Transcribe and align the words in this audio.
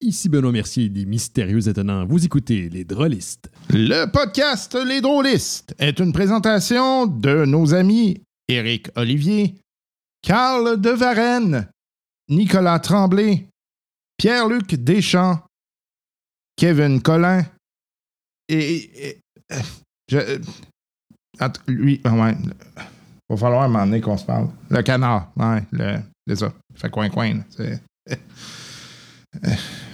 Ici 0.00 0.28
Benoît 0.28 0.52
Mercier 0.52 0.88
des 0.90 1.06
Mystérieux 1.06 1.68
Étonnants. 1.68 2.04
Vous 2.06 2.24
écoutez 2.24 2.68
Les 2.68 2.84
Drôlistes. 2.84 3.50
Le 3.70 4.04
podcast 4.06 4.76
Les 4.86 5.00
Drôlistes 5.00 5.74
est 5.78 5.98
une 6.00 6.12
présentation 6.12 7.06
de 7.06 7.46
nos 7.46 7.72
amis 7.72 8.20
Éric 8.46 8.88
Olivier, 8.94 9.54
Carl 10.22 10.78
de 10.80 10.90
Varenne, 10.90 11.66
Nicolas 12.28 12.78
Tremblay, 12.78 13.46
Pierre-Luc 14.18 14.74
Deschamps, 14.74 15.40
Kevin 16.56 17.00
Collin 17.00 17.44
et. 18.48 19.08
et- 19.08 19.18
je, 20.08 20.18
euh, 20.18 20.38
lui, 21.66 22.00
ah 22.04 22.14
ouais. 22.14 22.36
Va 23.28 23.36
falloir 23.36 23.62
un 23.62 23.68
moment 23.68 23.84
donné 23.86 24.00
qu'on 24.00 24.16
se 24.16 24.24
parle. 24.24 24.48
Le 24.70 24.82
canard, 24.82 25.32
ouais, 25.36 25.62
le- 25.72 25.98
c'est 26.28 26.36
ça. 26.36 26.52
Il 26.74 26.80
fait 26.80 26.90
coin-coin. 26.90 27.40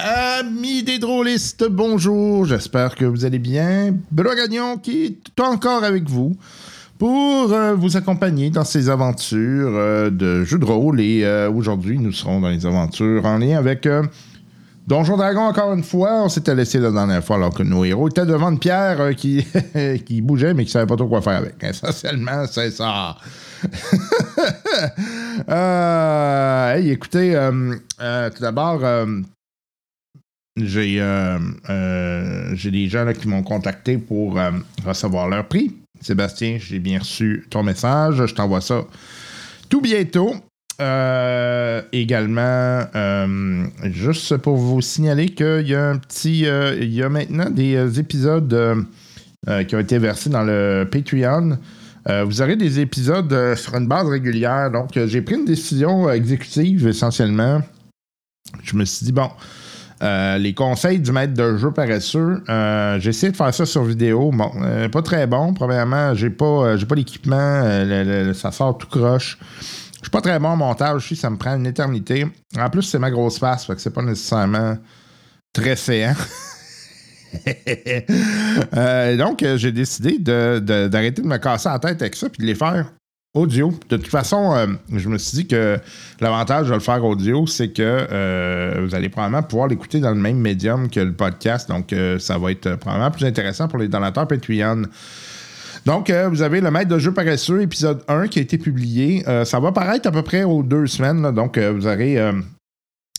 Amis 0.00 0.84
des 0.84 1.00
drôlistes, 1.00 1.64
bonjour, 1.68 2.44
j'espère 2.44 2.94
que 2.94 3.04
vous 3.04 3.24
allez 3.24 3.40
bien. 3.40 3.96
Benoît 4.12 4.36
Gagnon 4.36 4.78
qui 4.78 5.06
est 5.06 5.40
encore 5.40 5.82
avec 5.82 6.08
vous 6.08 6.36
pour 6.98 7.52
euh, 7.52 7.74
vous 7.74 7.96
accompagner 7.96 8.50
dans 8.50 8.62
ces 8.62 8.90
aventures 8.90 9.72
euh, 9.74 10.08
de 10.10 10.44
jeux 10.44 10.58
de 10.58 10.64
rôle. 10.64 11.00
Et 11.00 11.24
euh, 11.24 11.50
aujourd'hui, 11.50 11.98
nous 11.98 12.12
serons 12.12 12.40
dans 12.40 12.48
les 12.48 12.64
aventures 12.64 13.26
en 13.26 13.38
lien 13.38 13.58
avec 13.58 13.88
Donjon 14.86 15.16
Dragon 15.16 15.40
encore 15.40 15.72
une 15.72 15.82
fois. 15.82 16.22
On 16.22 16.28
s'était 16.28 16.54
laissé 16.54 16.78
la 16.78 16.92
dernière 16.92 17.24
fois 17.24 17.34
alors 17.34 17.52
que 17.52 17.64
nos 17.64 17.84
héros 17.84 18.08
étaient 18.08 18.26
devant 18.26 18.50
une 18.50 18.60
pierre 18.60 19.16
qui, 19.16 19.44
qui 20.06 20.20
bougeait 20.20 20.54
mais 20.54 20.64
qui 20.64 20.70
savait 20.70 20.86
pas 20.86 20.96
trop 20.96 21.08
quoi 21.08 21.22
faire 21.22 21.38
avec. 21.38 21.56
Essentiellement, 21.60 22.46
c'est 22.48 22.70
ça. 22.70 23.16
Hey, 25.48 26.90
écoutez, 26.90 27.32
tout 27.98 28.42
d'abord, 28.42 28.80
j'ai 30.64 31.00
euh, 31.00 31.38
euh, 31.68 32.50
j'ai 32.54 32.70
des 32.70 32.88
gens 32.88 33.04
là, 33.04 33.14
qui 33.14 33.28
m'ont 33.28 33.42
contacté 33.42 33.98
pour 33.98 34.38
euh, 34.38 34.50
recevoir 34.84 35.28
leur 35.28 35.46
prix. 35.46 35.74
Sébastien, 36.00 36.58
j'ai 36.60 36.78
bien 36.78 37.00
reçu 37.00 37.46
ton 37.50 37.62
message. 37.62 38.24
Je 38.26 38.34
t'envoie 38.34 38.60
ça 38.60 38.84
tout 39.68 39.80
bientôt. 39.80 40.34
Également, 41.92 42.84
juste 43.82 44.36
pour 44.36 44.56
vous 44.56 44.80
signaler 44.80 45.30
qu'il 45.30 45.66
y 45.66 45.74
a 45.74 45.88
un 45.88 45.96
petit. 45.96 46.46
il 46.80 46.94
y 46.94 47.02
a 47.02 47.08
maintenant 47.08 47.50
des 47.50 47.98
épisodes 47.98 48.86
qui 49.66 49.74
ont 49.74 49.80
été 49.80 49.98
versés 49.98 50.30
dans 50.30 50.44
le 50.44 50.88
Patreon. 50.88 51.58
Vous 52.26 52.40
aurez 52.40 52.54
des 52.54 52.78
épisodes 52.78 53.56
sur 53.56 53.74
une 53.74 53.88
base 53.88 54.06
régulière. 54.06 54.70
Donc, 54.70 54.90
j'ai 54.94 55.20
pris 55.20 55.34
une 55.34 55.46
décision 55.46 56.08
exécutive 56.10 56.86
essentiellement. 56.86 57.60
Je 58.62 58.76
me 58.76 58.84
suis 58.84 59.04
dit, 59.04 59.12
bon, 59.12 59.30
euh, 60.02 60.38
les 60.38 60.54
conseils 60.54 61.00
du 61.00 61.10
maître 61.10 61.34
de 61.34 61.56
jeu 61.56 61.72
paresseux, 61.72 62.42
euh, 62.48 63.00
j'ai 63.00 63.10
essayé 63.10 63.32
de 63.32 63.36
faire 63.36 63.52
ça 63.52 63.66
sur 63.66 63.82
vidéo. 63.82 64.30
Bon, 64.32 64.50
euh, 64.62 64.88
pas 64.88 65.02
très 65.02 65.26
bon. 65.26 65.52
Premièrement, 65.54 66.14
j'ai 66.14 66.30
pas, 66.30 66.76
pas 66.76 66.94
l'équipement. 66.94 67.62
ça 68.34 68.52
sort 68.52 68.78
tout 68.78 68.86
croche. 68.86 69.38
Je 69.96 70.04
suis 70.04 70.10
pas 70.10 70.20
très 70.20 70.38
bon 70.38 70.48
en 70.50 70.56
montage 70.56 70.96
aussi, 70.96 71.16
ça 71.16 71.28
me 71.28 71.36
prend 71.36 71.56
une 71.56 71.66
éternité. 71.66 72.26
En 72.56 72.70
plus, 72.70 72.82
c'est 72.82 73.00
ma 73.00 73.10
grosse 73.10 73.38
face, 73.38 73.66
fait 73.66 73.74
que 73.74 73.80
c'est 73.80 73.92
pas 73.92 74.02
nécessairement 74.02 74.78
très 75.52 75.74
séant. 75.74 76.14
Donc, 79.18 79.44
j'ai 79.56 79.72
décidé 79.72 80.18
d'arrêter 80.18 81.22
de, 81.22 81.26
me 81.26 81.36
casser 81.38 81.68
la 81.68 81.80
tête 81.80 82.00
avec 82.00 82.14
ça 82.14 82.28
puis 82.28 82.42
de 82.42 82.46
les 82.46 82.54
faire 82.54 82.92
audio. 83.38 83.72
De 83.88 83.96
toute 83.96 84.08
façon, 84.08 84.54
euh, 84.54 84.66
je 84.92 85.08
me 85.08 85.18
suis 85.18 85.38
dit 85.38 85.46
que 85.46 85.78
l'avantage 86.20 86.68
de 86.68 86.74
le 86.74 86.80
faire 86.80 87.04
audio, 87.04 87.46
c'est 87.46 87.68
que 87.68 87.82
euh, 87.82 88.84
vous 88.84 88.94
allez 88.94 89.08
probablement 89.08 89.42
pouvoir 89.42 89.68
l'écouter 89.68 90.00
dans 90.00 90.10
le 90.10 90.16
même 90.16 90.38
médium 90.38 90.90
que 90.90 91.00
le 91.00 91.12
podcast. 91.12 91.68
Donc, 91.68 91.92
euh, 91.92 92.18
ça 92.18 92.38
va 92.38 92.50
être 92.50 92.76
probablement 92.76 93.10
plus 93.10 93.24
intéressant 93.24 93.68
pour 93.68 93.78
les 93.78 93.88
donateurs 93.88 94.26
Patreon. 94.26 94.82
Donc, 95.86 96.10
vous 96.10 96.42
avez 96.42 96.60
le 96.60 96.70
maître 96.70 96.88
de 96.88 96.98
jeu 96.98 97.12
paresseux, 97.14 97.62
épisode 97.62 98.02
1, 98.08 98.26
qui 98.26 98.40
a 98.40 98.42
été 98.42 98.58
publié. 98.58 99.24
Ça 99.44 99.58
va 99.58 99.72
paraître 99.72 100.06
à 100.06 100.12
peu 100.12 100.20
près 100.20 100.44
aux 100.44 100.62
deux 100.62 100.86
semaines. 100.86 101.30
donc, 101.32 101.56
vous 101.56 101.86
aurez 101.86 102.18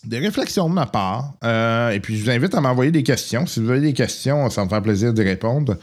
des 0.05 0.19
réflexions 0.19 0.69
de 0.69 0.73
ma 0.73 0.85
part. 0.85 1.33
Euh, 1.43 1.89
et 1.89 1.99
puis, 1.99 2.17
je 2.17 2.23
vous 2.23 2.29
invite 2.29 2.55
à 2.55 2.61
m'envoyer 2.61 2.91
des 2.91 3.03
questions. 3.03 3.45
Si 3.45 3.59
vous 3.59 3.69
avez 3.69 3.81
des 3.81 3.93
questions, 3.93 4.49
ça 4.49 4.63
me 4.63 4.69
fait 4.69 4.81
plaisir 4.81 5.13
d'y 5.13 5.23
répondre. 5.23 5.75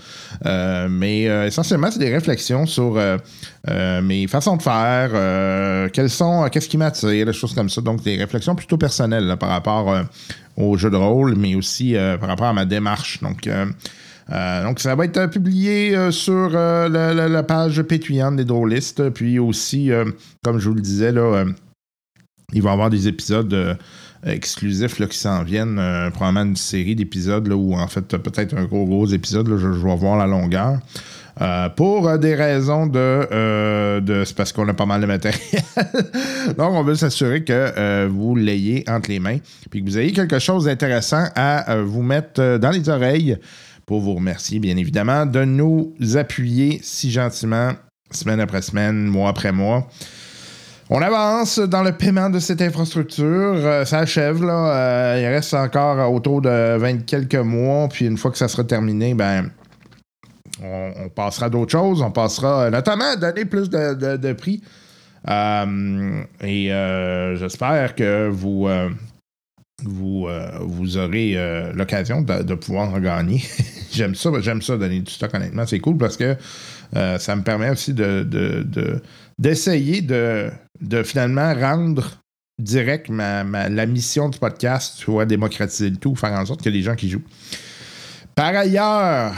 Euh, 0.44 0.88
mais 0.90 1.28
euh, 1.28 1.46
essentiellement, 1.46 1.90
c'est 1.90 1.98
des 1.98 2.12
réflexions 2.12 2.66
sur 2.66 2.98
mes 4.02 4.26
façons 4.26 4.56
de 4.56 4.62
faire, 4.62 5.10
sont, 6.08 6.48
qu'est-ce 6.50 6.68
qui 6.68 6.78
m'attire, 6.78 7.26
des 7.26 7.32
choses 7.32 7.54
comme 7.54 7.68
ça. 7.68 7.80
Donc, 7.80 8.02
des 8.02 8.16
réflexions 8.16 8.54
plutôt 8.54 8.78
personnelles 8.78 9.36
par 9.38 9.50
rapport 9.50 9.94
au 10.56 10.76
jeu 10.76 10.90
de 10.90 10.96
rôle, 10.96 11.34
mais 11.36 11.54
aussi 11.54 11.94
par 12.20 12.28
rapport 12.28 12.46
à 12.46 12.52
ma 12.52 12.64
démarche. 12.64 13.20
Donc, 13.22 13.48
ça 14.78 14.94
va 14.94 15.04
être 15.04 15.26
publié 15.26 16.10
sur 16.10 16.50
la, 16.50 17.42
page 17.42 17.82
Patreon 17.82 18.32
des 18.32 18.44
drôlistes. 18.44 19.10
Puis 19.10 19.38
aussi, 19.38 19.90
comme 20.42 20.58
je 20.58 20.68
vous 20.68 20.74
le 20.74 20.80
disais, 20.80 21.12
il 22.52 22.62
va 22.62 22.70
y 22.70 22.72
avoir 22.72 22.90
des 22.90 23.08
épisodes 23.08 23.76
exclusifs 24.26 24.98
là, 24.98 25.06
qui 25.06 25.18
s'en 25.18 25.42
viennent. 25.42 25.78
euh, 25.78 26.10
probablement 26.10 26.50
une 26.50 26.56
série 26.56 26.94
d'épisodes 26.94 27.48
où, 27.52 27.74
en 27.74 27.86
fait, 27.88 28.16
peut-être 28.16 28.56
un 28.56 28.64
gros, 28.64 28.84
gros 28.84 29.06
épisode. 29.06 29.48
là, 29.48 29.56
je, 29.56 29.72
je 29.72 29.86
vais 29.86 29.96
voir 29.96 30.16
la 30.16 30.26
longueur. 30.26 30.78
Euh, 31.42 31.68
pour 31.68 32.08
euh, 32.08 32.16
des 32.16 32.34
raisons 32.34 32.86
de, 32.86 34.00
de 34.00 34.24
c'est 34.24 34.34
parce 34.34 34.52
qu'on 34.52 34.66
a 34.68 34.74
pas 34.74 34.86
mal 34.86 35.02
de 35.02 35.06
matériel. 35.06 35.62
Donc, 36.56 36.72
on 36.72 36.82
veut 36.82 36.94
s'assurer 36.94 37.44
que 37.44 38.06
vous 38.06 38.36
l'ayez 38.36 38.84
entre 38.88 39.10
les 39.10 39.18
mains, 39.18 39.38
puis 39.70 39.82
que 39.82 39.88
vous 39.88 39.98
ayez 39.98 40.12
quelque 40.12 40.38
chose 40.38 40.64
d'intéressant 40.64 41.24
à 41.34 41.76
vous 41.82 42.02
mettre 42.02 42.58
dans 42.58 42.70
les 42.70 42.88
oreilles 42.88 43.36
pour 43.84 44.00
vous 44.00 44.14
remercier, 44.14 44.58
bien 44.58 44.76
évidemment, 44.76 45.26
de 45.26 45.44
nous 45.44 45.94
appuyer 46.16 46.80
si 46.82 47.10
gentiment, 47.10 47.72
semaine 48.10 48.40
après 48.40 48.62
semaine, 48.62 49.06
mois 49.06 49.28
après 49.28 49.52
mois. 49.52 49.88
On 50.88 51.02
avance 51.02 51.58
dans 51.58 51.82
le 51.82 51.90
paiement 51.90 52.30
de 52.30 52.38
cette 52.38 52.62
infrastructure. 52.62 53.24
Euh, 53.26 53.84
ça 53.84 54.00
achève, 54.00 54.44
là. 54.44 54.70
Euh, 54.70 55.20
il 55.20 55.26
reste 55.26 55.52
encore 55.52 56.12
autour 56.12 56.40
de 56.40 56.76
20 56.76 57.04
quelques 57.06 57.34
mois. 57.34 57.88
Puis 57.88 58.06
une 58.06 58.16
fois 58.16 58.30
que 58.30 58.38
ça 58.38 58.46
sera 58.46 58.62
terminé, 58.62 59.12
ben, 59.14 59.50
on, 60.62 60.92
on 61.04 61.08
passera 61.08 61.50
d'autres 61.50 61.72
choses. 61.72 62.02
On 62.02 62.12
passera 62.12 62.66
euh, 62.66 62.70
notamment 62.70 63.12
à 63.12 63.16
donner 63.16 63.44
plus 63.44 63.68
de, 63.68 64.32
prix. 64.34 64.62
Et 66.44 66.68
j'espère 67.36 67.96
que 67.96 68.28
vous, 68.28 68.68
vous, 69.82 70.28
vous 70.60 70.96
aurez 70.98 71.72
l'occasion 71.74 72.22
de, 72.22 72.54
pouvoir 72.54 72.94
en 72.94 73.00
gagner. 73.00 73.42
j'aime 73.92 74.14
ça, 74.14 74.30
j'aime 74.38 74.62
ça 74.62 74.76
donner 74.76 75.00
du 75.00 75.10
stock, 75.10 75.34
honnêtement. 75.34 75.66
C'est 75.66 75.80
cool 75.80 75.96
parce 75.96 76.16
que 76.16 76.36
ça 76.92 77.34
me 77.34 77.42
permet 77.42 77.70
aussi 77.70 77.92
de- 77.92 79.02
d'essayer 79.36 80.00
de, 80.00 80.48
de 80.80 81.02
finalement 81.02 81.54
rendre 81.54 82.18
direct 82.58 83.08
la 83.10 83.86
mission 83.86 84.28
du 84.28 84.38
podcast, 84.38 85.02
vois, 85.04 85.26
démocratiser 85.26 85.90
le 85.90 85.96
tout, 85.96 86.14
faire 86.14 86.32
en 86.32 86.46
sorte 86.46 86.62
que 86.62 86.70
les 86.70 86.82
gens 86.82 86.94
qui 86.94 87.10
jouent. 87.10 87.24
Par 88.34 88.54
ailleurs, 88.54 89.34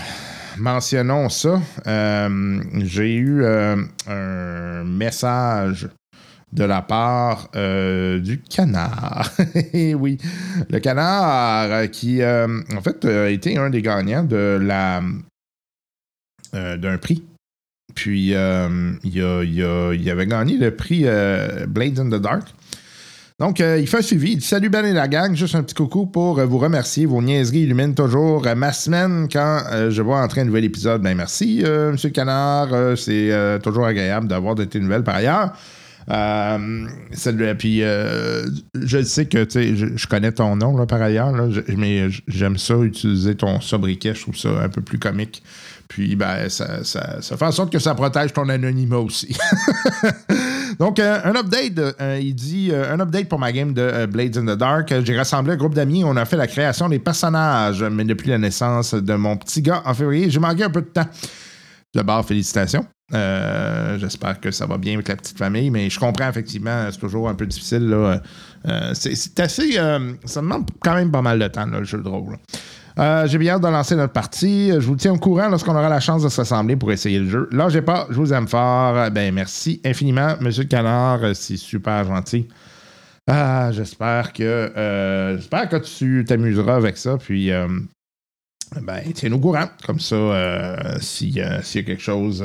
mentionnons 0.58 1.28
ça, 1.28 1.60
euh, 1.86 2.62
j'ai 2.78 3.14
eu 3.14 3.42
euh, 3.42 3.76
un 4.08 4.84
message 4.84 5.88
de 6.52 6.64
la 6.64 6.82
part 6.82 7.48
euh, 7.56 8.18
du 8.20 8.40
canard. 8.40 9.30
Eh 9.72 9.94
oui, 9.94 10.18
le 10.70 10.78
canard 10.80 11.90
qui, 11.90 12.24
en 12.24 12.80
fait, 12.82 13.04
a 13.04 13.28
été 13.28 13.58
un 13.58 13.70
des 13.70 13.82
gagnants 13.82 14.24
de 14.24 14.58
la 14.60 15.02
d'un 16.52 16.96
prix. 16.96 17.22
Puis, 17.98 18.32
euh, 18.32 18.92
il, 19.02 20.08
avait 20.08 20.26
gagné 20.26 20.56
le 20.56 20.70
prix 20.70 21.02
euh, 21.04 21.66
Blades 21.66 21.98
in 21.98 22.06
the 22.06 22.22
Dark. 22.22 22.46
Donc, 23.40 23.60
euh, 23.60 23.76
il 23.76 23.88
fait 23.88 23.98
un 23.98 24.02
suivi. 24.02 24.32
Il 24.34 24.38
dit 24.38 24.46
Salut 24.46 24.68
Ben 24.68 24.84
et 24.84 24.92
la 24.92 25.08
gang, 25.08 25.34
juste 25.34 25.56
un 25.56 25.64
petit 25.64 25.74
coucou 25.74 26.06
pour 26.06 26.40
vous 26.46 26.58
remercier. 26.58 27.06
Vos 27.06 27.20
niaiseries 27.20 27.62
illuminent 27.62 27.94
toujours 27.94 28.46
ma 28.56 28.72
semaine 28.72 29.26
quand 29.32 29.62
je 29.90 30.00
vois 30.00 30.22
entrer 30.22 30.42
un 30.42 30.44
nouvel 30.44 30.62
épisode. 30.62 31.02
Ben 31.02 31.16
merci, 31.16 31.64
Monsieur 31.64 32.10
Canard. 32.10 32.68
C'est 32.96 33.32
toujours 33.64 33.86
agréable 33.86 34.28
d'avoir 34.28 34.54
de 34.54 34.62
tes 34.62 34.78
nouvelles 34.78 35.02
par 35.02 35.16
ailleurs. 35.16 35.52
Euh, 36.10 37.54
puis 37.58 37.82
euh, 37.82 38.46
je 38.80 39.02
sais 39.02 39.26
que 39.26 39.46
je, 39.48 39.96
je 39.96 40.06
connais 40.06 40.32
ton 40.32 40.56
nom 40.56 40.76
là, 40.76 40.86
par 40.86 41.02
ailleurs, 41.02 41.32
là, 41.32 41.48
mais 41.76 42.08
j'aime 42.26 42.56
ça 42.56 42.76
utiliser 42.78 43.34
ton 43.34 43.60
sobriquet, 43.60 44.14
je 44.14 44.22
trouve 44.22 44.36
ça 44.36 44.48
un 44.62 44.68
peu 44.68 44.80
plus 44.80 44.98
comique. 44.98 45.42
Puis 45.88 46.16
ben 46.16 46.48
ça, 46.50 46.84
ça, 46.84 47.20
fait 47.20 47.44
en 47.44 47.52
sorte 47.52 47.72
que 47.72 47.78
ça 47.78 47.94
protège 47.94 48.32
ton 48.34 48.48
anonymat 48.48 48.98
aussi. 48.98 49.34
Donc, 50.78 50.98
euh, 50.98 51.18
un 51.24 51.34
update, 51.34 51.80
il 52.20 52.34
dit 52.34 52.72
un 52.72 53.00
update 53.00 53.28
pour 53.28 53.38
ma 53.38 53.52
game 53.52 53.72
de 53.72 54.04
Blades 54.04 54.36
in 54.36 54.44
the 54.44 54.58
Dark. 54.58 54.92
J'ai 55.02 55.16
rassemblé 55.16 55.54
un 55.54 55.56
groupe 55.56 55.74
d'amis, 55.74 56.04
on 56.04 56.16
a 56.16 56.26
fait 56.26 56.36
la 56.36 56.46
création 56.46 56.90
des 56.90 56.98
personnages, 56.98 57.82
mais 57.82 58.04
depuis 58.04 58.28
la 58.28 58.38
naissance 58.38 58.94
de 58.94 59.14
mon 59.14 59.36
petit 59.36 59.62
gars 59.62 59.82
en 59.86 59.94
février, 59.94 60.30
j'ai 60.30 60.40
manqué 60.40 60.62
un 60.62 60.70
peu 60.70 60.82
de 60.82 60.88
temps. 60.88 61.08
D'abord, 61.94 62.24
félicitations. 62.26 62.86
Euh, 63.14 63.98
J'espère 63.98 64.38
que 64.38 64.50
ça 64.50 64.66
va 64.66 64.76
bien 64.76 64.94
avec 64.94 65.08
la 65.08 65.16
petite 65.16 65.38
famille, 65.38 65.70
mais 65.70 65.88
je 65.88 65.98
comprends 65.98 66.28
effectivement, 66.28 66.88
c'est 66.90 66.98
toujours 66.98 67.28
un 67.28 67.34
peu 67.34 67.46
difficile. 67.46 67.90
Euh, 67.92 68.92
c'est 68.94 69.40
assez. 69.40 69.78
euh, 69.78 70.12
ça 70.24 70.40
demande 70.40 70.68
quand 70.80 70.94
même 70.94 71.10
pas 71.10 71.22
mal 71.22 71.38
de 71.38 71.48
temps, 71.48 71.66
le 71.66 71.84
jeu 71.84 72.02
de 72.02 72.08
rôle. 72.08 72.36
J'ai 73.26 73.38
bien 73.38 73.54
hâte 73.54 73.62
de 73.62 73.68
lancer 73.68 73.94
notre 73.96 74.12
partie. 74.12 74.70
Je 74.72 74.84
vous 74.86 74.96
tiens 74.96 75.12
au 75.12 75.18
courant 75.18 75.48
lorsqu'on 75.48 75.70
aura 75.74 75.88
la 75.88 76.00
chance 76.00 76.22
de 76.24 76.28
se 76.28 76.40
rassembler 76.40 76.74
pour 76.76 76.90
essayer 76.90 77.20
le 77.20 77.28
jeu. 77.28 77.48
Là, 77.52 77.68
j'ai 77.68 77.80
pas, 77.80 78.08
je 78.10 78.16
vous 78.16 78.32
aime 78.32 78.48
fort. 78.48 79.10
Ben, 79.12 79.32
merci 79.32 79.80
infiniment, 79.84 80.34
Monsieur 80.40 80.64
Canard. 80.64 81.20
C'est 81.34 81.56
super 81.56 82.04
gentil. 82.04 82.48
J'espère 83.70 84.32
que 84.32 85.36
j'espère 85.38 85.68
que 85.68 85.76
tu 85.76 86.24
t'amuseras 86.26 86.74
avec 86.74 86.96
ça. 86.96 87.16
Puis 87.18 87.50
ben, 88.82 89.00
tiens-nous 89.14 89.36
au 89.36 89.40
courant. 89.40 89.68
Comme 89.86 90.00
ça, 90.00 90.98
si, 91.00 91.38
s'il 91.62 91.80
y 91.80 91.84
a 91.84 91.86
quelque 91.86 92.02
chose 92.02 92.44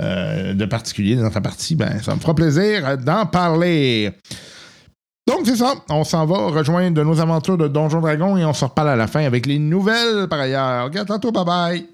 euh, 0.00 0.54
de 0.54 0.64
particulier 0.64 1.16
dans 1.16 1.30
ta 1.30 1.40
partie, 1.40 1.74
ben, 1.74 2.00
ça 2.02 2.14
me 2.14 2.20
fera 2.20 2.34
plaisir 2.34 2.98
d'en 2.98 3.26
parler. 3.26 4.12
Donc, 5.26 5.40
c'est 5.44 5.56
ça. 5.56 5.74
On 5.90 6.04
s'en 6.04 6.24
va 6.24 6.36
rejoindre 6.48 7.02
nos 7.02 7.20
aventures 7.20 7.58
de 7.58 7.66
Donjon 7.66 8.00
Dragon 8.00 8.36
et 8.36 8.44
on 8.44 8.52
se 8.52 8.64
reparle 8.64 8.90
à 8.90 8.96
la 8.96 9.06
fin 9.06 9.24
avec 9.24 9.46
les 9.46 9.58
nouvelles 9.58 10.28
par 10.28 10.40
ailleurs. 10.40 10.90
À 10.94 11.04
tantôt, 11.04 11.32
bye 11.32 11.44
bye. 11.44 11.86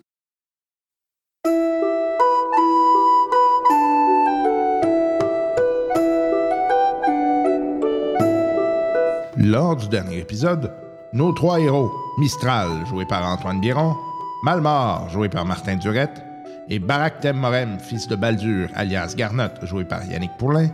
Lors 9.39 9.77
du 9.77 9.89
dernier 9.89 10.19
épisode, 10.19 10.71
nos 11.15 11.33
trois 11.33 11.59
héros, 11.59 11.91
Mistral, 12.19 12.69
joué 12.87 13.05
par 13.07 13.27
Antoine 13.27 13.61
Biron, 13.61 13.97
Malmort, 14.45 15.09
joué 15.09 15.29
par 15.29 15.45
Martin 15.45 15.77
Durette, 15.77 16.23
et 16.69 16.79
Barak 16.79 17.21
Temmorem, 17.21 17.79
fils 17.81 18.09
de 18.09 18.17
Baldur, 18.17 18.69
alias 18.75 19.15
Garnotte, 19.17 19.65
joué 19.65 19.85
par 19.85 20.05
Yannick 20.05 20.33
Poulain, 20.39 20.69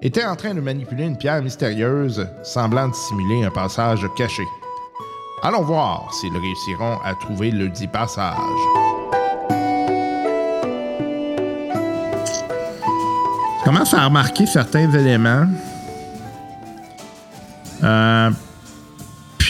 étaient 0.00 0.24
en 0.24 0.36
train 0.36 0.54
de 0.54 0.60
manipuler 0.60 1.04
une 1.04 1.16
pierre 1.16 1.42
mystérieuse 1.42 2.26
semblant 2.42 2.88
dissimuler 2.88 3.44
un 3.44 3.50
passage 3.50 4.06
caché. 4.16 4.42
Allons 5.42 5.62
voir 5.62 6.12
s'ils 6.14 6.36
réussiront 6.36 6.98
à 7.04 7.14
trouver 7.14 7.50
le 7.50 7.68
dit 7.68 7.88
passage. 7.88 8.36
Je 13.58 13.64
commence 13.64 13.94
à 13.94 14.04
remarquer 14.04 14.46
certains 14.46 14.90
éléments. 14.92 15.46
Euh, 17.82 18.30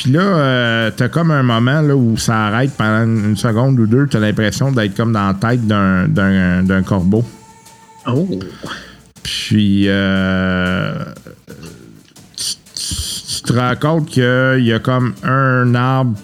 puis 0.03 0.11
là, 0.13 0.21
euh, 0.21 0.91
t'as 0.97 1.09
comme 1.09 1.31
un 1.31 1.45
moment 1.45 1.81
là, 1.81 1.95
où 1.95 2.17
ça 2.17 2.47
arrête 2.47 2.73
pendant 2.77 3.05
une 3.05 3.37
seconde 3.37 3.79
ou 3.79 3.87
deux. 3.87 4.07
T'as 4.09 4.19
l'impression 4.19 4.73
d'être 4.73 4.97
comme 4.97 5.13
dans 5.13 5.29
la 5.29 5.35
tête 5.35 5.65
d'un, 5.67 6.09
d'un, 6.09 6.65
d'un 6.65 6.83
corbeau. 6.83 7.25
Oh. 8.09 8.29
Puis, 9.23 9.85
euh, 9.87 11.05
tu, 12.37 12.55
tu- 12.75 12.95
tu 13.37 13.43
te 13.43 13.53
rends 13.53 13.77
compte 13.81 14.07
qu'il 14.09 14.65
y 14.65 14.73
a 14.73 14.81
comme 14.81 15.15
un 15.23 15.73
arbre 15.77 16.19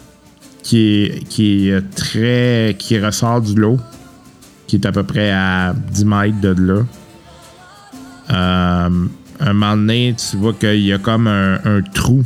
qui 0.64 1.04
est, 1.04 1.28
qui 1.28 1.68
est 1.70 1.80
très. 1.94 2.74
qui 2.78 2.98
ressort 2.98 3.40
du 3.42 3.54
lot, 3.54 3.78
qui 4.66 4.74
est 4.76 4.86
à 4.86 4.92
peu 4.92 5.04
près 5.04 5.30
à 5.30 5.72
10 5.92 6.04
mètres 6.04 6.40
de 6.40 6.48
là. 6.48 6.82
Euh, 8.30 8.88
un 9.40 9.52
moment 9.52 9.76
donné, 9.76 10.16
tu 10.18 10.36
vois 10.36 10.52
qu'il 10.52 10.80
y 10.80 10.92
a 10.92 10.98
comme 10.98 11.28
un, 11.28 11.60
un 11.64 11.80
trou 11.94 12.24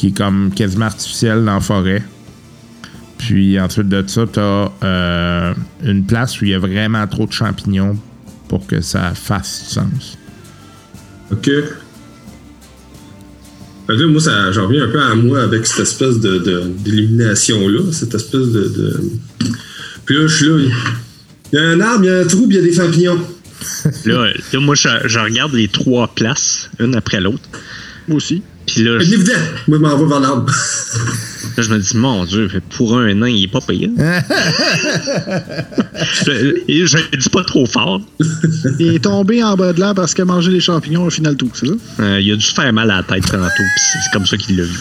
qui 0.00 0.06
est 0.08 0.16
comme 0.16 0.50
quasiment 0.54 0.86
artificiel 0.86 1.44
dans 1.44 1.54
la 1.54 1.60
forêt. 1.60 2.02
Puis 3.18 3.60
ensuite 3.60 3.90
de 3.90 4.02
ça, 4.06 4.24
tu 4.32 4.40
as 4.40 5.54
une 5.84 6.06
place 6.06 6.40
où 6.40 6.46
il 6.46 6.52
y 6.52 6.54
a 6.54 6.58
vraiment 6.58 7.06
trop 7.06 7.26
de 7.26 7.32
champignons 7.32 7.98
pour 8.48 8.66
que 8.66 8.80
ça 8.80 9.12
fasse 9.14 9.62
du 9.62 9.74
sens. 9.74 10.18
Ok. 11.30 11.50
Là, 13.88 14.06
moi, 14.06 14.20
ça, 14.20 14.52
j'en 14.52 14.68
reviens 14.68 14.84
un 14.84 14.88
peu 14.88 15.02
à 15.02 15.14
moi 15.16 15.42
avec 15.42 15.66
cette 15.66 15.80
espèce 15.80 16.18
de, 16.20 16.38
de- 16.38 16.72
d'élimination-là, 16.78 17.92
cette 17.92 18.14
espèce 18.14 18.46
de, 18.48 18.62
de- 18.68 19.00
Puis 20.06 20.16
là, 20.16 20.26
je 20.26 20.34
suis 20.36 20.46
là. 20.46 20.58
Il 21.52 21.58
y 21.58 21.62
a 21.62 21.66
un 21.68 21.80
arbre, 21.80 22.04
il 22.04 22.06
y 22.06 22.10
a 22.10 22.20
un 22.20 22.24
trou, 22.26 22.46
puis 22.46 22.56
il 22.56 22.64
y 22.64 22.64
a 22.64 22.66
des 22.70 22.72
champignons. 22.74 23.20
Là, 24.06 24.28
là, 24.52 24.60
moi, 24.60 24.74
je, 24.76 24.88
je 25.04 25.18
regarde 25.18 25.52
les 25.52 25.68
trois 25.68 26.08
places, 26.08 26.70
une 26.78 26.94
après 26.94 27.20
l'autre. 27.20 27.42
Moi 28.08 28.16
aussi. 28.16 28.42
Puis 28.74 28.82
là, 28.84 28.98
C'est 29.00 29.06
je, 29.06 29.14
évident. 29.14 29.32
Moi, 29.68 29.78
je 29.78 29.82
m'en 29.82 29.96
vais 29.96 30.06
vers 30.06 30.20
l'arbre. 30.20 30.52
là, 31.56 31.62
je 31.62 31.70
me 31.70 31.78
dis, 31.78 31.96
mon 31.96 32.24
Dieu, 32.24 32.48
pour 32.76 32.96
un 32.98 33.12
nain, 33.14 33.28
il 33.28 33.44
est 33.44 33.48
pas 33.48 33.60
payé. 33.60 33.90
je, 36.24 36.54
et 36.68 36.86
je 36.86 37.16
dis 37.16 37.28
pas 37.30 37.44
trop 37.44 37.66
fort. 37.66 38.00
Il 38.78 38.94
est 38.94 39.00
tombé 39.04 39.42
en 39.42 39.56
bas 39.56 39.72
de 39.72 39.80
l'air 39.80 39.94
parce 39.94 40.14
qu'il 40.14 40.22
a 40.22 40.26
mangé 40.26 40.50
les 40.50 40.60
champignons 40.60 41.04
au 41.06 41.10
final 41.10 41.36
tout, 41.36 41.50
c'est 41.54 41.66
ça? 41.66 41.72
Euh, 42.00 42.20
il 42.20 42.32
a 42.32 42.36
dû 42.36 42.44
se 42.44 42.54
faire 42.54 42.72
mal 42.72 42.90
à 42.90 42.96
la 42.98 43.02
tête 43.02 43.24
tantôt, 43.30 43.48
puis 43.56 43.82
c'est 44.04 44.12
comme 44.12 44.26
ça 44.26 44.36
qu'il 44.36 44.56
l'a 44.56 44.64
vu. 44.64 44.78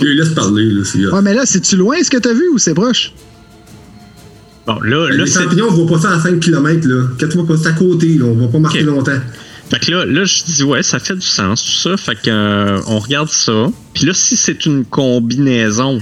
Je 0.00 0.04
laisse 0.06 0.30
parler, 0.30 0.64
là. 0.66 0.82
C'est, 0.84 0.98
Ouais, 1.06 1.22
mais 1.22 1.34
là, 1.34 1.42
c'est-tu 1.44 1.76
loin 1.76 1.96
ce 2.02 2.10
que 2.10 2.18
t'as 2.18 2.32
vu 2.32 2.48
ou 2.54 2.58
c'est 2.58 2.74
proche? 2.74 3.12
Bon, 4.66 4.78
là, 4.80 5.08
là 5.08 5.24
les 5.24 5.30
champignons, 5.30 5.66
on 5.70 5.74
voit 5.84 5.96
pas 5.98 6.02
ça 6.08 6.14
à 6.16 6.20
5 6.20 6.38
km, 6.40 6.86
là. 6.88 7.04
Quand 7.18 7.28
tu 7.28 7.36
vois 7.38 7.46
pas, 7.46 7.56
c'est 7.56 7.68
à 7.68 7.72
côté, 7.72 8.14
là. 8.18 8.26
On 8.26 8.34
va 8.36 8.48
pas 8.48 8.58
marcher 8.58 8.80
Ok. 8.82 8.86
longtemps. 8.86 9.18
Fait 9.72 9.78
que 9.86 9.90
là, 9.90 10.04
là, 10.04 10.24
je 10.26 10.44
dis, 10.44 10.62
ouais, 10.64 10.82
ça 10.82 10.98
fait 10.98 11.14
du 11.14 11.26
sens, 11.26 11.62
tout 11.64 11.70
ça. 11.88 11.96
Fait 11.96 12.14
que, 12.14 12.28
euh, 12.28 12.78
on 12.88 12.98
regarde 12.98 13.30
ça. 13.30 13.70
Puis 13.94 14.04
là, 14.04 14.12
si 14.12 14.36
c'est 14.36 14.66
une 14.66 14.84
combinaison, 14.84 15.98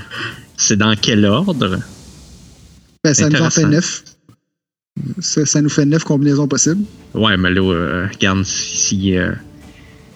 c'est 0.57 0.77
dans 0.77 0.97
quel 1.01 1.25
ordre? 1.25 1.79
Ben, 3.05 3.15
ça 3.15 3.29
nous 3.29 3.41
en 3.41 3.49
fait 3.49 3.67
neuf. 3.67 4.03
Ça, 5.21 5.47
ça 5.47 5.63
nous 5.63 5.69
fait 5.69 5.85
neuf 5.85 6.03
combinaisons 6.03 6.49
possibles. 6.49 6.83
Ouais, 7.15 7.37
mais 7.37 7.53
là, 7.53 7.61
euh, 7.63 8.07
regarde, 8.13 8.43
si, 8.45 8.77
si, 8.77 9.17
euh, 9.17 9.31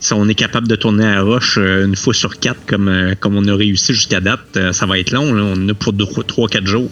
si 0.00 0.12
on 0.14 0.28
est 0.28 0.34
capable 0.34 0.66
de 0.66 0.74
tourner 0.74 1.04
à 1.06 1.14
la 1.14 1.22
roche 1.22 1.56
euh, 1.56 1.86
une 1.86 1.94
fois 1.94 2.12
sur 2.12 2.40
quatre, 2.40 2.66
comme, 2.66 2.88
euh, 2.88 3.14
comme 3.20 3.36
on 3.36 3.46
a 3.46 3.54
réussi 3.54 3.94
jusqu'à 3.94 4.20
date, 4.20 4.72
ça 4.72 4.84
va 4.84 4.98
être 4.98 5.12
long. 5.12 5.32
Là. 5.32 5.44
On 5.44 5.52
en 5.64 5.68
a 5.68 5.74
pour 5.74 5.92
3-4 5.94 6.66
jours. 6.66 6.90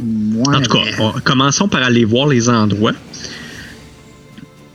Ouais, 0.00 0.56
en 0.56 0.60
tout 0.60 0.70
cas, 0.72 0.84
mais- 0.84 0.94
on- 1.00 1.12
commençons 1.24 1.68
par 1.68 1.82
aller 1.84 2.04
voir 2.04 2.26
les 2.26 2.48
endroits. 2.50 2.92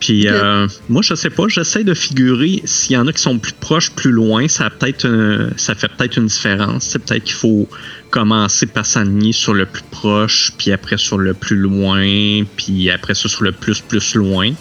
Puis, 0.02 0.28
euh, 0.28 0.68
moi, 0.90 1.02
je 1.04 1.14
sais 1.14 1.30
pas, 1.30 1.44
j'essaie 1.48 1.84
de 1.84 1.94
figurer 1.94 2.62
s'il 2.66 2.94
y 2.94 2.98
en 2.98 3.06
a 3.08 3.14
qui 3.14 3.22
sont 3.22 3.38
plus 3.38 3.54
proches, 3.54 3.92
plus 3.92 4.12
loin, 4.12 4.48
ça, 4.48 4.66
a 4.66 4.70
peut-être 4.72 5.06
un- 5.08 5.50
ça 5.58 5.76
fait 5.76 5.88
peut-être 5.96 6.18
une 6.18 6.26
différence. 6.26 6.86
C'est 6.86 7.00
peut-être 7.00 7.24
qu'il 7.24 7.36
faut 7.36 7.70
commencer 8.10 8.66
par 8.66 8.86
s'aligner 8.86 9.32
sur 9.32 9.54
le 9.54 9.66
plus 9.68 9.84
proche, 9.92 10.52
puis 10.58 10.72
après 10.72 10.98
sur 10.98 11.18
le 11.20 11.34
plus 11.36 11.56
loin, 11.56 12.44
puis 12.58 12.90
après 12.90 13.14
ça 13.14 13.30
sur 13.30 13.44
le 13.44 13.52
plus, 13.52 13.80
plus 13.80 14.16
loin. 14.16 14.52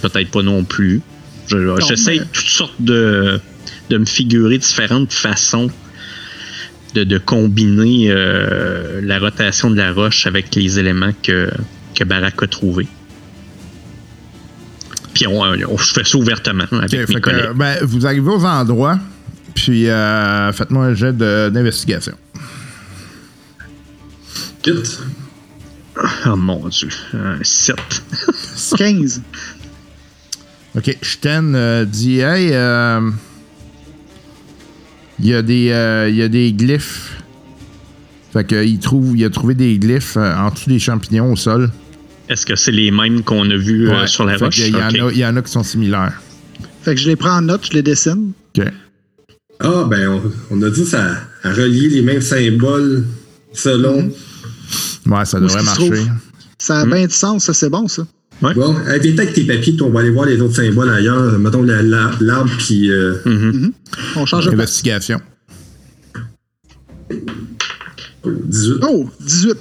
Peut-être 0.00 0.30
pas 0.30 0.42
non 0.42 0.62
plus. 0.62 1.02
Je- 1.48 1.56
J'essaie 1.88 2.18
mais- 2.20 2.26
toutes 2.32 2.46
sortes 2.46 2.80
de, 2.80 3.40
de 3.90 3.98
me 3.98 4.04
figurer 4.06 4.58
différentes 4.58 5.12
façons 5.12 5.68
de, 6.94 7.02
de 7.04 7.18
combiner 7.18 8.10
euh, 8.10 9.00
la 9.02 9.18
rotation 9.18 9.70
de 9.70 9.76
la 9.76 9.92
roche 9.92 10.26
avec 10.26 10.54
les 10.54 10.78
éléments 10.78 11.12
que, 11.22 11.50
que 11.96 12.04
Barak 12.04 12.40
a 12.42 12.46
trouvés. 12.46 12.86
Puis 15.18 15.26
on, 15.26 15.40
on 15.40 15.76
fait 15.76 16.06
ça 16.06 16.16
ouvertement 16.16 16.62
avec 16.70 16.84
Ok, 16.84 16.92
mes 16.92 17.06
fait 17.06 17.14
que, 17.14 17.18
collègues. 17.18 17.50
ben, 17.56 17.76
vous 17.82 18.06
arrivez 18.06 18.30
aux 18.30 18.44
endroits, 18.44 19.00
puis 19.52 19.88
euh, 19.88 20.52
faites-moi 20.52 20.84
un 20.84 20.94
jet 20.94 21.12
d'investigation. 21.16 22.12
Quitte. 24.62 25.00
Oh 26.24 26.36
mon 26.36 26.68
dieu. 26.68 26.88
Un 27.14 27.38
7. 27.42 27.74
15. 28.76 29.22
Ok, 30.76 30.96
Sten 31.02 31.52
euh, 31.56 31.84
dit 31.84 32.20
Hey, 32.20 32.50
euh, 32.52 33.10
il 35.18 35.26
y, 35.26 35.34
a 35.34 35.42
des, 35.42 35.70
euh, 35.72 36.08
il 36.08 36.14
y 36.14 36.22
a 36.22 36.28
des 36.28 36.52
glyphes. 36.52 37.16
Fait 38.32 38.44
que, 38.46 38.64
il, 38.64 38.78
trouve, 38.78 39.16
il 39.16 39.24
a 39.24 39.30
trouvé 39.30 39.56
des 39.56 39.76
glyphes 39.78 40.16
euh, 40.16 40.36
en 40.36 40.50
dessous 40.50 40.70
des 40.70 40.78
champignons 40.78 41.32
au 41.32 41.36
sol. 41.36 41.72
Est-ce 42.28 42.44
que 42.46 42.56
c'est 42.56 42.72
les 42.72 42.90
mêmes 42.90 43.22
qu'on 43.22 43.48
a 43.50 43.56
vus 43.56 43.88
euh, 43.88 44.00
Ouais. 44.02 44.06
sur 44.06 44.24
la 44.24 44.36
Fait 44.38 44.44
roche? 44.46 44.58
Il 44.58 44.68
y, 44.68 44.76
en 44.76 44.88
Ok. 44.88 44.94
a- 44.98 45.12
il 45.12 45.18
y 45.18 45.24
en 45.26 45.36
a 45.36 45.42
qui 45.42 45.50
sont 45.50 45.62
similaires. 45.62 46.20
Fait 46.82 46.94
que 46.94 47.00
je 47.00 47.08
les 47.08 47.16
prends 47.16 47.36
en 47.38 47.42
note, 47.42 47.66
je 47.68 47.72
les 47.72 47.82
dessine. 47.82 48.32
Ok. 48.58 48.66
Ah, 49.60 49.84
ben, 49.90 50.08
on, 50.08 50.22
on 50.50 50.62
a 50.62 50.70
dit 50.70 50.84
ça 50.84 51.16
à 51.42 51.52
relier 51.52 51.88
les 51.88 52.02
mêmes 52.02 52.20
symboles 52.20 53.04
selon. 53.52 54.10
Ouais, 55.06 55.24
ça 55.24 55.40
devrait 55.40 55.62
marcher. 55.62 55.90
Ça 56.58 56.80
a 56.80 56.84
Hmm? 56.84 56.90
bien 56.92 57.06
du 57.06 57.14
sens, 57.14 57.44
ça, 57.44 57.54
c'est 57.54 57.70
bon, 57.70 57.88
ça. 57.88 58.06
Bon, 58.40 58.52
hey, 58.86 59.00
viens 59.00 59.18
avec 59.18 59.32
tes 59.32 59.44
papiers, 59.44 59.72
puis 59.72 59.82
on 59.82 59.90
va 59.90 60.00
aller 60.00 60.10
voir 60.10 60.26
les 60.26 60.40
autres 60.40 60.54
symboles 60.56 60.90
ailleurs. 60.90 61.38
Mettons 61.40 61.62
la- 61.62 61.82
la- 61.82 62.12
l'arbre, 62.20 62.50
puis. 62.58 62.88
euh, 62.90 63.14
Mhm. 63.24 63.72
On 64.16 64.26
change 64.26 64.46
de. 64.46 64.52
Investigation. 64.52 65.20
18. 68.24 68.74
Oh, 68.82 69.08
18. 69.20 69.56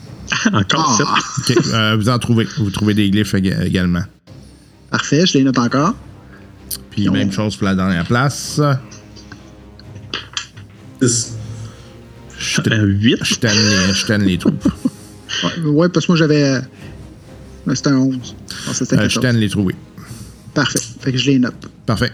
Encore 0.54 0.98
7. 0.98 1.06
Ah, 1.10 1.20
Ok, 1.40 1.58
euh, 1.74 1.96
vous 1.98 2.10
en 2.10 2.20
trouvez. 2.20 2.48
Vous 2.58 2.70
trouvez 2.70 2.94
des 2.94 3.10
glyphes 3.10 3.34
ég- 3.34 3.64
également. 3.66 4.04
parfait, 4.92 5.26
je 5.26 5.38
les 5.38 5.44
note 5.44 5.58
encore. 5.60 5.94
Puis, 6.92 7.10
même 7.10 7.32
chose 7.32 7.56
pour 7.56 7.66
la 7.66 7.76
dernière 7.76 8.06
place. 8.06 8.60
10. 11.02 11.34
Sten 12.40 12.84
8. 13.02 13.24
Sten 13.24 14.22
les, 14.24 14.32
les 14.32 14.38
trouve. 14.38 14.54
Ouais, 15.44 15.64
ouais, 15.70 15.90
parce 15.90 16.06
que 16.06 16.12
moi, 16.12 16.18
j'avais. 16.18 16.44
euh, 16.44 16.62
C'était 17.74 17.90
un 17.90 17.98
11. 17.98 18.36
Ah, 18.68 18.72
Euh, 18.94 19.10
je 19.10 19.20
t'aime 19.20 19.38
les 19.38 19.50
trouver. 19.50 19.76
Parfait. 20.54 20.80
Fait 21.02 21.12
que 21.12 21.18
je 21.18 21.32
les 21.32 21.40
note. 21.40 21.56
Parfait. 21.86 22.12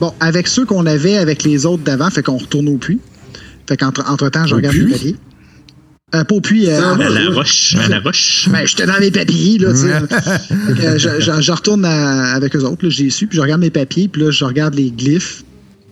Bon, 0.00 0.12
avec 0.20 0.48
ceux 0.48 0.64
qu'on 0.66 0.86
avait 0.86 1.16
avec 1.16 1.44
les 1.44 1.64
autres 1.66 1.82
d'avant, 1.84 2.10
fait 2.10 2.22
qu'on 2.22 2.36
retourne 2.36 2.68
au 2.68 2.76
puits. 2.76 3.00
Fait 3.68 3.76
qu'entre 3.76 4.02
entre 4.10 4.28
temps, 4.28 4.46
je 4.46 4.54
Au 4.54 4.56
regarde 4.56 4.74
puits? 4.74 4.84
mes 4.86 4.92
papiers. 4.92 5.16
Euh, 6.14 6.22
pas 6.24 6.34
au 6.36 6.40
puits. 6.40 6.68
euh, 6.68 6.80
Ah, 6.82 6.94
À 7.02 7.08
la 7.08 7.30
roche. 7.30 7.74
À 7.82 7.88
la 7.88 7.98
roche. 8.00 8.48
Ben, 8.50 8.64
j'étais 8.66 8.86
dans 8.86 9.00
mes 9.00 9.10
papiers, 9.10 9.58
là, 9.58 9.70
tu 9.72 9.78
sais. 9.78 10.00
Fait 10.66 10.74
que, 10.74 10.98
je, 10.98 11.08
je- 11.20 11.40
je 11.42 11.52
retourne 11.52 11.84
à- 11.84 12.34
avec 12.34 12.54
eux 12.54 12.62
autres, 12.64 12.84
là, 12.84 12.90
j'ai 12.90 13.10
su, 13.10 13.26
puis 13.26 13.36
je 13.36 13.42
regarde 13.42 13.60
mes 13.60 13.70
papiers, 13.70 14.06
puis 14.08 14.22
là, 14.22 14.30
je 14.30 14.44
regarde 14.44 14.74
les 14.74 14.90
glyphes, 14.92 15.42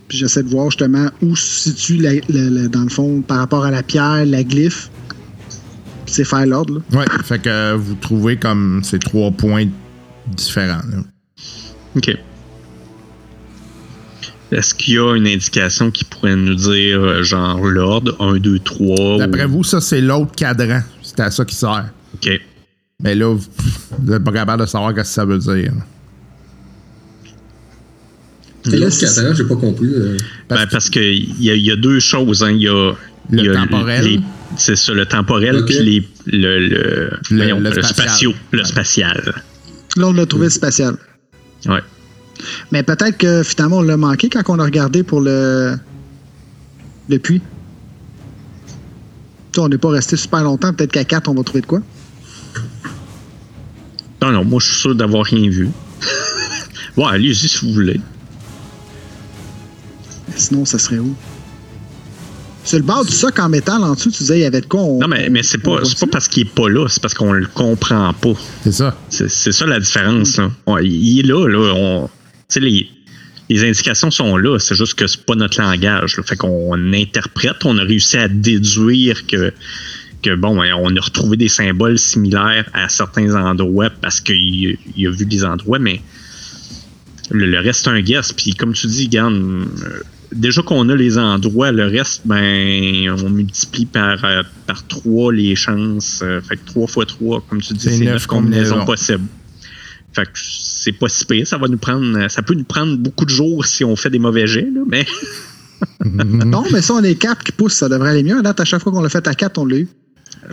puis 0.06 0.18
j'essaie 0.18 0.42
de 0.44 0.48
voir 0.48 0.70
justement 0.70 1.08
où 1.22 1.34
se 1.34 1.70
situe, 1.70 1.96
la- 1.96 2.12
la- 2.28 2.50
la- 2.50 2.68
dans 2.68 2.82
le 2.84 2.88
fond, 2.88 3.20
par 3.22 3.38
rapport 3.38 3.64
à 3.64 3.70
la 3.72 3.82
pierre, 3.82 4.24
la 4.26 4.44
glyphe. 4.44 4.90
Puis 6.04 6.14
c'est 6.14 6.24
faire 6.24 6.46
l'ordre, 6.46 6.82
là. 6.92 7.00
Ouais, 7.00 7.06
fait 7.24 7.40
que 7.40 7.48
euh, 7.48 7.76
vous 7.76 7.94
trouvez 7.94 8.36
comme 8.36 8.82
ces 8.84 8.98
trois 9.00 9.30
points 9.32 9.66
différents. 10.36 10.82
là. 10.90 10.98
OK. 11.96 12.16
Est-ce 14.52 14.74
qu'il 14.74 14.94
y 14.94 14.98
a 14.98 15.14
une 15.16 15.26
indication 15.26 15.90
qui 15.90 16.04
pourrait 16.04 16.36
nous 16.36 16.54
dire, 16.54 17.00
euh, 17.00 17.22
genre, 17.22 17.58
l'ordre 17.64 18.14
1, 18.20 18.38
2, 18.38 18.58
3 18.58 19.18
D'après 19.18 19.44
ou... 19.46 19.48
vous, 19.50 19.64
ça, 19.64 19.80
c'est 19.80 20.00
l'autre 20.00 20.32
cadran. 20.36 20.82
C'est 21.02 21.20
à 21.20 21.30
ça 21.30 21.44
qui 21.44 21.54
sert. 21.54 21.86
OK. 22.14 22.28
Mais 23.02 23.14
là, 23.14 23.34
vous 23.34 23.44
vous 23.98 24.12
n'êtes 24.12 24.22
pas 24.22 24.32
capable 24.32 24.62
de 24.62 24.66
savoir 24.68 24.90
ce 24.90 24.96
que 24.96 25.04
ça 25.04 25.24
veut 25.24 25.38
dire. 25.38 25.72
Mais 28.66 28.72
là, 28.78 28.78
L'autre 28.86 28.92
c'est- 28.96 29.14
cadran, 29.14 29.34
j'ai 29.34 29.44
pas 29.44 29.56
compris. 29.56 29.86
euh. 29.92 30.16
Parce 30.48 30.66
Ben, 30.70 30.78
qu'il 30.92 31.42
y, 31.42 31.50
a- 31.50 31.54
il 31.54 31.64
y 31.64 31.70
a 31.72 31.76
deux 31.76 31.98
choses. 31.98 32.44
Hein. 32.44 32.52
Il 32.52 32.62
y 32.62 32.68
a, 32.68 32.92
Le 33.30 33.38
il 33.38 33.44
y 33.44 33.48
a 33.48 33.54
temporel. 33.54 34.20
C'est 34.56 34.76
ça, 34.76 34.92
le 34.92 35.06
temporel, 35.06 35.64
puis 35.64 35.78
les- 35.82 36.08
le, 36.26 36.58
le, 36.68 37.10
voyons, 37.30 37.58
le 37.58 37.70
le 37.70 37.82
spatial. 37.82 38.06
spatio, 38.08 38.32
le 38.52 38.64
spatial. 38.64 39.32
Là, 39.96 40.06
on 40.08 40.18
a 40.18 40.26
trouvé 40.26 40.44
le 40.44 40.50
spatial. 40.50 40.94
Ouais. 41.66 41.80
Mais 42.70 42.82
peut-être 42.82 43.16
que 43.18 43.42
finalement, 43.42 43.78
on 43.78 43.82
l'a 43.82 43.96
manqué 43.96 44.28
quand 44.28 44.42
on 44.48 44.58
a 44.58 44.64
regardé 44.64 45.02
pour 45.02 45.20
le, 45.20 45.76
le 47.08 47.18
puits. 47.18 47.42
On 49.58 49.68
n'est 49.68 49.78
pas 49.78 49.90
resté 49.90 50.16
super 50.16 50.42
longtemps. 50.42 50.72
Peut-être 50.72 50.92
qu'à 50.92 51.04
4, 51.04 51.28
on 51.28 51.34
va 51.34 51.42
trouver 51.42 51.60
de 51.60 51.66
quoi. 51.66 51.80
Non, 54.22 54.30
non, 54.32 54.44
moi, 54.44 54.60
je 54.60 54.66
suis 54.66 54.80
sûr 54.80 54.94
d'avoir 54.94 55.24
rien 55.26 55.50
vu. 55.50 55.68
ouais, 56.96 57.04
allez-y 57.06 57.48
si 57.48 57.66
vous 57.66 57.72
voulez. 57.74 58.00
Sinon, 60.36 60.64
ça 60.64 60.78
serait 60.78 60.98
où? 60.98 61.14
Sur 62.64 62.78
le 62.78 62.84
bord 62.84 63.04
du 63.04 63.12
soc 63.12 63.38
en 63.40 63.48
métal, 63.48 63.82
en 63.82 63.94
dessous, 63.94 64.10
tu 64.10 64.18
disais, 64.18 64.38
il 64.38 64.42
y 64.42 64.44
avait 64.44 64.60
de 64.60 64.66
quoi? 64.66 64.80
on- 64.82 65.00
Non, 65.00 65.08
mais, 65.08 65.28
mais 65.28 65.42
c'est 65.42 65.58
pas, 65.58 65.78
pas 65.80 66.06
parce 66.10 66.28
qu'il 66.28 66.46
est 66.46 66.50
pas 66.54 66.68
là, 66.68 66.86
c'est 66.88 67.02
parce 67.02 67.12
qu'on 67.14 67.32
le 67.32 67.46
comprend 67.46 68.12
pas. 68.14 68.32
C'est 68.62 68.72
ça. 68.72 68.96
C'est 69.08 69.28
ça 69.52 69.66
la 69.66 69.80
différence. 69.80 70.36
Là. 70.36 70.50
Ouais, 70.68 70.86
il 70.86 71.18
est 71.20 71.22
là. 71.24 71.46
là 71.48 71.74
on, 71.76 72.08
sais, 72.52 72.60
les, 72.60 72.88
les 73.50 73.64
indications 73.64 74.10
sont 74.10 74.36
là. 74.36 74.58
C'est 74.58 74.74
juste 74.74 74.94
que 74.94 75.06
c'est 75.06 75.24
pas 75.24 75.34
notre 75.34 75.60
langage. 75.60 76.16
là. 76.16 76.22
Fait 76.22 76.36
qu'on 76.36 76.92
interprète. 76.94 77.64
On 77.64 77.76
a 77.78 77.82
réussi 77.82 78.16
à 78.16 78.28
déduire 78.28 79.26
que, 79.26 79.52
que 80.22 80.34
bon, 80.34 80.56
ben, 80.56 80.72
on 80.74 80.94
a 80.96 81.00
retrouvé 81.00 81.36
des 81.36 81.48
symboles 81.48 81.98
similaires 81.98 82.68
à 82.72 82.88
certains 82.88 83.34
endroits 83.34 83.90
parce 83.90 84.20
qu'il 84.20 84.76
il 84.96 85.06
a 85.06 85.10
vu 85.10 85.26
des 85.26 85.44
endroits, 85.44 85.78
mais 85.78 86.00
le, 87.30 87.46
le 87.46 87.58
reste, 87.60 87.84
c'est 87.84 87.90
un 87.90 88.00
guess. 88.00 88.32
Puis 88.32 88.52
comme 88.54 88.72
tu 88.74 88.86
dis, 88.86 89.08
Gann, 89.08 89.32
euh, 89.34 90.02
déjà 90.32 90.62
qu'on 90.62 90.88
a 90.88 90.94
les 90.96 91.18
endroits, 91.18 91.72
le 91.72 91.86
reste, 91.86 92.22
ben, 92.24 93.10
on 93.24 93.30
multiplie 93.30 93.86
par, 93.86 94.24
euh, 94.24 94.42
par 94.66 94.86
3 94.86 95.32
les 95.32 95.54
chances. 95.56 96.20
euh, 96.22 96.40
fait 96.40 96.56
que 96.56 96.64
3 96.66 96.86
fois 96.86 97.06
3, 97.06 97.44
comme 97.48 97.60
tu 97.60 97.74
dis, 97.74 97.80
C'est 97.80 97.90
c'est 97.90 98.04
neuf 98.04 98.12
9 98.14 98.26
combinaisons 98.26 98.76
combinaisons. 98.76 98.84
possibles. 98.86 99.24
Fait 100.12 100.24
que 100.26 100.30
c'est 100.34 100.92
pas 100.92 101.08
si 101.08 101.24
pire. 101.24 101.46
Ça 101.46 101.58
va 101.58 101.68
nous 101.68 101.78
prendre. 101.78 102.28
Ça 102.30 102.42
peut 102.42 102.54
nous 102.54 102.64
prendre 102.64 102.96
beaucoup 102.98 103.24
de 103.24 103.30
jours 103.30 103.64
si 103.64 103.84
on 103.84 103.96
fait 103.96 104.10
des 104.10 104.18
mauvais 104.18 104.46
jets, 104.46 104.68
là, 104.72 104.82
mais 104.86 105.06
Non, 106.04 106.64
mais 106.72 106.82
ça, 106.82 106.94
on 106.94 107.02
est 107.02 107.14
4 107.14 107.42
qui 107.44 107.52
poussent. 107.52 107.74
Ça 107.74 107.88
devrait 107.88 108.10
aller 108.10 108.22
mieux. 108.22 108.38
À 108.38 108.42
date, 108.42 108.60
à 108.60 108.64
chaque 108.64 108.82
fois 108.82 108.92
qu'on 108.92 109.02
l'a 109.02 109.08
fait 109.08 109.26
à 109.26 109.34
4, 109.34 109.58
on 109.58 109.64
l'a 109.64 109.78
eu. 109.78 109.88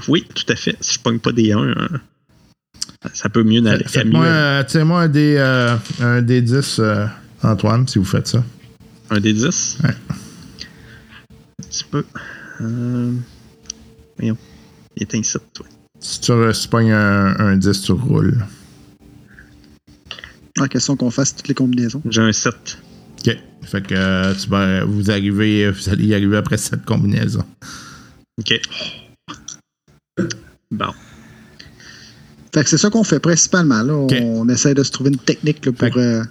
oui, 0.08 0.26
tout 0.34 0.46
à 0.50 0.56
fait. 0.56 0.76
Si 0.82 0.96
je 0.96 1.00
pogne 1.00 1.20
pas 1.20 1.32
des 1.32 1.52
1, 1.52 1.74
ça 3.14 3.30
peut 3.30 3.44
mieux 3.44 3.66
aller. 3.68 3.86
Faites-moi, 3.86 4.26
euh, 4.26 4.64
tirez-moi 4.64 5.02
un 5.02 5.08
des, 5.08 5.36
euh, 5.38 5.76
un 6.02 6.22
des 6.22 6.42
10, 6.42 6.80
euh, 6.80 7.06
Antoine, 7.44 7.88
si 7.88 8.00
vous 8.00 8.06
faites 8.06 8.28
ça. 8.28 8.44
Un 9.10 9.20
des 9.20 9.34
10? 9.34 9.78
Ouais. 9.84 9.90
Un 9.90 11.64
petit 11.64 11.84
peu. 11.90 12.06
Euh, 12.62 13.12
Voyons. 14.18 14.38
Il 14.98 15.04
est 15.04 15.14
ici, 15.14 15.38
toi. 15.54 15.66
Si 16.00 16.20
tu, 16.22 16.32
si 16.54 16.62
tu 16.64 16.68
pognes 16.70 16.92
un, 16.92 17.36
un 17.40 17.58
10, 17.58 17.82
tu 17.82 17.92
roules. 17.94 18.38
La 20.58 20.68
question 20.68 20.96
qu'on 20.96 21.12
fasse 21.12 21.36
toutes 21.36 21.48
les 21.48 21.54
combinaisons. 21.54 22.02
J'ai 22.10 22.22
un 22.22 22.32
7. 22.32 22.54
OK. 23.28 23.38
Fait 23.64 23.82
que 23.86 23.94
euh, 23.96 24.34
tu 24.36 24.50
vas- 24.50 24.84
vous 24.86 25.12
arrivez, 25.12 25.70
vous 25.70 25.90
allez 25.90 26.06
y 26.06 26.14
arriver 26.16 26.38
après 26.38 26.58
cette 26.58 26.86
combinaison. 26.86 27.44
OK. 28.40 28.60
Bon. 30.72 30.88
Fait 32.54 32.64
que 32.64 32.70
c'est 32.70 32.78
ça 32.78 32.90
qu'on 32.90 33.04
fait 33.04 33.20
principalement. 33.20 33.82
Là. 33.84 33.94
On 34.22 34.48
essaie 34.50 34.74
de 34.74 34.84
se 34.84 34.92
trouver 34.92 35.12
une 35.12 35.18
technique 35.18 35.66
là, 35.66 35.72
pour. 35.72 35.98
euh, 35.98 36.24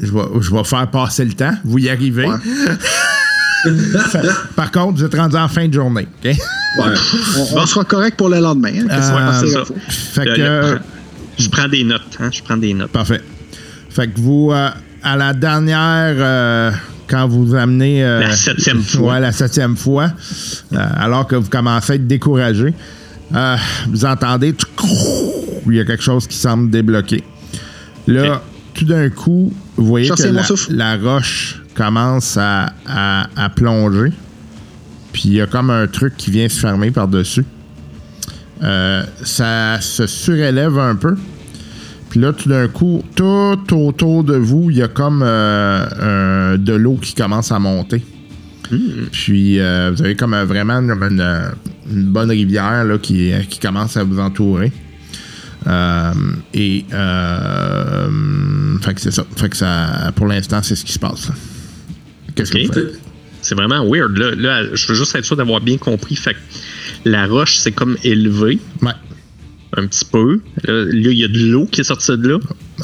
Je 0.00 0.12
vais, 0.12 0.20
je 0.40 0.50
vais 0.54 0.64
faire 0.64 0.90
passer 0.90 1.24
le 1.24 1.32
temps. 1.32 1.54
Vous 1.64 1.78
y 1.78 1.88
arrivez. 1.88 2.26
Ouais. 2.26 2.36
Fait- 4.10 4.20
par 4.56 4.70
contre, 4.70 4.98
vous 4.98 5.04
êtes 5.04 5.14
rendu 5.14 5.36
en 5.36 5.48
fin 5.48 5.66
de 5.68 5.72
journée. 5.72 6.06
Ouais. 6.22 6.34
on, 6.78 7.58
on 7.58 7.66
sera 7.66 7.84
correct 7.84 8.16
pour 8.18 8.28
le 8.28 8.38
lendemain. 8.40 8.72
hein, 8.74 8.86
que 8.86 9.02
ça 9.02 9.12
va 9.14 9.28
Euh, 9.28 9.30
passer 9.30 9.50
ça. 9.52 9.64
Fait 9.88 10.24
que. 10.26 10.78
Je 11.38 11.48
prends 11.48 11.68
des 11.68 11.82
notes. 11.82 12.02
Hein? 12.20 12.30
Je 12.30 12.42
prends 12.42 12.56
des 12.58 12.74
notes. 12.74 12.90
Parfait. 12.92 13.22
Fait 13.94 14.08
que 14.08 14.18
vous, 14.20 14.50
euh, 14.52 14.70
à 15.02 15.16
la 15.16 15.32
dernière, 15.32 16.14
euh, 16.18 16.70
quand 17.08 17.28
vous 17.28 17.54
amenez. 17.54 18.04
euh, 18.04 18.20
La 18.20 18.34
septième 18.36 18.82
fois. 18.82 19.12
Ouais, 19.14 19.20
la 19.20 19.30
septième 19.32 19.76
fois, 19.76 20.10
euh, 20.72 20.76
alors 20.96 21.26
que 21.26 21.36
vous 21.36 21.48
commencez 21.48 21.92
à 21.92 21.94
être 21.96 22.06
découragé, 22.06 22.74
euh, 23.34 23.56
vous 23.88 24.04
entendez. 24.04 24.54
Il 25.66 25.74
y 25.74 25.80
a 25.80 25.84
quelque 25.84 26.02
chose 26.02 26.26
qui 26.26 26.36
semble 26.36 26.70
débloquer. 26.70 27.22
Là, 28.06 28.42
tout 28.74 28.84
d'un 28.84 29.08
coup, 29.10 29.52
vous 29.76 29.86
voyez 29.86 30.08
Chassez 30.08 30.28
que 30.30 30.72
la, 30.72 30.96
roche 30.96 31.62
commence 31.74 32.36
à, 32.36 32.72
à- 32.86 33.26
à 33.36 33.48
plonger. 33.48 34.12
Puis 35.12 35.22
il 35.26 35.32
y 35.34 35.40
a 35.40 35.46
comme 35.46 35.70
un 35.70 35.86
truc 35.86 36.16
qui 36.16 36.30
vient 36.32 36.48
se 36.48 36.58
fermer 36.58 36.90
par-dessus. 36.90 37.44
Euh, 38.62 39.04
ça 39.22 39.78
se 39.80 40.06
surélève 40.06 40.78
un 40.78 40.96
peu. 40.96 41.16
Puis 42.14 42.20
là, 42.20 42.32
tout 42.32 42.48
d'un 42.48 42.68
coup, 42.68 43.02
tout 43.16 43.58
autour 43.72 44.22
de 44.22 44.36
vous, 44.36 44.70
il 44.70 44.76
y 44.76 44.82
a 44.82 44.86
comme 44.86 45.24
euh, 45.24 46.52
un- 46.54 46.58
de 46.58 46.72
l'eau 46.72 46.94
qui 46.94 47.12
commence 47.12 47.50
à 47.50 47.58
monter. 47.58 48.04
Puis 49.10 49.58
euh, 49.58 49.90
vous 49.92 50.00
avez 50.00 50.14
comme 50.14 50.36
vraiment 50.44 50.74
une, 50.74 52.04
bonne 52.12 52.30
rivière 52.30 52.84
là, 52.84 52.98
qui, 52.98 53.32
qui 53.50 53.58
commence 53.58 53.96
à 53.96 54.04
vous 54.04 54.20
entourer. 54.20 54.70
Euh, 55.66 56.12
et 56.54 56.84
euh, 56.92 58.08
fait 58.80 58.94
que 58.94 59.00
c'est 59.00 59.10
ça. 59.10 59.24
Fait 59.36 59.48
que 59.48 59.56
ça, 59.56 60.12
pour 60.14 60.28
l'instant, 60.28 60.60
c'est 60.62 60.76
ce 60.76 60.84
qui 60.84 60.92
se 60.92 61.00
passe. 61.00 61.32
Qu'est-ce 62.36 62.52
que 62.52 62.64
vous 62.64 62.72
faites? 62.72 63.00
C'est 63.42 63.56
vraiment 63.56 63.84
weird. 63.90 64.16
Là, 64.16 64.36
là, 64.36 64.62
je 64.72 64.86
veux 64.86 64.94
juste 64.94 65.16
être 65.16 65.24
sûr 65.24 65.36
d'avoir 65.36 65.60
bien 65.60 65.78
compris. 65.78 66.14
Fait 66.14 66.34
que 66.34 66.38
la 67.06 67.26
roche, 67.26 67.56
c'est 67.56 67.72
comme 67.72 67.96
élevé 68.04 68.60
Ouais. 68.82 68.92
Un 69.76 69.86
petit 69.86 70.04
peu. 70.04 70.40
Là, 70.66 70.84
il 70.92 71.12
y 71.18 71.24
a 71.24 71.28
de 71.28 71.38
l'eau 71.50 71.66
qui 71.70 71.80
est 71.80 71.84
sortie 71.84 72.16
de 72.16 72.28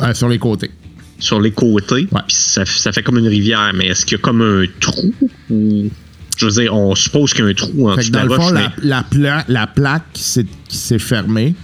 là 0.01 0.13
sur 0.15 0.29
les 0.29 0.39
côtés. 0.39 0.71
sur 1.19 1.41
les 1.41 1.51
côtés. 1.53 2.09
Ouais. 2.13 2.21
Puis 2.27 2.37
ça, 2.37 2.65
ça 2.65 2.93
fait 2.93 3.03
comme 3.03 3.19
une 3.19 3.29
rivière. 3.29 3.73
Mais 3.75 3.87
est-ce 3.89 4.05
qu'il 4.07 4.17
y 4.19 4.21
a 4.21 4.23
comme 4.23 4.43
un 4.43 4.65
trou 4.81 5.13
ou. 5.51 5.89
Je 6.37 6.47
veux 6.47 6.53
dire, 6.53 6.75
on 6.75 6.95
suppose 6.95 7.35
qu'il 7.35 7.45
y 7.45 7.49
a 7.49 7.51
un 7.51 7.55
trou 7.55 7.91
en 7.91 7.97
Fait 7.97 8.01
dessous 8.01 8.11
de 8.13 8.17
dans 8.17 8.23
la 8.25 8.29
le 8.29 8.35
fond, 8.43 8.51
la, 8.53 8.73
la, 8.83 9.03
pla- 9.03 9.45
la 9.49 9.67
plaque 9.67 10.05
qui 10.15 10.23
s'est, 10.23 10.99
fermée. 10.99 11.55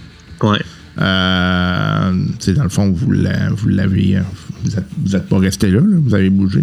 Ouais. 0.43 0.59
Euh, 0.99 2.11
dans 2.55 2.63
le 2.63 2.69
fond, 2.69 2.91
vous, 2.91 3.11
l'a- 3.11 3.49
vous 3.49 3.69
l'avez. 3.69 4.19
Vous 4.63 4.71
n'êtes 4.71 4.85
vous 5.05 5.15
êtes 5.15 5.27
pas 5.29 5.37
resté 5.39 5.69
là, 5.69 5.79
là, 5.79 5.97
vous 6.01 6.15
avez 6.15 6.29
bougé. 6.29 6.61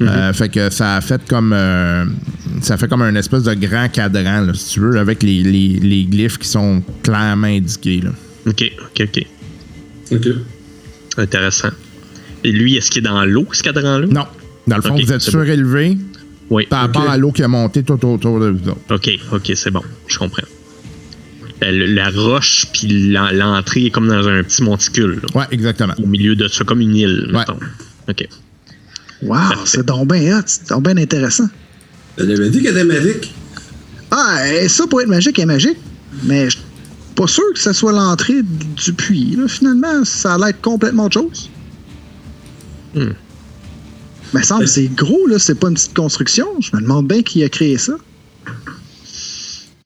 là. 0.00 0.28
Euh, 0.28 0.32
fait 0.32 0.48
que 0.48 0.70
ça 0.70 0.96
a 0.96 1.00
fait 1.00 1.20
comme. 1.28 1.52
euh, 1.52 2.04
ça 2.62 2.76
fait 2.76 2.88
comme 2.88 3.02
un 3.02 3.14
espèce 3.14 3.42
de 3.44 3.54
grand 3.54 3.88
cadran, 3.92 4.40
là, 4.42 4.54
si 4.54 4.74
tu 4.74 4.80
veux, 4.80 4.98
avec 4.98 5.22
les, 5.22 5.42
les, 5.42 5.68
les 5.80 6.04
glyphes 6.04 6.38
qui 6.38 6.48
sont 6.48 6.82
clairement 7.02 7.46
indiqués. 7.46 8.00
Là. 8.00 8.10
Ok, 8.46 8.64
ok, 8.96 9.08
ok. 9.08 9.26
OK. 10.12 10.28
Intéressant. 11.18 11.68
Et 12.44 12.52
lui, 12.52 12.76
est-ce 12.76 12.90
qu'il 12.90 13.04
est 13.04 13.08
dans 13.08 13.24
l'eau, 13.24 13.46
ce 13.52 13.62
cadran-là? 13.62 14.06
Non. 14.06 14.24
Dans 14.66 14.76
le 14.76 14.82
fond, 14.82 14.94
vous 14.94 15.12
êtes 15.12 15.24
bon. 15.24 15.30
surélevé 15.30 15.98
Oui. 16.50 16.66
par 16.70 16.80
rapport 16.82 17.08
à 17.10 17.16
l'eau 17.18 17.32
qui 17.32 17.42
a 17.42 17.48
monté 17.48 17.82
tout 17.82 18.02
autour 18.06 18.40
de 18.40 18.50
vous 18.50 18.68
autres. 18.70 18.80
Ok, 18.94 19.10
ok, 19.32 19.52
c'est 19.54 19.70
bon. 19.70 19.82
Je 20.06 20.18
comprends. 20.18 20.42
Euh, 21.64 21.86
La 21.94 22.10
roche, 22.10 22.66
puis 22.72 23.10
l'en- 23.10 23.30
l'entrée 23.32 23.86
est 23.86 23.90
comme 23.90 24.08
dans 24.08 24.26
un 24.28 24.42
petit 24.44 24.62
monticule, 24.62 25.20
là, 25.22 25.40
Ouais, 25.40 25.46
exactement. 25.50 25.94
au 26.02 26.06
milieu 26.06 26.36
de 26.36 26.46
ça, 26.48 26.64
comme 26.64 26.80
une 26.80 26.94
île, 26.94 27.30
Ouais. 27.32 27.38
mettons. 27.40 27.58
Ok. 28.08 28.28
Wow, 29.22 29.38
c'est 29.64 29.84
donc 29.84 30.12
bien 30.12 30.38
hot. 30.38 30.42
C'est 30.46 30.68
donc 30.68 30.84
bien 30.84 30.96
intéressant. 30.96 31.48
Elle 32.16 32.30
avait 32.30 32.50
dit 32.50 32.62
qu'elle 32.62 32.76
était 32.76 32.84
magique? 32.84 33.34
Ah, 34.10 34.48
et 34.48 34.68
ça, 34.68 34.86
pour 34.86 35.00
être 35.00 35.08
magique, 35.08 35.38
est 35.38 35.46
magique. 35.46 35.76
Mais 36.24 36.48
je 36.48 36.58
pas 37.16 37.26
sûr 37.26 37.42
que 37.52 37.58
ce 37.58 37.72
soit 37.72 37.90
l'entrée 37.92 38.42
du 38.42 38.92
puits. 38.92 39.34
Là. 39.36 39.48
Finalement, 39.48 40.04
ça 40.04 40.34
a 40.34 40.38
l'air 40.38 40.60
complètement 40.62 41.06
autre 41.06 41.20
chose. 41.20 41.50
Hmm. 42.94 43.10
Mais 44.32 44.42
semble 44.44 44.64
que 44.64 44.70
c'est 44.70 44.86
gros, 44.94 45.26
là. 45.26 45.38
C'est 45.40 45.56
pas 45.58 45.68
une 45.68 45.74
petite 45.74 45.94
construction. 45.94 46.46
Je 46.60 46.74
me 46.76 46.80
demande 46.82 47.08
bien 47.08 47.22
qui 47.22 47.42
a 47.42 47.48
créé 47.48 47.76
ça. 47.76 47.94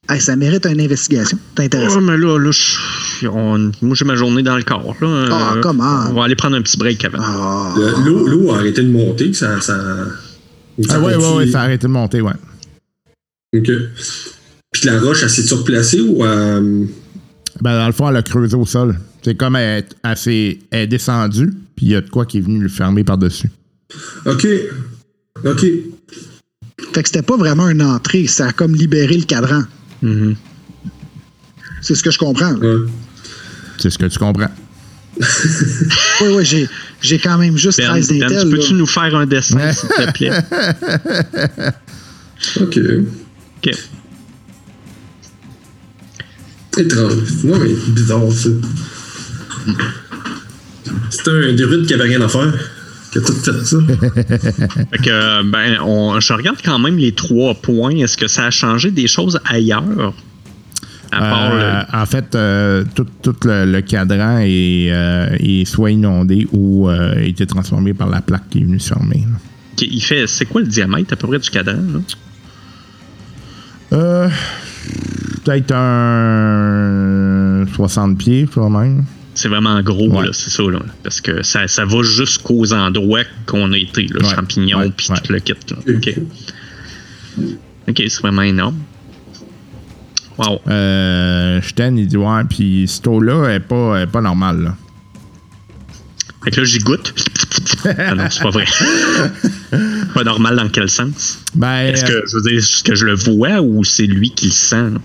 Hey, 0.08 0.20
ça 0.20 0.34
mérite 0.34 0.66
une 0.66 0.80
investigation. 0.80 1.38
C'est 1.56 1.64
intéressant. 1.64 2.00
Ouais, 2.00 2.02
mais 2.04 2.16
là, 2.16 2.36
là 2.36 2.50
je- 2.50 3.28
on- 3.28 3.70
moi, 3.82 3.94
j'ai 3.94 4.04
ma 4.04 4.16
journée 4.16 4.42
dans 4.42 4.56
le 4.56 4.64
corps. 4.64 4.96
Là. 5.00 5.26
Ah, 5.30 5.52
Euh, 5.56 5.60
comment? 5.60 6.06
On 6.10 6.14
va 6.14 6.24
aller 6.24 6.34
prendre 6.34 6.56
un 6.56 6.62
petit 6.62 6.76
break 6.76 7.04
avant. 7.04 7.18
Ah. 7.20 7.74
Le- 7.76 8.04
L'eau 8.04 8.26
l'eau 8.26 8.50
a 8.52 8.56
arrêté 8.56 8.82
de 8.82 8.90
monter, 8.90 9.32
ça. 9.32 9.60
ça, 9.60 9.76
ça 10.84 10.94
Ah, 10.96 11.00
ouais, 11.00 11.14
ouais, 11.14 11.46
ça 11.46 11.60
a 11.60 11.64
arrêté 11.64 11.86
de 11.86 11.92
monter, 11.92 12.20
ouais. 12.20 12.32
Ok. 13.56 13.70
Puis 14.72 14.86
la 14.86 14.98
roche, 14.98 15.22
elle 15.22 15.30
s'est 15.30 15.54
replacée 15.54 16.00
ou. 16.00 16.24
euh, 16.24 16.84
Ben, 17.60 17.78
dans 17.78 17.86
le 17.86 17.92
fond, 17.92 18.08
elle 18.08 18.16
a 18.16 18.22
creusé 18.22 18.56
au 18.56 18.66
sol. 18.66 18.98
C'est 19.22 19.36
comme 19.36 19.54
elle, 19.54 19.84
elle, 20.02 20.16
s'est- 20.16 20.58
elle 20.72 20.80
est 20.80 20.86
descendue, 20.88 21.52
puis 21.76 21.86
il 21.86 21.92
y 21.92 21.94
a 21.94 22.00
de 22.00 22.10
quoi 22.10 22.26
qui 22.26 22.38
est 22.38 22.40
venu 22.40 22.60
le 22.60 22.68
fermer 22.68 23.04
par-dessus. 23.04 23.50
Ok. 24.26 24.48
Ok. 25.44 25.60
Fait 26.92 27.02
que 27.02 27.08
c'était 27.08 27.22
pas 27.22 27.36
vraiment 27.36 27.68
une 27.68 27.82
entrée. 27.82 28.26
Ça 28.26 28.46
a 28.48 28.52
comme 28.52 28.74
libéré 28.74 29.16
le 29.16 29.24
cadran. 29.24 29.62
Mhm. 30.02 30.36
C'est 31.80 31.94
ce 31.94 32.02
que 32.02 32.10
je 32.10 32.18
comprends. 32.18 32.52
Ouais. 32.54 32.86
C'est 33.78 33.90
ce 33.90 33.98
que 33.98 34.06
tu 34.06 34.18
comprends. 34.18 34.50
Oui, 36.20 36.28
oui, 36.36 36.44
j'ai, 36.44 36.68
j'ai 37.00 37.18
quand 37.18 37.36
même 37.36 37.56
juste 37.56 37.78
Ben, 37.78 37.88
13 37.88 38.08
Ben, 38.08 38.18
d'intel. 38.20 38.50
peux-tu 38.50 38.74
nous 38.74 38.86
faire 38.86 39.14
un 39.16 39.26
dessin, 39.26 39.72
s'il 39.72 39.88
te 39.88 40.10
plaît? 40.12 40.30
Ok. 42.60 42.78
OK. 43.58 43.70
Étrange. 46.78 47.12
Non, 47.44 47.58
mais 47.58 47.72
bizarre, 47.88 48.32
ça. 48.32 48.48
C'était 51.10 51.30
un 51.30 51.52
druide 51.54 51.86
qui 51.86 51.94
avait 51.94 52.04
rien 52.04 52.20
à 52.22 52.28
faire. 52.28 52.52
Qui 53.12 53.18
a 53.18 53.20
tout 53.20 53.32
fait 53.34 53.64
ça. 53.64 53.76
Fait 54.90 54.98
que, 54.98 55.42
ben, 55.50 55.78
on- 55.82 56.18
je 56.18 56.32
regarde 56.32 56.56
quand 56.64 56.78
même 56.78 56.96
les 56.96 57.12
trois 57.12 57.54
points. 57.54 57.94
Est-ce 57.96 58.16
que 58.16 58.26
ça 58.26 58.46
a 58.46 58.50
changé 58.50 58.90
des 58.90 59.06
choses 59.06 59.38
ailleurs? 59.44 60.14
Euh, 61.14 61.82
en 61.92 62.06
fait, 62.06 62.34
euh, 62.34 62.84
tout, 62.94 63.06
tout 63.22 63.36
le, 63.44 63.66
le 63.70 63.80
cadran 63.82 64.38
est, 64.38 64.88
euh, 64.90 65.36
est 65.38 65.66
soit 65.66 65.90
inondé 65.90 66.48
ou 66.52 66.88
euh, 66.88 67.16
a 67.16 67.20
été 67.20 67.46
transformé 67.46 67.92
par 67.92 68.08
la 68.08 68.22
plaque 68.22 68.48
qui 68.48 68.60
est 68.60 68.64
venue 68.64 68.80
se 68.80 68.94
fermer. 68.94 69.26
là. 69.30 69.36
le- 69.82 69.86
il 69.92 70.00
fait, 70.02 70.26
c'est 70.26 70.46
quoi 70.46 70.62
le 70.62 70.66
diamètre 70.68 71.12
à 71.12 71.16
peu 71.16 71.26
près 71.28 71.38
du 71.38 71.50
cadran? 71.50 71.74
là? 71.74 72.00
Euh, 73.92 74.28
Peut-être 75.44 75.72
un 76.72 77.64
60 77.74 78.16
pieds, 78.16 78.48
quand 78.52 78.70
même. 78.70 79.04
C'est 79.34 79.48
vraiment 79.48 79.80
gros, 79.82 80.10
Ouais. 80.10 80.26
là, 80.26 80.32
c'est 80.32 80.50
ça, 80.50 80.62
là. 80.64 80.80
Parce 81.02 81.20
que 81.20 81.42
ça, 81.42 81.66
ça 81.66 81.84
va 81.86 82.02
jusqu'aux 82.02 82.72
endroits 82.72 83.24
qu'on 83.46 83.72
a 83.72 83.78
été, 83.78 84.06
là, 84.08 84.20
Ouais. 84.28 84.34
champignons, 84.34 84.90
puis 84.96 85.08
tout 85.08 85.32
le 85.32 85.38
kit. 85.40 85.54
Là. 85.70 85.76
OK. 85.96 86.14
OK, 87.88 88.02
c'est 88.08 88.20
vraiment 88.20 88.42
énorme. 88.42 88.76
Wow. 90.38 90.60
Euh, 90.68 91.60
Sten, 91.62 91.98
il 91.98 92.06
dit 92.06 92.16
Ouais, 92.16 92.42
puis 92.48 92.86
cette 92.88 93.06
eau-là 93.06 93.48
est 93.54 93.60
pas, 93.60 94.02
est 94.02 94.06
pas 94.06 94.20
normale. 94.20 94.62
Là. 94.62 94.76
Fait 96.44 96.50
que 96.50 96.60
là, 96.60 96.64
j'y 96.64 96.78
goûte. 96.78 97.14
ah 97.84 98.14
non, 98.14 98.24
c'est 98.30 98.42
pas 98.42 98.50
vrai. 98.50 98.64
pas 100.14 100.24
normal 100.24 100.56
dans 100.56 100.68
quel 100.68 100.88
sens? 100.88 101.38
Ben, 101.54 101.92
Est-ce 101.92 102.04
que, 102.04 102.22
je 102.28 102.36
veux 102.36 102.42
dire, 102.42 102.58
est-ce 102.58 102.82
que 102.82 102.94
je 102.94 103.04
le 103.06 103.14
vois 103.14 103.60
ou 103.60 103.84
c'est 103.84 104.06
lui 104.06 104.30
qui 104.30 104.46
le 104.46 104.52
sent? 104.52 104.90
là? 104.90 104.98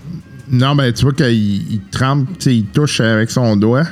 Non, 0.50 0.74
ben, 0.74 0.92
tu 0.92 1.02
vois 1.02 1.12
qu'il 1.12 1.26
il 1.72 1.80
trempe, 1.92 2.28
il 2.46 2.64
touche 2.66 3.00
avec 3.00 3.30
son 3.30 3.56
doigt. 3.56 3.84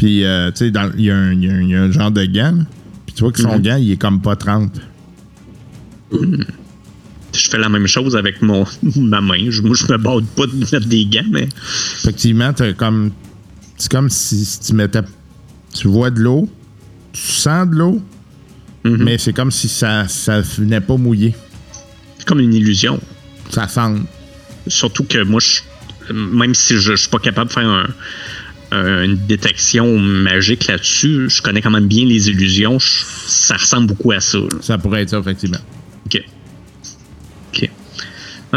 Puis, 0.00 0.24
euh, 0.24 0.50
tu 0.50 0.56
sais, 0.64 0.68
il 0.96 1.04
y, 1.04 1.10
a 1.10 1.14
un- 1.18 1.34
y 1.34 1.68
y 1.68 1.74
a 1.74 1.90
genre 1.90 2.10
de 2.10 2.24
gant. 2.24 2.64
Puis, 3.04 3.14
tu 3.14 3.22
vois 3.22 3.32
que 3.32 3.38
son 3.42 3.56
Mhm. 3.58 3.62
gant, 3.62 3.76
il 3.76 3.90
est 3.92 3.96
comme 3.98 4.22
pas 4.22 4.34
trempe. 4.34 4.72
Je 6.12 7.48
fais 7.50 7.58
la 7.58 7.68
même 7.68 7.86
chose 7.86 8.16
avec 8.16 8.40
mon, 8.40 8.64
ma 8.96 9.20
main. 9.20 9.50
Je, 9.50 9.60
moi, 9.62 9.76
je 9.76 9.84
me 9.92 9.98
bade 9.98 10.24
pas 10.36 10.46
de 10.46 10.54
mettre 10.56 10.86
des 10.86 11.04
gants, 11.04 11.28
mais. 11.30 11.48
Effectivement, 11.98 12.50
t'as 12.54 12.72
comme. 12.72 13.10
C'est 13.76 13.90
comme 13.90 14.08
si, 14.08 14.42
si 14.44 14.60
tu 14.60 14.72
mettais. 14.74 15.02
Tu 15.74 15.86
vois 15.86 16.10
de 16.10 16.20
l'eau, 16.20 16.48
tu 17.12 17.20
sens 17.20 17.68
de 17.68 17.74
l'eau, 17.76 18.02
Mhm. 18.84 19.04
mais 19.04 19.18
c'est 19.18 19.32
comme 19.34 19.50
si 19.50 19.68
ça, 19.68 20.08
ça 20.08 20.40
venait 20.40 20.80
pas 20.80 20.96
mouiller. 20.96 21.34
C'est 22.18 22.26
comme 22.26 22.40
une 22.40 22.54
illusion. 22.54 22.98
Ça 23.50 23.68
sent. 23.68 23.96
Surtout 24.66 25.04
que 25.04 25.22
moi, 25.24 25.40
je- 25.40 26.12
même 26.14 26.54
si 26.54 26.74
je, 26.74 26.80
je 26.92 26.96
suis 26.96 27.08
pas 27.10 27.18
capable 27.18 27.48
de 27.48 27.52
faire 27.52 27.68
un- 27.68 27.86
une 28.72 29.16
détection 29.26 29.98
magique 29.98 30.66
là-dessus, 30.66 31.28
je 31.28 31.42
connais 31.42 31.60
quand 31.60 31.70
même 31.70 31.86
bien 31.88 32.04
les 32.06 32.28
illusions. 32.28 32.78
Je- 32.78 33.04
ça 33.26 33.56
ressemble 33.56 33.88
beaucoup 33.88 34.12
à 34.12 34.20
ça. 34.20 34.38
là. 34.38 34.46
Ça 34.60 34.78
pourrait 34.78 35.02
être 35.02 35.10
ça, 35.10 35.18
effectivement. 35.18 35.58
OK. 36.06 36.22
OK. 37.52 37.70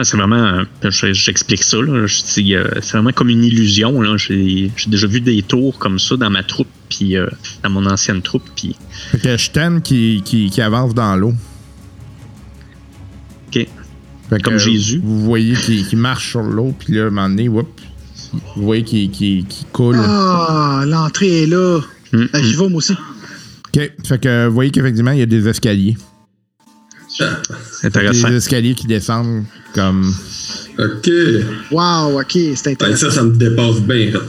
C'est 0.03 0.17
vraiment. 0.17 0.35
euh, 0.83 0.89
je- 0.89 1.13
J'explique 1.13 1.63
ça. 1.63 1.77
là. 1.77 2.05
Je 2.07 2.55
euh, 2.55 2.67
c'est 2.81 2.91
vraiment 2.93 3.11
comme 3.11 3.29
une 3.29 3.43
illusion. 3.43 4.01
là. 4.01 4.17
J'ai 4.17 4.71
j'ai 4.75 4.89
déjà 4.89 5.07
vu 5.07 5.21
des 5.21 5.41
tours 5.41 5.77
comme 5.79 5.99
ça 5.99 6.15
dans 6.15 6.29
ma 6.29 6.43
troupe, 6.43 6.67
puis 6.89 7.15
euh, 7.17 7.27
dans 7.63 7.69
mon 7.69 7.85
ancienne 7.85 8.21
troupe. 8.21 8.43
Puis, 8.55 8.75
Fait 9.11 9.19
que 9.19 9.37
Sten 9.37 9.81
qui, 9.81 10.21
qui, 10.25 10.49
qui 10.49 10.61
avance 10.61 10.93
dans 10.93 11.15
l'eau. 11.15 11.33
OK. 13.47 13.67
Fait 14.29 14.41
Comme 14.41 14.57
Jésus. 14.57 14.99
Vous 15.03 15.21
voyez 15.25 15.55
qu'il 15.55 15.85
qu'il 15.87 15.99
marche 15.99 16.29
sur 16.31 16.41
l'eau, 16.41 16.73
puis 16.77 16.93
là, 16.93 17.03
à 17.03 17.07
un 17.07 17.09
moment 17.09 17.29
donné, 17.29 17.49
whoop, 17.49 17.79
vous 18.55 18.63
voyez 18.63 18.83
qu'il 18.83 19.09
qu'il- 19.11 19.45
qu'il 19.45 19.67
coule. 19.67 19.97
Ah, 19.99 20.83
l'entrée 20.87 21.43
est 21.43 21.47
là. 21.47 21.79
Mm, 22.11 22.25
Ben, 22.31 22.43
J'y 22.43 22.55
vais, 22.55 22.69
moi 22.69 22.77
aussi. 22.77 22.93
OK. 22.93 23.91
Fait 24.05 24.21
que 24.21 24.47
vous 24.47 24.53
voyez 24.53 24.71
qu'effectivement, 24.71 25.11
il 25.11 25.19
y 25.19 25.23
a 25.23 25.25
des 25.25 25.47
escaliers. 25.47 25.97
Intéressant. 27.83 28.29
Des 28.29 28.35
escaliers 28.37 28.75
qui 28.75 28.87
descendent 28.87 29.43
comme. 29.75 30.13
Ok. 30.79 31.09
Wow, 31.71 32.19
OK, 32.21 32.31
c'est 32.31 32.63
Ben, 32.65 32.71
intéressant. 32.73 33.09
ça, 33.09 33.15
ça 33.17 33.23
me 33.23 33.35
dépasse 33.35 33.79
bien. 33.81 34.11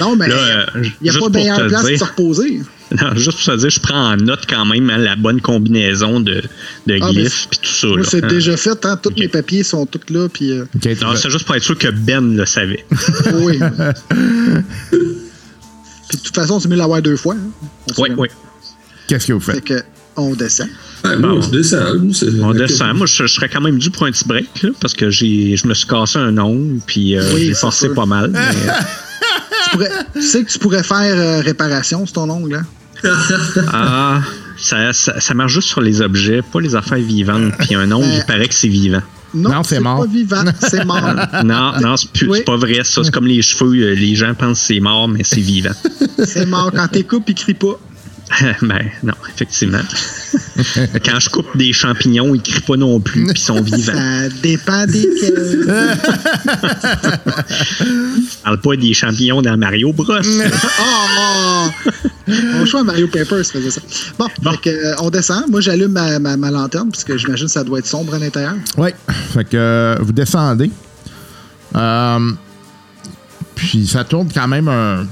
Non, 0.00 0.16
mais 0.16 0.28
Là, 0.28 0.34
euh, 0.36 0.66
il 0.76 0.92
n'y 1.02 1.08
a 1.08 1.12
juste 1.12 1.14
pas 1.14 1.20
pour 1.20 1.30
de 1.30 1.36
meilleure 1.36 1.58
te 1.58 1.68
place 1.68 1.82
de 1.84 1.88
dire- 1.88 1.98
se 1.98 2.04
reposer. 2.04 2.60
Non, 3.02 3.16
juste 3.16 3.38
pour 3.44 3.52
te 3.54 3.58
dire, 3.58 3.68
je 3.70 3.80
prends 3.80 4.12
en 4.12 4.16
note 4.16 4.44
quand 4.48 4.64
même 4.64 4.88
hein, 4.90 4.98
la 4.98 5.16
bonne 5.16 5.40
combinaison 5.40 6.20
de, 6.20 6.40
de 6.86 6.98
Ah, 7.02 7.10
glyphes 7.10 7.48
puis 7.50 7.58
tout 7.60 7.68
ça. 7.72 7.88
Moi, 7.88 8.02
c'est 8.04 8.22
Hein. 8.24 8.28
déjà 8.28 8.56
fait. 8.56 8.86
Hein? 8.86 8.96
Tous 9.02 9.10
mes 9.18 9.26
papiers 9.26 9.64
sont 9.64 9.86
tous 9.86 10.12
là. 10.12 10.28
Puis, 10.28 10.52
euh, 10.52 10.66
tu 10.80 10.88
Non, 11.02 11.16
c'est 11.16 11.28
juste 11.30 11.44
pour 11.46 11.56
être 11.56 11.64
sûr 11.64 11.76
que 11.76 11.88
Ben 11.88 12.36
le 12.36 12.46
savait. 12.46 12.86
oui. 13.40 13.58
puis, 14.88 16.18
de 16.18 16.22
toute 16.22 16.34
façon, 16.34 16.60
c'est 16.60 16.68
mieux 16.68 16.74
de 16.76 16.80
l'avoir 16.80 17.02
deux 17.02 17.16
fois. 17.16 17.34
hein. 17.34 17.66
On 17.98 18.02
oui, 18.02 18.10
oui. 18.16 18.28
Qu'est-ce 19.08 19.26
que 19.26 19.32
vous 19.32 19.40
Fait 19.40 19.54
faites? 19.54 19.64
que, 19.64 19.82
on 20.16 20.34
descend. 20.34 20.68
Moi, 21.18 21.40
c'est- 22.12 22.26
On 22.40 22.52
descend. 22.52 22.96
Moi, 22.96 23.06
je, 23.06 23.26
je 23.26 23.32
serais 23.32 23.48
quand 23.48 23.60
même 23.60 23.78
dû 23.78 23.90
pour 23.90 24.04
un 24.06 24.10
petit 24.12 24.24
break, 24.26 24.62
là, 24.62 24.70
parce 24.80 24.94
que 24.94 25.10
j'ai, 25.10 25.56
je 25.56 25.66
me 25.66 25.74
suis 25.74 25.86
cassé 25.88 26.18
un 26.18 26.36
ongle, 26.38 26.80
puis 26.86 27.16
euh, 27.16 27.22
Oui, 27.34 27.46
j'ai 27.46 27.54
forcé 27.54 27.86
sûr. 27.86 27.94
pas 27.94 28.06
mal. 28.06 28.30
mais- 28.30 28.72
Tu, 29.64 29.70
pourrais- 29.72 29.90
tu 30.14 30.22
sais 30.22 30.44
que 30.44 30.50
tu 30.50 30.58
pourrais 30.58 30.82
faire 30.82 31.14
euh, 31.16 31.40
réparation 31.40 32.04
sur 32.06 32.14
ton 32.14 32.30
ongle. 32.30 32.56
Hein? 32.56 33.10
ah, 33.72 34.20
ça, 34.56 34.92
ça, 34.92 35.20
ça 35.20 35.34
marche 35.34 35.52
juste 35.52 35.68
sur 35.68 35.80
les 35.80 36.00
objets, 36.00 36.40
pas 36.42 36.60
les 36.60 36.74
affaires 36.74 36.98
vivantes. 36.98 37.52
Puis 37.58 37.74
un 37.74 37.90
ongle, 37.92 38.08
il 38.12 38.24
paraît 38.24 38.48
que 38.48 38.54
c'est 38.54 38.68
vivant. 38.68 39.02
Non, 39.34 39.50
Non, 39.50 39.62
c'est 39.64 39.74
c'est 39.76 39.80
mort. 39.80 39.98
pas 40.00 40.06
vivant. 40.06 40.44
C'est 40.60 40.84
mort. 40.84 41.02
Non, 41.44 41.72
non, 41.80 41.96
c'est, 41.96 42.08
Oui. 42.26 42.42
pas 42.42 42.56
vrai. 42.56 42.80
Ça, 42.84 43.02
c'est 43.04 43.10
comme 43.12 43.26
les 43.26 43.42
cheveux. 43.42 43.74
euh, 43.90 43.94
Les 43.94 44.14
gens 44.14 44.32
pensent 44.34 44.60
que 44.60 44.66
c'est 44.66 44.80
mort, 44.80 45.08
mais 45.08 45.24
c'est 45.24 45.40
vivant. 45.40 45.72
c'est 46.24 46.46
mort. 46.46 46.70
Quand 46.74 46.88
t'es 46.88 47.02
coupes, 47.04 47.28
il 47.28 47.34
crie 47.34 47.54
pas. 47.54 47.78
ben, 48.62 48.90
non, 49.02 49.12
effectivement. 49.34 49.80
Quand 51.04 51.20
je 51.20 51.30
coupe 51.30 51.56
des 51.56 51.72
champignons, 51.72 52.34
ils 52.34 52.42
crient 52.42 52.60
pas 52.60 52.76
non 52.76 52.98
plus, 53.00 53.24
puis 53.24 53.34
ils 53.36 53.40
sont 53.40 53.60
vivants. 53.62 53.92
Ça 53.92 54.28
dépend 54.42 54.84
desquels. 54.86 55.64
Je 57.78 58.42
parle 58.42 58.60
pas 58.60 58.76
des 58.76 58.94
champignons 58.94 59.42
dans 59.42 59.56
Mario 59.56 59.92
Bros. 59.92 60.12
Oh! 60.80 61.68
Mon 62.28 62.66
choix, 62.66 62.82
Mario 62.82 63.06
Papers 63.06 63.44
faisait 63.46 63.70
ça. 63.70 63.80
Bon, 64.18 64.26
Bon. 64.42 64.50
fait 64.52 64.58
que, 64.58 64.70
euh, 64.70 64.94
on 65.00 65.10
descend. 65.10 65.44
Moi, 65.48 65.60
j'allume 65.60 65.92
ma, 65.92 66.18
ma, 66.18 66.36
ma 66.36 66.50
lanterne, 66.50 66.90
parce 66.90 67.04
que 67.04 67.16
j'imagine 67.16 67.46
que 67.46 67.52
ça 67.52 67.62
doit 67.64 67.78
être 67.78 67.86
sombre 67.86 68.14
à 68.14 68.18
l'intérieur. 68.18 68.54
Oui. 68.76 68.88
Fait 69.32 69.44
que 69.44 69.56
euh, 69.56 69.96
vous 70.00 70.12
descendez. 70.12 70.70
Euh, 71.76 72.32
puis 73.54 73.86
ça 73.86 74.02
tourne 74.04 74.28
quand 74.32 74.48
même 74.48 74.68
un. 74.68 75.06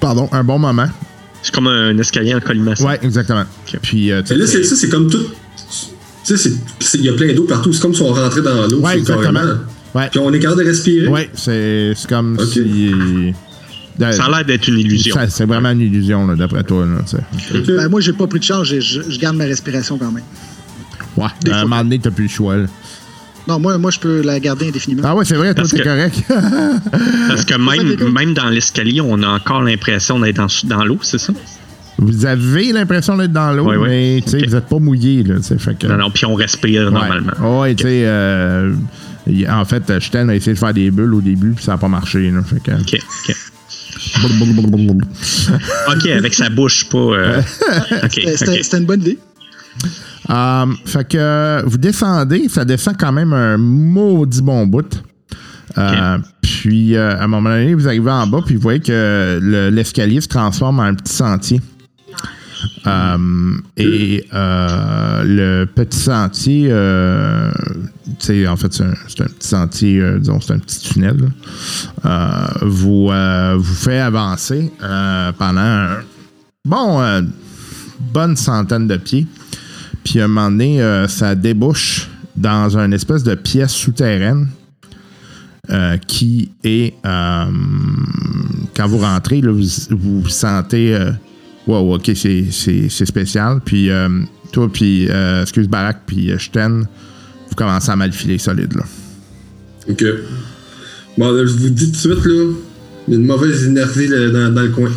Pardon, 0.00 0.28
un 0.32 0.44
bon 0.44 0.58
moment. 0.58 0.88
C'est 1.44 1.54
comme 1.54 1.66
un 1.66 1.96
escalier 1.98 2.34
en 2.34 2.40
colimaçon. 2.40 2.86
Ouais, 2.86 2.98
exactement. 3.02 3.44
Puis, 3.82 4.10
euh, 4.10 4.22
là, 4.22 4.46
sais, 4.46 4.46
c'est 4.46 4.64
ça, 4.64 4.76
c'est 4.76 4.88
comme 4.88 5.10
tout. 5.10 5.26
Tu 6.24 6.38
sais, 6.38 6.50
il 6.94 7.02
y 7.02 7.08
a 7.10 7.12
plein 7.12 7.34
d'eau 7.34 7.44
partout. 7.44 7.70
C'est 7.70 7.82
comme 7.82 7.92
si 7.94 8.00
on 8.00 8.14
rentrait 8.14 8.40
dans 8.40 8.66
l'eau. 8.66 8.80
Ouais, 8.80 8.96
exactement. 8.96 9.30
carrément. 9.34 9.60
Ouais. 9.94 10.08
Puis 10.10 10.20
on 10.20 10.32
est 10.32 10.38
capable 10.38 10.62
de 10.64 10.68
respirer. 10.68 11.06
Ouais, 11.06 11.30
c'est 11.34 11.92
c'est 11.94 12.08
comme 12.08 12.38
si. 12.50 13.34
Ça 14.00 14.24
a 14.24 14.30
l'air 14.30 14.44
d'être 14.46 14.66
une 14.68 14.78
illusion. 14.78 15.16
C'est 15.28 15.44
vraiment 15.44 15.70
une 15.70 15.82
illusion, 15.82 16.26
d'après 16.34 16.64
toi. 16.64 16.86
Là, 16.86 17.02
tu 17.06 17.16
sais. 17.16 17.58
Ok. 17.58 17.66
Ben, 17.76 17.88
moi, 17.88 18.00
j'ai 18.00 18.14
pas 18.14 18.26
pris 18.26 18.38
de 18.38 18.44
charge. 18.44 18.80
Je, 18.80 19.02
je 19.06 19.18
garde 19.20 19.36
ma 19.36 19.44
respiration 19.44 19.98
quand 19.98 20.10
même. 20.10 20.24
ouais, 21.18 21.52
à 21.52 21.58
un 21.60 21.62
moment 21.64 21.84
donné, 21.84 21.98
t'as 21.98 22.10
plus 22.10 22.24
le 22.24 22.30
choix. 22.30 22.56
là. 22.56 22.66
Non, 23.46 23.58
moi, 23.58 23.76
moi, 23.78 23.90
je 23.90 23.98
peux 23.98 24.22
la 24.22 24.40
garder 24.40 24.68
indéfiniment. 24.68 25.02
Ah 25.04 25.14
ouais, 25.14 25.24
c'est 25.24 25.36
vrai, 25.36 25.54
toi, 25.54 25.64
c'est 25.66 25.82
correct. 25.82 26.22
Parce 27.28 27.44
que 27.44 27.54
même, 27.54 28.12
même 28.12 28.34
dans 28.34 28.48
l'escalier, 28.48 29.00
on 29.00 29.22
a 29.22 29.28
encore 29.28 29.62
l'impression 29.62 30.18
d'être 30.18 30.36
dans, 30.36 30.46
dans 30.64 30.84
l'eau, 30.84 30.98
c'est 31.02 31.18
ça? 31.18 31.32
vous 31.98 32.26
avez 32.26 32.72
l'impression 32.72 33.16
d'être 33.16 33.32
dans 33.32 33.52
l'eau, 33.52 33.66
ouais. 33.66 33.78
mais 33.78 34.20
vous 34.26 34.54
n'êtes 34.54 34.66
pas 34.66 34.78
mouillé, 34.78 35.22
là. 35.22 35.36
Fait 35.42 35.78
que, 35.78 35.86
Non, 35.86 35.96
non, 35.96 36.10
puis 36.10 36.26
on 36.26 36.34
respire 36.34 36.90
normalement. 36.90 37.32
Ouais, 37.40 37.60
ouais 37.60 37.74
tu 37.74 37.84
sais, 37.84 38.02
euh, 38.04 38.74
en 39.48 39.64
fait, 39.64 40.00
Sten 40.00 40.28
a 40.30 40.34
essayé 40.34 40.54
de 40.54 40.58
faire 40.58 40.74
des 40.74 40.90
bulles 40.90 41.14
au 41.14 41.20
début, 41.20 41.52
puis 41.52 41.64
ça 41.64 41.72
n'a 41.72 41.78
pas 41.78 41.88
marché. 41.88 42.30
Là, 42.30 42.42
fait 42.42 42.62
que... 42.62 42.72
OK, 42.72 43.00
OK. 43.28 43.36
OK, 45.96 46.06
avec 46.06 46.34
sa 46.34 46.50
bouche, 46.50 46.88
pas. 46.88 46.98
euh, 46.98 47.42
c'était 48.36 48.78
une 48.78 48.86
bonne 48.86 49.00
idée. 49.00 49.18
Euh, 50.30 50.66
fait 50.86 51.08
que 51.08 51.62
vous 51.66 51.78
descendez, 51.78 52.48
ça 52.48 52.64
descend 52.64 52.96
quand 52.98 53.12
même 53.12 53.32
un 53.32 53.56
maudit 53.58 54.42
bon 54.42 54.66
bout. 54.66 55.02
Euh, 55.76 56.18
Puis, 56.40 56.94
euh, 56.96 57.16
à 57.18 57.24
un 57.24 57.26
moment 57.26 57.50
donné, 57.50 57.74
vous 57.74 57.86
arrivez 57.88 58.10
en 58.10 58.26
bas, 58.26 58.40
puis 58.44 58.54
vous 58.54 58.62
voyez 58.62 58.80
que 58.80 59.38
le- 59.42 59.70
l'escalier 59.70 60.20
se 60.20 60.28
transforme 60.28 60.78
en 60.78 60.84
un 60.84 60.94
petit 60.94 61.12
sentier. 61.12 61.60
Et 63.76 64.24
euh, 64.32 65.22
le 65.24 65.64
petit 65.66 65.98
sentier, 65.98 66.68
euh, 66.70 67.50
en 68.48 68.56
fait, 68.56 68.72
c'est 68.72 68.84
un, 68.84 68.92
petit 69.26 69.48
sentier, 69.48 70.00
euh, 70.00 70.18
disons, 70.18 70.40
c'est 70.40 70.52
un 70.54 70.58
petit 70.58 70.80
tunnel, 70.80 71.16
vous, 72.62 73.10
vous 73.10 73.74
fait 73.74 73.98
avancer 74.00 74.70
pendant 75.38 75.60
un 75.60 75.88
bon, 76.64 77.22
bonne 78.12 78.36
centaine 78.36 78.86
de 78.86 78.96
pieds. 78.96 79.26
Puis 80.04 80.20
à 80.20 80.24
un 80.26 80.28
moment 80.28 80.50
donné, 80.50 80.82
euh, 80.82 81.08
ça 81.08 81.34
débouche 81.34 82.08
dans 82.36 82.76
une 82.76 82.92
espèce 82.92 83.22
de 83.22 83.34
pièce 83.34 83.72
souterraine 83.72 84.48
euh, 85.70 85.96
qui 85.96 86.50
est. 86.62 86.94
euh, 87.04 87.44
quand 88.76 88.86
vous 88.86 88.98
rentrez, 88.98 89.40
là, 89.40 89.50
vous, 89.50 89.64
vous 89.90 90.28
sentez. 90.28 90.94
euh, 90.94 91.10
wow, 91.66 91.94
ok, 91.94 92.10
c'est, 92.14 92.44
c'est, 92.50 92.88
c'est 92.90 93.06
spécial. 93.06 93.60
Puis 93.64 93.88
euh, 93.90 94.08
toi, 94.52 94.68
puis, 94.70 95.08
euh, 95.08 95.42
excuse 95.42 95.68
Barak, 95.68 96.02
puis 96.06 96.30
euh, 96.30 96.38
Sten, 96.38 96.86
vous 97.48 97.54
commencez 97.56 97.90
à 97.90 97.96
mal 97.96 98.12
filer 98.12 98.38
solide. 98.38 98.74
Là. 98.74 98.84
Ok. 99.88 100.04
Bon, 101.16 101.30
là, 101.30 101.46
je 101.46 101.52
vous 101.52 101.70
dis 101.70 101.86
tout 101.86 101.92
de 101.92 101.96
suite, 101.96 102.24
là, 102.24 102.52
il 103.08 103.14
y 103.14 103.16
a 103.16 103.20
une 103.20 103.26
mauvaise 103.26 103.64
énergie 103.64 104.08
là, 104.08 104.28
dans, 104.30 104.54
dans 104.54 104.62
le 104.62 104.70
coin. 104.70 104.90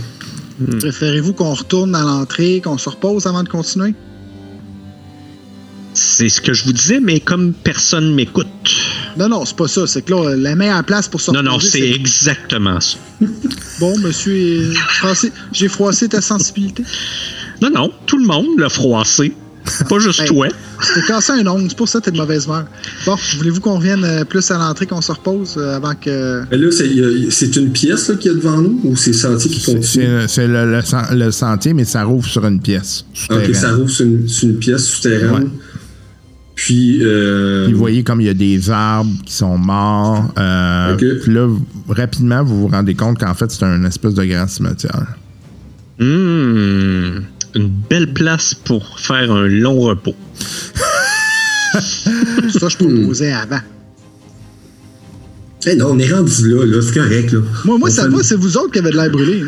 Préférez-vous 0.80 1.34
qu'on 1.34 1.54
retourne 1.54 1.94
à 1.94 2.02
l'entrée, 2.02 2.62
qu'on 2.64 2.78
se 2.80 2.90
repose 2.90 3.28
avant 3.28 3.44
de 3.44 3.50
continuer? 3.50 3.94
C'est 6.08 6.30
ce 6.30 6.40
que 6.42 6.54
je 6.54 6.64
vous 6.64 6.72
disais, 6.74 7.00
mais 7.02 7.20
comme 7.20 7.54
personne 7.54 8.14
m'écoute. 8.16 8.48
Non, 9.18 9.28
non, 9.28 9.46
c'est 9.46 9.56
pas 9.58 9.68
ça. 9.68 9.86
C'est 9.88 10.04
que 10.04 10.14
là, 10.14 10.36
la 10.38 10.56
meilleure 10.56 10.84
place 10.84 11.08
pour 11.08 11.20
se 11.20 11.32
Non, 11.32 11.40
reposer, 11.40 11.50
non, 11.52 11.60
c'est 11.60 11.90
exactement 11.92 12.80
ça. 12.80 12.98
Bon, 13.80 13.98
monsieur, 14.00 14.74
j'ai 15.52 15.68
froissé 15.68 16.08
ta 16.08 16.22
sensibilité. 16.22 16.84
Non, 17.62 17.70
non, 17.70 17.92
tout 18.06 18.18
le 18.18 18.26
monde 18.26 18.58
l'a 18.58 18.70
froissé. 18.70 19.34
Pas 19.90 20.00
juste 20.00 20.22
Hey. 20.22 20.28
toi. 20.30 20.48
T'es 20.94 21.02
cassé 21.08 21.34
un 21.34 21.46
ongle, 21.48 21.66
c'est 21.70 21.78
pour 21.78 21.90
ça 21.90 22.00
que 22.00 22.06
t'es 22.06 22.12
de 22.12 22.18
mauvaise 22.18 22.46
humeur. 22.46 22.66
Bon, 23.06 23.16
voulez-vous 23.38 23.60
qu'on 23.60 23.76
revienne 23.78 24.04
euh, 24.06 24.24
plus 24.24 24.50
à 24.52 24.58
l'entrée, 24.58 24.86
qu'on 24.86 25.02
se 25.02 25.12
repose 25.12 25.56
euh, 25.58 25.76
avant 25.76 25.94
que. 25.96 26.44
Mais 26.50 26.58
là, 26.58 26.72
c'est, 26.72 26.90
c'est 27.32 27.56
une 27.58 27.72
pièce 27.72 28.12
qu'il 28.20 28.32
y 28.32 28.34
a 28.34 28.38
devant 28.38 28.58
nous 28.62 28.80
ou 28.86 28.96
c'est 28.96 29.12
sentier 29.14 29.52
qui 29.52 29.60
C'est, 29.60 29.74
continue? 29.74 29.84
c'est- 29.86 30.28
c'est 30.30 30.48
le, 30.48 30.72
le 30.72 30.82
sen- 30.82 31.08
le 31.14 31.32
sentier, 31.32 31.74
mais 31.74 31.84
ça 31.84 32.04
rouvre 32.04 32.28
sur 32.30 32.46
une 32.46 32.62
pièce. 32.62 33.04
Ok, 33.30 33.54
ça 33.54 33.74
rouvre 33.74 33.90
sur 33.90 34.06
une, 34.06 34.28
sur 34.28 34.48
une 34.48 34.58
pièce 34.58 34.86
souterraine. 34.86 35.32
Ouais. 35.34 35.48
Puis, 36.58 37.00
euh, 37.04 37.66
Puis 37.66 37.74
vous 37.74 37.80
voyez 37.80 38.04
comme 38.04 38.20
il 38.20 38.26
y 38.26 38.30
a 38.30 38.34
des 38.34 38.72
arbres 38.72 39.12
qui 39.24 39.32
sont 39.32 39.60
morts. 39.60 40.34
Euh. 40.40 40.96
Puis 40.96 41.32
là, 41.32 41.48
rapidement, 41.88 42.44
vous 42.44 42.62
vous 42.62 42.68
rendez 42.68 42.96
compte 42.96 43.20
qu'en 43.20 43.36
fait, 43.36 43.52
c'est 43.52 43.64
un 43.64 43.84
espèce 43.86 44.16
de 44.16 44.26
grand 44.26 44.48
cimetière. 44.48 45.06
Hmm, 46.00 47.20
une 47.54 47.70
belle 47.90 48.12
place 48.12 48.56
pour 48.56 49.00
faire 49.00 49.32
un 49.32 49.48
long 49.48 49.82
repos. 49.82 50.16
Ça, 51.74 52.70
je 52.70 52.76
proposais 52.76 53.32
avant. 53.32 53.60
eh 55.68 55.76
non, 55.76 55.92
on 55.92 56.00
est 56.00 56.12
rendu 56.12 56.50
là, 56.50 56.66
là, 56.66 56.82
c'est 56.82 56.94
correct. 57.00 57.34
Là. 57.34 57.40
Moi, 57.66 57.78
moi 57.78 57.90
ça 57.92 58.04
fait- 58.04 58.10
va, 58.10 58.24
c'est 58.24 58.36
vous 58.36 58.58
autres 58.58 58.72
qui 58.72 58.80
avez 58.80 58.90
de 58.90 58.96
l'air 58.96 59.12
brûlé. 59.12 59.44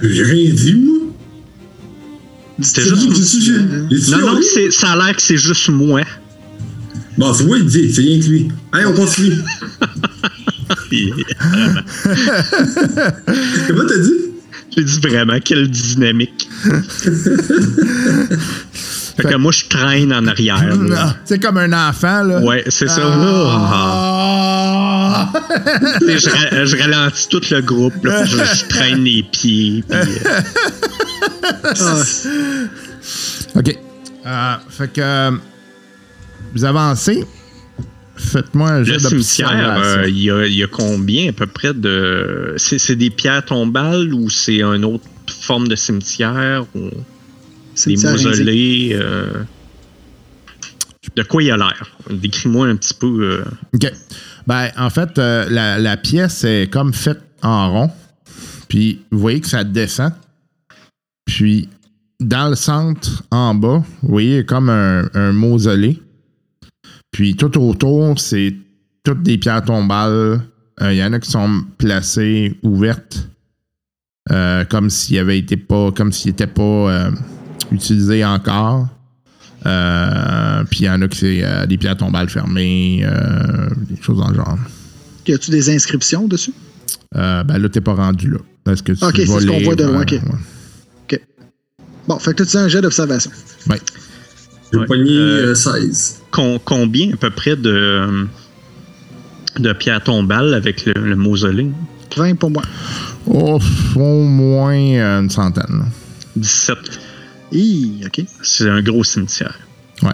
J'ai 0.00 0.22
rien 0.22 0.54
dit, 0.54 0.74
moi. 0.76 0.94
C'était 2.60 2.82
juste- 2.82 4.10
Non, 4.10 4.18
non, 4.34 4.40
ça 4.70 4.92
a 4.92 4.96
l'air 4.96 5.16
que 5.16 5.22
c'est 5.22 5.36
juste 5.36 5.68
moi. 5.68 6.02
Bon, 7.18 7.32
c'est 7.32 7.44
moi 7.44 7.58
qui 7.58 7.64
dit, 7.64 7.92
c'est 7.92 8.00
rien 8.02 8.18
que 8.20 8.24
lui. 8.26 8.48
Allez, 8.72 8.86
on 8.86 8.92
continue. 8.92 9.32
Comment 13.68 13.84
t'as 13.88 13.98
dit? 13.98 14.12
J'ai 14.76 14.82
dit 14.84 14.98
vraiment, 15.00 15.38
quelle 15.44 15.68
dynamique. 15.70 16.48
fait 19.16 19.22
que 19.22 19.36
moi, 19.36 19.52
je 19.52 19.66
traîne 19.68 20.12
en 20.12 20.26
arrière. 20.26 20.66
C'est 21.24 21.40
comme 21.40 21.58
un 21.58 21.88
enfant, 21.88 22.24
là. 22.24 22.40
Ouais, 22.40 22.64
c'est 22.68 22.88
ça. 22.88 23.02
Ah. 23.56 25.32
Je, 26.02 26.28
ra- 26.28 26.64
je 26.64 26.76
ralentis 26.76 27.28
tout 27.28 27.40
le 27.50 27.60
groupe. 27.60 28.04
Là, 28.04 28.24
je, 28.24 28.36
je 28.36 28.64
traîne 28.68 29.04
les 29.04 29.22
pieds. 29.22 29.84
puis, 29.88 29.96
euh, 29.96 30.04
OK. 33.56 33.78
Euh, 34.26 34.54
fait 34.68 34.92
que 34.92 35.00
euh, 35.00 35.30
vous 36.54 36.64
avancez. 36.64 37.24
Faites-moi 38.16 38.70
un 38.70 38.78
le 38.78 38.84
jet 38.84 39.00
cimetière, 39.00 39.76
euh, 39.82 40.04
il 40.08 40.18
y, 40.22 40.30
a, 40.30 40.46
il 40.46 40.54
y 40.54 40.62
a 40.62 40.68
combien 40.68 41.30
à 41.30 41.32
peu 41.32 41.46
près 41.46 41.74
de. 41.74 42.54
C'est 42.56 42.78
c'est 42.78 42.94
des 42.96 43.10
pierres 43.10 43.44
tombales 43.44 44.14
ou 44.14 44.30
c'est 44.30 44.62
une 44.62 44.84
autre 44.84 45.04
forme 45.28 45.66
de 45.66 45.74
cimetière 45.74 46.64
ou 46.76 46.90
des 46.90 46.94
cimetière 47.74 48.12
indien. 48.12 48.28
mausolées 48.30 48.90
euh, 48.94 49.42
De 51.16 51.22
quoi 51.24 51.42
il 51.42 51.50
a 51.50 51.56
l'air? 51.56 51.90
Décris-moi 52.08 52.68
un 52.68 52.76
petit 52.76 52.94
peu. 52.94 53.42
euh, 53.42 53.44
OK. 53.74 53.92
Ben, 54.46 54.68
en 54.76 54.90
fait, 54.90 55.18
euh, 55.18 55.46
la, 55.50 55.78
la 55.78 55.96
pièce 55.96 56.44
est 56.44 56.70
comme 56.72 56.92
faite 56.94 57.20
en 57.42 57.70
rond. 57.72 57.90
Puis, 58.68 59.00
vous 59.10 59.18
voyez 59.18 59.40
que 59.40 59.48
ça 59.48 59.64
descend. 59.64 60.12
Puis, 61.24 61.68
dans 62.20 62.48
le 62.50 62.54
centre, 62.56 63.22
en 63.30 63.54
bas, 63.54 63.82
vous 64.02 64.08
voyez 64.08 64.44
comme 64.44 64.68
un, 64.70 65.08
un 65.14 65.32
mausolée. 65.32 66.00
Puis, 67.10 67.34
tout 67.36 67.56
autour, 67.58 68.18
c'est 68.18 68.54
toutes 69.04 69.22
des 69.22 69.38
pierres 69.38 69.64
tombales. 69.64 70.40
Euh, 70.82 70.92
Il 70.92 70.96
y 70.96 71.04
en 71.04 71.12
a 71.12 71.20
qui 71.20 71.30
sont 71.30 71.64
placées 71.78 72.58
ouvertes. 72.62 73.28
euh, 74.32 74.64
comme 74.64 74.88
s'il 74.90 75.18
avait 75.18 75.38
été 75.38 75.56
pas. 75.56 75.90
Comme 75.92 76.12
s'il 76.12 76.30
n'était 76.30 76.46
pas 76.46 76.62
euh, 76.62 77.10
utilisé 77.70 78.24
encore. 78.24 78.88
Puis 79.62 80.80
il 80.80 80.84
y 80.86 80.90
en 80.90 81.00
a 81.02 81.08
qui 81.08 81.18
c'est 81.18 81.66
des 81.66 81.78
pierres 81.78 81.96
tombales 81.96 82.28
fermées, 82.28 83.06
des 83.88 84.02
choses 84.02 84.18
dans 84.18 84.28
le 84.28 84.34
genre. 84.34 84.58
Y 85.26 85.32
a-tu 85.32 85.50
des 85.50 85.74
inscriptions 85.74 86.26
dessus? 86.28 86.52
Ben 87.12 87.44
là, 87.46 87.68
t'es 87.70 87.80
pas 87.80 87.94
rendu 87.94 88.30
là. 88.30 88.38
Est-ce 88.70 88.82
que 88.82 88.92
tu 88.92 89.02
Ok, 89.04 89.12
c'est 89.16 89.26
ce 89.26 89.46
qu'on 89.46 89.60
voit 89.60 89.74
de 89.74 89.84
loin, 89.84 89.98
ouais, 89.98 90.02
ok. 90.02 90.10
ouais. 90.12 90.38
Bon, 92.08 92.18
fait 92.18 92.34
que 92.34 92.42
tu 92.44 92.56
as 92.56 92.60
un 92.60 92.68
jet 92.68 92.80
d'observation. 92.80 93.30
Ouais. 93.70 93.80
J'ai 94.72 94.78
Ouais. 94.78 94.86
pogné 94.86 95.10
Euh, 95.10 95.50
euh, 95.50 95.54
16. 95.54 96.20
com- 96.30 96.58
combien 96.64 97.12
à 97.12 97.16
peu 97.16 97.30
près 97.30 97.56
de, 97.56 98.26
de 99.58 99.72
pierres 99.72 100.02
tombales 100.02 100.52
avec 100.54 100.84
le, 100.86 100.92
le 100.94 101.16
mausolée? 101.16 101.70
20 102.16 102.34
pour 102.36 102.50
moi. 102.50 102.62
Oh, 103.26 103.58
au 103.96 104.22
moins 104.24 104.74
euh, 104.74 105.20
une 105.22 105.30
centaine. 105.30 105.78
là. 105.78 105.84
17. 106.36 106.76
Hi, 107.52 108.02
OK. 108.06 108.24
C'est 108.42 108.68
un 108.68 108.82
gros 108.82 109.04
cimetière. 109.04 109.54
Ouais. 110.02 110.10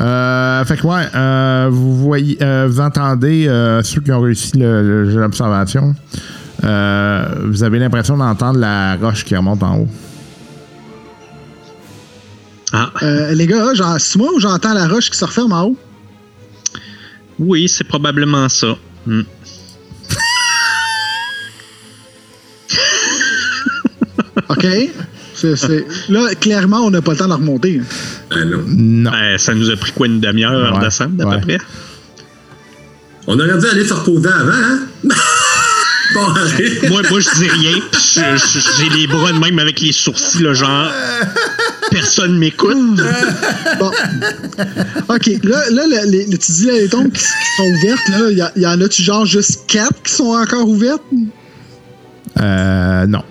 Euh, 0.00 0.64
fait 0.64 0.76
que 0.76 0.86
ouais, 0.86 1.06
euh, 1.14 1.68
vous 1.70 1.96
voyez, 1.96 2.36
euh, 2.42 2.66
vous 2.70 2.78
entendez 2.80 3.48
euh, 3.48 3.82
ceux 3.82 4.00
qui 4.00 4.12
ont 4.12 4.20
réussi 4.20 4.52
le, 4.58 4.82
le 4.82 5.10
jeu 5.10 5.20
d'observation. 5.20 5.94
euh, 6.64 7.24
vous 7.46 7.62
avez 7.62 7.78
l'impression 7.78 8.16
d'entendre 8.16 8.58
la 8.58 8.96
roche 8.96 9.24
qui 9.24 9.34
remonte 9.34 9.62
en 9.62 9.78
haut. 9.78 9.88
Ah, 12.72 12.92
Euh, 13.02 13.32
les 13.34 13.46
gars, 13.46 13.72
genre, 13.74 13.96
c'est 13.98 14.18
moi 14.18 14.30
ou 14.34 14.40
j'entends 14.40 14.74
la 14.74 14.86
roche 14.88 15.10
qui 15.10 15.16
se 15.18 15.24
referme 15.24 15.52
en 15.52 15.64
haut? 15.64 15.76
oui, 17.38 17.68
c'est 17.68 17.84
probablement 17.84 18.48
ça. 18.48 18.76
Hmm. 19.06 19.22
OK. 24.48 24.66
Là, 26.08 26.34
clairement, 26.40 26.78
on 26.86 26.90
n'a 26.90 27.00
pas 27.00 27.12
le 27.12 27.18
temps 27.18 27.24
de 27.26 27.30
la 27.30 27.36
remonter. 27.36 27.80
Ah 28.30 28.44
non. 28.44 28.62
Non. 28.66 29.10
Ben, 29.10 29.38
ça 29.38 29.54
nous 29.54 29.70
a 29.70 29.76
pris 29.76 29.92
quoi 29.92 30.06
une 30.08 30.20
demi-heure 30.20 30.52
à 30.66 30.72
Ouais, 30.72 30.78
redescendre, 30.78 31.24
à 31.24 31.28
ouais. 31.30 31.36
peu 31.40 31.46
près? 31.46 31.58
On 33.26 33.38
aurait 33.38 33.58
dû 33.58 33.66
aller 33.68 33.86
se 33.86 33.94
reposer 33.94 34.28
avant, 34.28 34.50
hein? 34.52 34.78
bon, 36.14 36.26
moi, 36.88 37.02
moi, 37.10 37.20
je 37.20 37.34
dis 37.36 37.48
rien. 37.48 37.78
J'ai 38.78 38.88
les 38.98 39.06
bras 39.06 39.32
de 39.32 39.38
même 39.38 39.58
avec 39.58 39.80
les 39.80 39.92
sourcils, 39.92 40.42
là, 40.42 40.54
genre. 40.54 40.90
Personne 41.90 42.38
m'écoute. 42.38 42.76
Bon. 43.78 43.90
OK. 45.08 45.26
Là, 45.44 45.70
là 45.70 45.86
le- 45.86 46.10
les, 46.10 46.26
les- 46.26 46.38
tu 46.38 46.52
dis 46.52 46.66
là, 46.66 46.72
les 46.74 46.88
tombes 46.88 47.12
qui, 47.12 47.22
qui 47.22 47.56
sont 47.56 47.64
ouvertes, 47.64 48.08
là, 48.08 48.18
il 48.30 48.52
y, 48.56 48.60
y 48.62 48.66
en 48.66 48.80
a-tu 48.80 49.02
genre 49.02 49.24
juste 49.26 49.64
quatre 49.66 50.02
qui 50.02 50.12
sont 50.12 50.34
encore 50.34 50.68
ouvertes? 50.68 51.02
Euh, 52.40 53.06
non. 53.06 53.22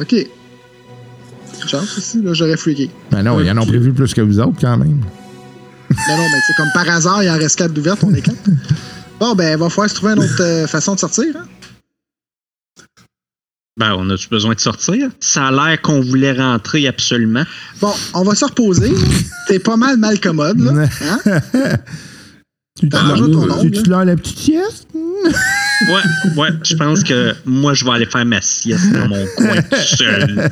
OK. 0.00 0.14
Chance 1.66 1.98
aussi, 1.98 2.22
là, 2.22 2.32
j'aurais 2.34 2.56
freaké. 2.56 2.90
Ben 3.10 3.22
non, 3.22 3.40
ils 3.40 3.50
en 3.50 3.58
ont 3.58 3.66
prévu 3.66 3.92
plus 3.92 4.12
que 4.14 4.20
vous 4.20 4.38
autres 4.40 4.58
quand 4.60 4.76
même. 4.76 5.00
Non, 5.90 6.16
non, 6.16 6.22
mais 6.32 6.38
c'est 6.46 6.54
comme 6.56 6.70
par 6.74 6.88
hasard, 6.88 7.22
il 7.22 7.30
en 7.30 7.36
reste 7.36 7.56
quatre 7.58 7.72
d'ouvertes, 7.72 8.00
on 8.04 8.12
est 8.14 8.22
quatre. 8.22 8.36
Bon, 9.20 9.34
ben, 9.34 9.50
il 9.52 9.58
va 9.58 9.68
falloir 9.68 9.90
se 9.90 9.96
trouver 9.96 10.12
une 10.12 10.20
autre 10.20 10.40
euh, 10.42 10.66
façon 10.68 10.94
de 10.94 11.00
sortir. 11.00 11.24
Hein? 11.36 11.44
Ben, 13.78 13.94
on 13.96 14.10
a-tu 14.10 14.28
besoin 14.28 14.54
de 14.54 14.60
sortir? 14.60 15.08
Ça 15.20 15.46
a 15.46 15.50
l'air 15.52 15.80
qu'on 15.80 16.00
voulait 16.00 16.32
rentrer 16.32 16.88
absolument. 16.88 17.44
Bon, 17.80 17.92
on 18.14 18.24
va 18.24 18.34
se 18.34 18.44
reposer. 18.44 18.92
T'es 19.46 19.58
pas 19.60 19.76
mal 19.76 19.96
mal 19.98 20.18
commode, 20.20 20.58
là. 20.60 20.72
Hein? 21.00 21.78
Tu 22.80 22.88
te 22.88 22.96
Ah, 22.96 23.12
l'as- 23.88 24.04
la 24.04 24.16
petite 24.16 24.38
sieste? 24.38 24.86
Ouais, 24.94 26.34
ouais, 26.36 26.48
je 26.64 26.74
pense 26.76 27.02
que 27.02 27.34
moi, 27.44 27.74
je 27.74 27.84
vais 27.84 27.90
aller 27.90 28.06
faire 28.06 28.24
ma 28.24 28.40
sieste 28.40 28.92
dans 28.92 29.08
mon 29.08 29.24
coin 29.36 29.62
tout 29.62 29.96
seul. 29.96 30.50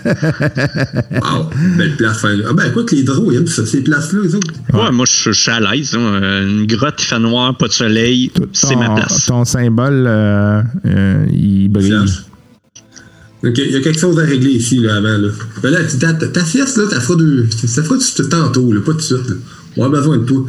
Wow, 1.23 1.51
belle 1.77 1.97
place. 1.97 2.21
Fin. 2.21 2.37
Ah 2.49 2.53
ben 2.53 2.65
écoute, 2.71 2.91
les 2.93 3.05
drôles, 3.05 3.33
ils 3.35 3.37
aiment 3.39 3.47
ça, 3.47 3.65
ces 3.65 3.81
places-là, 3.83 4.21
les 4.25 4.35
autres. 4.35 4.53
Ouais, 4.73 4.91
moi, 4.91 5.05
je, 5.09 5.31
je 5.31 5.39
suis 5.41 5.51
à 5.53 5.61
l'aise. 5.61 5.95
hein. 5.97 6.43
Une 6.43 6.67
grotte, 6.67 6.97
il 7.01 7.07
fait 7.07 7.19
noir, 7.21 7.57
pas 7.57 7.69
de 7.69 7.73
soleil, 7.73 8.31
c'est 8.53 8.75
ma 8.77 8.91
place. 8.91 9.27
Ton 9.27 9.45
symbole, 9.45 10.05
euh, 10.09 10.63
euh, 10.87 11.27
il 11.31 11.69
brille. 11.69 11.91
Flash. 11.91 12.25
Ok, 13.47 13.59
il 13.59 13.71
y 13.71 13.77
a 13.77 13.81
quelque 13.81 13.99
chose 14.01 14.19
à 14.19 14.23
régler 14.25 14.51
ici, 14.53 14.79
là, 14.81 14.97
avant, 14.97 15.17
là. 15.19 15.29
Ben 15.63 15.71
là, 15.71 15.79
ta, 15.85 16.13
ta, 16.15 16.27
ta 16.29 16.45
sieste, 16.45 16.77
là, 16.79 16.85
t'as 16.91 17.01
fera 17.01 17.17
deux. 17.17 17.49
Ça 17.67 17.83
fera 17.83 17.97
tantôt, 18.29 18.73
là, 18.73 18.81
pas 18.81 18.93
tout 18.93 18.99
de 18.99 19.03
suite, 19.03 19.29
là. 19.29 19.35
On 19.77 19.85
a 19.85 19.89
besoin 19.89 20.17
de 20.19 20.25
toi. 20.25 20.45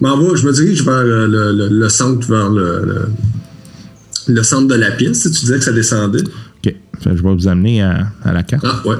Vais, 0.00 0.36
je 0.36 0.46
me 0.46 0.52
dirige 0.52 0.82
vers 0.84 1.04
le, 1.04 1.26
le- 1.28 1.68
le 1.68 1.88
centre, 1.88 2.26
vers 2.28 2.50
le, 2.50 2.84
le, 2.84 4.34
le 4.34 4.42
centre 4.42 4.66
de 4.66 4.74
la 4.74 4.90
pièce. 4.90 5.22
Tu 5.22 5.28
disais 5.28 5.58
que 5.58 5.64
ça 5.64 5.72
descendait. 5.72 6.22
OK. 6.22 6.74
Je 7.04 7.10
vais 7.10 7.34
vous 7.34 7.48
amener 7.48 7.82
à, 7.82 8.08
à 8.24 8.32
la 8.32 8.42
carte. 8.42 8.64
Ah, 8.66 8.82
ouais. 8.86 8.96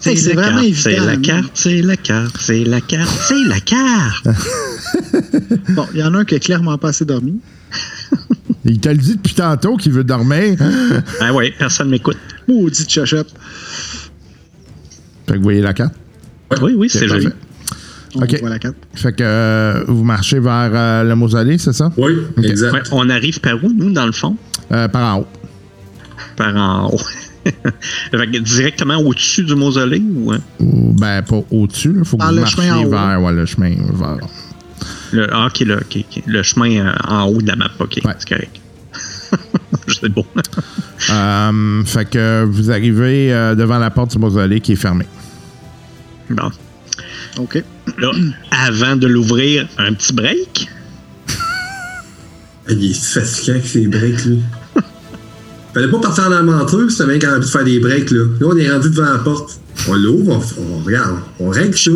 C'est 0.00 0.14
la 0.14 0.34
vraiment 0.34 0.60
carte, 0.60 0.64
évident. 0.64 0.80
C'est 0.84 1.00
la 1.00 1.16
carte, 1.16 1.50
c'est 1.54 1.82
la 1.82 1.96
carte, 1.96 2.36
c'est 2.40 2.64
la 2.64 2.80
carte, 2.80 3.20
c'est 3.28 3.44
la 3.48 3.60
carte. 3.60 4.28
Bon, 5.70 5.86
il 5.94 6.00
y 6.00 6.02
en 6.02 6.14
a 6.14 6.18
un 6.18 6.24
qui 6.24 6.34
a 6.34 6.38
clairement 6.38 6.76
pas 6.78 6.88
assez 6.90 7.04
dormi. 7.04 7.40
Il 8.64 8.80
te 8.80 8.88
le 8.88 8.96
dit 8.96 9.16
depuis 9.16 9.34
tantôt 9.34 9.76
qu'il 9.76 9.92
veut 9.92 10.04
dormir. 10.04 10.58
Ah 11.20 11.32
ouais, 11.32 11.52
personne 11.58 11.90
m'écoute. 11.90 12.16
Maudit 12.48 12.88
chochotte. 12.88 13.32
Fait 15.26 15.32
que 15.32 15.36
vous 15.38 15.42
voyez 15.42 15.60
la 15.60 15.74
carte? 15.74 15.94
Oui, 16.60 16.74
oui, 16.76 16.88
c'est 16.88 17.08
joli. 17.08 17.28
On 18.14 18.22
OK. 18.22 18.40
voit 18.40 18.50
la 18.50 18.58
carte. 18.58 18.76
Fait 18.94 19.12
que 19.12 19.24
euh, 19.24 19.84
vous 19.88 20.04
marchez 20.04 20.38
vers 20.38 20.70
euh, 20.72 21.04
le 21.04 21.16
mausolée, 21.16 21.58
c'est 21.58 21.72
ça? 21.72 21.92
Oui, 21.96 22.12
exact. 22.42 22.72
Ouais, 22.72 22.82
on 22.92 23.10
arrive 23.10 23.40
par 23.40 23.62
où, 23.62 23.72
nous, 23.72 23.92
dans 23.92 24.06
le 24.06 24.12
fond? 24.12 24.36
Euh, 24.72 24.88
par 24.88 25.16
en 25.16 25.20
haut. 25.20 25.26
Par 26.36 26.54
en 26.56 26.90
haut. 26.90 27.00
Fait 27.44 28.30
que 28.30 28.38
directement 28.38 28.98
au-dessus 28.98 29.44
du 29.44 29.54
mausolée 29.54 30.02
ou 30.14 30.32
hein? 30.32 30.38
Ou, 30.60 30.92
ben, 30.92 31.22
pas 31.22 31.42
au-dessus. 31.50 31.94
Il 31.96 32.04
faut 32.04 32.16
que 32.16 32.24
vous 32.24 32.32
marchiez 32.32 32.62
vers 32.86 33.20
ouais, 33.20 33.32
le 33.32 33.44
chemin 33.46 33.74
vers. 33.92 34.18
Le, 35.12 35.28
ah, 35.32 35.46
ok, 35.46 35.60
là, 35.60 35.76
ok, 35.76 35.96
ok. 35.98 36.22
le 36.26 36.42
chemin 36.42 36.86
euh, 36.86 36.92
en 37.06 37.24
haut 37.26 37.40
de 37.40 37.46
la 37.46 37.56
map. 37.56 37.70
Ok, 37.78 38.00
Ouais. 38.04 38.12
c'est 38.18 38.28
correct. 38.28 38.60
c'est 40.00 40.08
beau. 40.08 40.26
Euh, 41.10 41.84
fait 41.84 42.08
que 42.08 42.44
vous 42.44 42.70
arrivez 42.70 43.30
euh, 43.30 43.54
devant 43.54 43.78
la 43.78 43.90
porte 43.90 44.12
du 44.12 44.18
mausolée 44.18 44.60
qui 44.60 44.72
est 44.72 44.76
fermée. 44.76 45.06
Bon. 46.30 46.50
OK. 47.36 47.62
Là, 47.98 48.10
avant 48.50 48.96
de 48.96 49.06
l'ouvrir, 49.06 49.68
un 49.76 49.92
petit 49.92 50.14
break? 50.14 50.68
Il 52.70 52.90
est 52.90 52.94
fatiguant 52.94 53.52
avec 53.56 53.66
ses 53.66 53.86
breaks, 53.86 54.24
lui. 54.24 54.40
Fallait 55.74 55.88
pas 55.90 55.98
partir 56.00 56.24
en 56.28 56.32
aventure, 56.32 56.90
c'était 56.90 57.18
bien 57.18 57.18
qu'on 57.18 57.36
envie 57.36 57.44
de 57.46 57.50
faire 57.50 57.64
des 57.64 57.80
breaks, 57.80 58.10
là. 58.12 58.24
Là, 58.40 58.46
on 58.50 58.56
est 58.56 58.70
rendu 58.70 58.88
devant 58.88 59.12
la 59.12 59.18
porte. 59.18 59.60
On 59.88 59.94
l'ouvre, 59.94 60.40
on, 60.58 60.62
on 60.76 60.78
regarde, 60.84 61.18
on 61.40 61.50
règle 61.50 61.76
ça. 61.76 61.90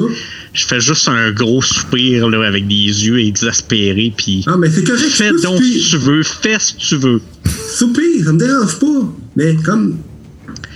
Je 0.53 0.67
fais 0.67 0.81
juste 0.81 1.09
un 1.09 1.31
gros 1.33 1.63
soupir 1.63 2.29
là, 2.29 2.47
avec 2.47 2.67
des 2.67 2.75
yeux 2.75 3.21
exaspérés, 3.21 4.13
puis 4.17 4.45
Ah, 4.47 4.57
mais 4.59 4.71
c'est 4.71 4.83
correct, 4.85 5.09
fais 5.11 5.31
donc 5.43 5.63
si 5.63 5.81
soupirer. 5.81 5.89
tu 5.91 5.97
veux, 5.99 6.23
fais 6.23 6.57
si 6.59 6.77
tu 6.77 6.97
veux. 6.97 7.21
Soupir, 7.75 8.25
ça 8.25 8.33
me 8.33 8.39
dérange 8.39 8.79
pas. 8.79 8.87
Mais 9.37 9.55
comme. 9.57 9.99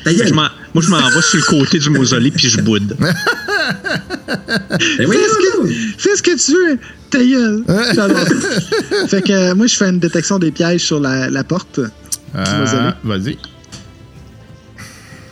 Je 0.04 0.32
moi, 0.32 0.50
je 0.80 0.88
m'en 0.90 1.08
vais 1.10 1.22
sur 1.22 1.38
le 1.38 1.44
côté 1.44 1.78
du 1.78 1.90
mausolée, 1.90 2.30
puis 2.30 2.48
je 2.48 2.60
boude. 2.60 2.96
Ben 4.98 5.06
Fais 5.06 5.06
ce, 5.06 5.36
que, 5.38 5.68
fais 5.98 6.16
ce 6.16 6.22
que 6.22 6.36
tu 6.36 6.52
veux, 6.52 6.78
ta 7.10 7.18
gueule. 7.18 7.64
Fait 9.08 9.22
que 9.22 9.32
euh, 9.32 9.54
moi, 9.54 9.66
je 9.66 9.76
fais 9.76 9.88
une 9.90 9.98
détection 9.98 10.38
des 10.38 10.50
pièges 10.50 10.80
sur 10.82 10.98
la, 11.00 11.28
la 11.30 11.44
porte. 11.44 11.78
Euh, 11.78 12.58
mausolée. 12.60 12.92
Vas-y. 13.04 13.38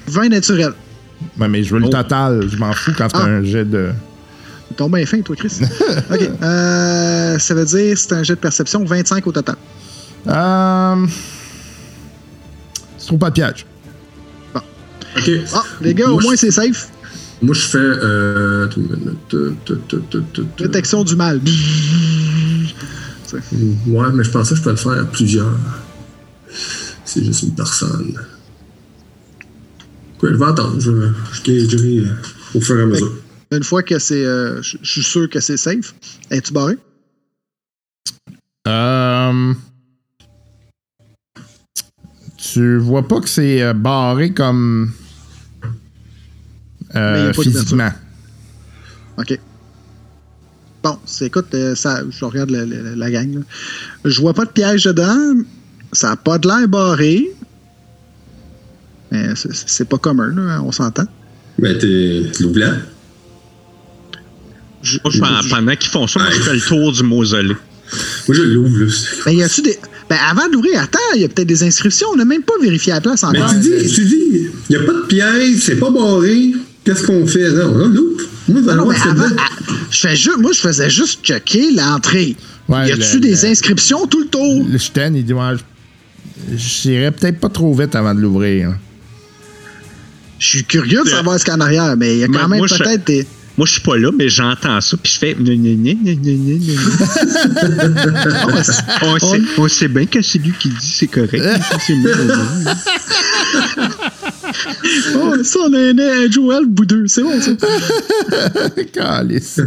20 0.09 0.29
naturel. 0.29 0.73
Ouais, 1.39 1.49
mais 1.49 1.63
je 1.63 1.75
veux 1.75 1.81
le 1.81 1.87
Oh. 1.87 1.91
total. 1.91 2.47
Je 2.51 2.57
m'en 2.57 2.73
fous 2.73 2.93
quand 2.97 3.09
tu 3.09 3.17
Ah. 3.17 3.25
un 3.25 3.43
jet 3.45 3.65
de. 3.65 3.89
Tombe 4.77 4.95
bien 4.97 5.05
fin, 5.07 5.21
toi, 5.21 5.37
Chris. 5.37 5.59
OK. 6.11 6.31
Euh, 6.43 7.39
ça 7.39 7.55
veut 7.55 7.65
dire 7.65 7.99
c'est 7.99 8.13
un 8.13 8.23
jet 8.23 8.35
de 8.35 8.41
perception, 8.41 8.85
25 8.85 9.27
au 9.27 9.33
total. 9.33 9.57
Euh. 10.29 11.07
Tu 12.99 13.07
trouves 13.07 13.19
pas 13.19 13.31
de 13.31 13.35
piège. 13.35 13.67
Ok. 14.55 15.31
Ah, 15.55 15.63
les 15.81 15.93
gars, 15.95 16.07
au 16.07 16.13
Moi, 16.13 16.23
moins, 16.23 16.33
je- 16.35 16.39
c'est 16.41 16.51
safe. 16.53 16.89
Moi, 17.43 17.55
je 17.55 17.61
fais. 17.61 17.79
Euh, 17.79 18.69
Détection 20.59 21.05
du 21.05 21.17
mal. 21.17 21.41
Ouais, 23.33 24.07
mais 24.13 24.25
je 24.25 24.31
pensais 24.31 24.51
que 24.55 24.59
je 24.59 24.63
peux 24.65 24.71
le 24.71 24.77
faire 24.77 24.93
à 24.93 25.05
plusieurs. 25.05 25.53
C'est 27.05 27.25
juste 27.25 27.43
une 27.43 27.55
personne. 27.55 28.15
Quoi, 30.19 30.31
je 30.33 30.37
vais 30.37 30.45
attendre. 30.45 30.79
Je, 30.79 30.91
je 31.33 31.43
gagerai 31.43 31.99
euh, 31.99 32.15
au 32.55 32.61
fur 32.61 32.79
et 32.79 32.83
à 32.83 32.87
mesure. 32.87 33.13
Une 33.53 33.65
fois 33.65 33.83
que 33.83 33.99
c'est. 33.99 34.25
euh, 34.25 34.63
Je 34.63 34.77
suis 34.83 35.03
sûr 35.03 35.29
que 35.29 35.41
c'est 35.41 35.57
safe. 35.57 35.95
Es-tu 36.31 36.53
barré? 36.53 36.79
Euh. 38.69 39.55
Tu 42.37 42.79
vois 42.79 43.07
pas 43.07 43.21
que 43.21 43.29
c'est 43.29 43.63
euh, 43.63 43.73
barré 43.75 44.33
comme. 44.33 44.93
Mais 46.95 46.99
y 46.99 46.99
a 46.99 47.01
Euh, 47.29 47.33
physiquement. 47.33 47.91
OK. 49.19 49.39
Bon, 50.83 50.99
c'est, 51.05 51.27
écoute, 51.27 51.53
euh, 51.55 51.75
ça, 51.75 52.01
je 52.09 52.25
regarde 52.25 52.51
la, 52.51 52.65
la- 52.65 52.97
la 52.97 53.11
gang. 53.11 53.35
là. 53.35 53.41
Je 54.07 54.21
vois 54.21 54.33
pas 54.33 54.47
de 54.47 54.51
piège 54.51 54.85
dedans. 54.85 55.43
Ça 55.93 56.13
a 56.13 56.17
pas 56.17 56.39
de 56.39 56.49
l'air 56.49 56.67
barré. 56.69 57.31
Mais 59.13 59.35
c'est, 59.35 59.89
pas 59.89 59.99
commun, 59.99 60.29
là, 60.35 60.63
on 60.63 60.71
s'entend. 60.73 61.05
Mais 61.59 61.77
t'es 61.77 62.23
l'ouvlant. 62.41 62.77
Je- 64.83 64.99
Moi, 65.05 65.13
je- 65.13 65.19
pendant, 65.21 65.41
pendant 65.49 65.77
qu'ils 65.77 65.91
font 65.91 66.07
ça, 66.07 66.21
moi, 66.21 66.29
je 66.31 66.41
fais 66.41 66.55
le 66.55 66.61
tour 66.61 66.93
du 66.93 67.03
mausolée. 67.03 67.55
Moi, 68.29 68.37
je 68.37 68.43
l'ouvre, 68.43 68.79
là. 68.79 68.87
Ben, 69.27 69.33
y 69.33 69.43
a-tu 69.43 69.63
des. 69.63 69.79
Ben, 70.09 70.17
avant 70.29 70.49
d'ouvrir, 70.49 70.81
attends, 70.81 70.99
il 71.17 71.23
y 71.23 71.25
a 71.25 71.29
peut-être 71.29 71.49
des 71.49 71.63
inscriptions. 71.65 72.09
On 72.13 72.17
n'a 72.17 72.25
même 72.25 72.43
pas 72.43 72.55
vérifié 72.63 72.93
la 72.93 73.01
place 73.01 73.23
Mais 73.31 73.39
encore. 73.41 73.51
tu 73.53 73.59
dis, 73.61 73.93
tu 73.95 74.05
dis, 74.05 74.17
il 74.71 74.77
n'y 74.77 74.77
a 74.77 74.81
pas 74.87 74.93
de 74.93 75.07
piège, 75.07 75.59
c'est 75.61 75.77
pas 75.77 75.91
barré. 75.91 76.53
Qu'est-ce 76.85 77.05
qu'on 77.07 77.27
fait? 77.27 77.51
Non, 77.53 77.73
on 77.75 77.89
l'ouvre. 77.89 78.23
Moi, 78.49 78.61
Non, 78.63 78.75
non, 78.75 78.87
mais 78.89 78.97
voir 78.97 78.99
ce 78.99 79.03
que 79.05 79.09
avant, 79.11 79.37
ah, 79.39 79.49
je 79.91 79.99
fais 80.01 80.17
juste, 80.17 80.39
moi, 80.39 80.51
je 80.53 80.61
faisais 80.61 80.89
juste 80.91 81.21
checker 81.25 81.71
l'entrée. 81.73 82.37
Ouais, 82.69 82.89
y 82.89 82.93
a-tu 82.93 83.15
le- 83.15 83.21
des 83.21 83.31
le- 83.33 83.45
inscriptions 83.47 84.07
tout 84.07 84.21
le 84.21 84.27
tour? 84.27 84.67
Le 84.71 84.79
Sten, 84.79 85.15
il 85.15 85.25
dit 85.25 85.33
ouais, 85.33 85.55
je- 85.57 86.57
J'irais 86.57 87.11
peut-être 87.13 87.39
pas 87.39 87.49
trop 87.51 87.73
vite 87.75 87.95
avant 87.95 88.15
de 88.15 88.21
l'ouvrir. 88.21 88.75
Je 90.39 90.47
suis 90.49 90.65
curieux 90.65 91.03
de 91.05 91.09
savoir 91.11 91.39
ce 91.39 91.45
qu'il 91.45 91.53
y 91.53 91.55
a 91.55 91.59
en 91.59 91.61
arrière, 91.61 91.97
mais 91.97 92.15
il 92.15 92.19
y 92.21 92.23
a 92.25 92.27
quand 92.27 92.33
moi- 92.33 92.49
même 92.49 92.59
moi, 92.61 92.67
je- 92.67 92.77
peut-être 92.77 93.05
des. 93.07 93.27
Moi, 93.59 93.67
je 93.67 93.73
suis 93.73 93.83
pas 93.83 93.97
là, 93.99 94.11
mais 94.17 94.29
j'entends 94.29 94.81
ça, 94.81 94.97
puis 94.97 95.13
je 95.13 95.19
fais. 95.19 95.37
on, 99.03 99.19
sait, 99.19 99.43
on 99.59 99.69
sait 99.69 99.89
bien 99.89 100.07
que 100.07 100.23
c'est 100.23 100.39
lui 100.39 100.53
qui 100.59 100.69
dit 100.69 100.77
c'est 100.81 101.09
correct. 101.09 101.35
oh, 105.17 105.35
ça, 105.43 105.59
on 105.67 105.75
a 105.75 105.79
un, 105.79 106.31
Joel 106.31 106.67
boudeux. 106.67 107.07
C'est 107.07 107.23
bon, 107.23 107.41
ça. 107.41 107.51
Calice. 108.93 109.61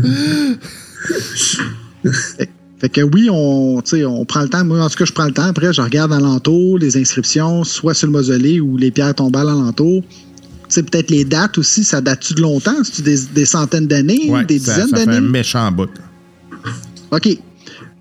Fait 2.79 2.89
que 2.89 3.01
oui, 3.01 3.29
on, 3.31 3.81
on 3.81 4.25
prend 4.25 4.41
le 4.41 4.49
temps. 4.49 4.65
Moi, 4.65 4.83
en 4.83 4.89
tout 4.89 4.97
cas, 4.97 5.05
je 5.05 5.13
prends 5.13 5.25
le 5.25 5.33
temps. 5.33 5.43
Après, 5.43 5.71
je 5.71 5.81
regarde 5.81 6.11
alentour, 6.11 6.79
les 6.79 6.97
inscriptions, 6.97 7.63
soit 7.63 7.93
sur 7.93 8.07
le 8.07 8.13
mausolée 8.13 8.59
ou 8.59 8.75
les 8.75 8.91
pierres 8.91 9.15
tombales 9.15 9.49
alentour. 9.49 10.03
Sais, 10.73 10.83
peut-être 10.83 11.09
les 11.11 11.23
dates 11.25 11.57
aussi, 11.57 11.83
ça 11.83 12.01
date-tu 12.01 12.33
de 12.33 12.41
longtemps? 12.41 12.83
C'est-tu 12.83 13.01
des, 13.03 13.17
des 13.33 13.45
centaines 13.45 13.87
d'années? 13.87 14.29
Ouais, 14.29 14.43
des 14.45 14.59
ça, 14.59 14.73
dizaines 14.73 14.89
ça 14.89 14.97
fait 14.97 15.03
un 15.03 15.05
d'années? 15.13 15.27
méchant 15.27 15.71
bout. 15.71 15.89
OK. 17.11 17.29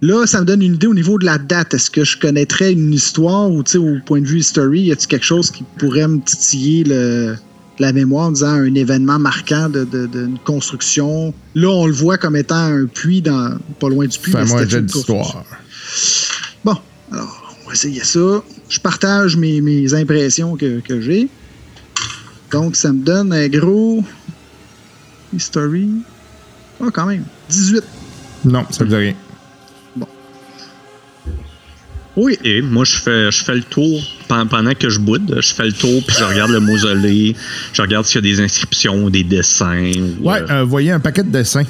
Là, 0.01 0.27
ça 0.27 0.41
me 0.41 0.47
donne 0.47 0.63
une 0.63 0.75
idée 0.75 0.87
au 0.89 0.95
niveau 0.95 1.19
de 1.19 1.25
la 1.25 1.39
date. 1.39 1.75
Est-ce 1.75 1.91
que 1.91 2.03
je 2.05 2.19
connaîtrais 2.19 2.73
une 2.73 2.93
histoire 2.93 3.51
ou, 3.51 3.63
tu 3.63 3.73
sais, 3.73 3.79
au 3.79 3.99
point 4.05 4.21
de 4.21 4.27
vue 4.27 4.41
history, 4.41 4.81
y 4.83 4.93
a-t-il 4.93 5.07
quelque 5.07 5.25
chose 5.25 5.51
qui 5.51 5.65
pourrait 5.79 6.09
me 6.09 6.19
titiller 6.21 6.83
le- 6.85 7.37
la 7.79 7.93
mémoire 7.93 8.27
en 8.29 8.33
disant 8.33 8.49
un 8.49 8.75
événement 8.75 9.19
marquant 9.19 9.69
d'une 9.69 9.85
de, 9.85 10.07
de, 10.07 10.29
construction? 10.45 11.33
Là, 11.55 11.69
on 11.69 11.87
le 11.87 11.93
voit 11.93 12.19
comme 12.19 12.35
étant 12.37 12.57
un 12.57 12.87
puits 12.87 13.23
dans, 13.23 13.57
pas 13.79 13.89
loin 13.89 14.07
du 14.07 14.19
puits. 14.19 14.33
Fais-moi 14.33 14.63
un 14.63 14.69
jet 14.69 14.83
d'histoire. 14.83 15.45
Bon, 16.65 16.77
alors, 17.13 17.55
on 17.65 17.69
va 17.69 17.75
essayer 17.75 18.03
ça. 18.03 18.43
Je 18.69 18.81
partage 18.81 19.37
mes, 19.37 19.61
mes 19.61 19.95
impressions 19.95 20.57
que, 20.57 20.81
que 20.81 21.01
j'ai. 21.01 21.29
Donc, 22.53 22.77
ça 22.77 22.93
me 22.93 23.03
donne 23.03 23.33
un 23.33 23.49
gros. 23.49 24.05
History. 25.35 25.89
Ah, 26.83 26.87
quand 26.93 27.07
même. 27.07 27.25
18. 27.49 27.83
Non, 28.45 28.65
ça 28.71 28.85
veut 28.85 28.91
dire 28.91 28.99
rien. 28.99 29.15
Oui. 32.15 32.37
Et 32.45 32.61
moi, 32.61 32.85
je 32.85 32.97
fais, 32.97 33.31
je 33.31 33.43
fais 33.43 33.55
le 33.55 33.63
tour 33.63 34.03
pen- 34.29 34.47
pendant 34.47 34.75
que 34.75 34.91
je 34.91 34.99
boude. 34.99 35.39
Je 35.41 35.55
fais 35.55 35.65
le 35.65 35.73
tour, 35.73 36.03
puis 36.07 36.15
je 36.19 36.25
regarde 36.25 36.51
le 36.51 36.61
mausolée. 36.61 37.35
Je 37.73 37.81
regarde 37.81 38.05
s'il 38.05 38.17
y 38.17 38.19
a 38.31 38.35
des 38.37 38.41
inscriptions, 38.43 39.09
des 39.09 39.25
dessins. 39.25 39.91
ou, 40.21 40.29
Ouais, 40.29 40.43
euh, 40.43 40.47
euh, 40.61 40.65
voyez 40.65 40.91
un 40.91 41.01
paquet 41.01 41.23
de 41.23 41.31
dessins. 41.31 41.65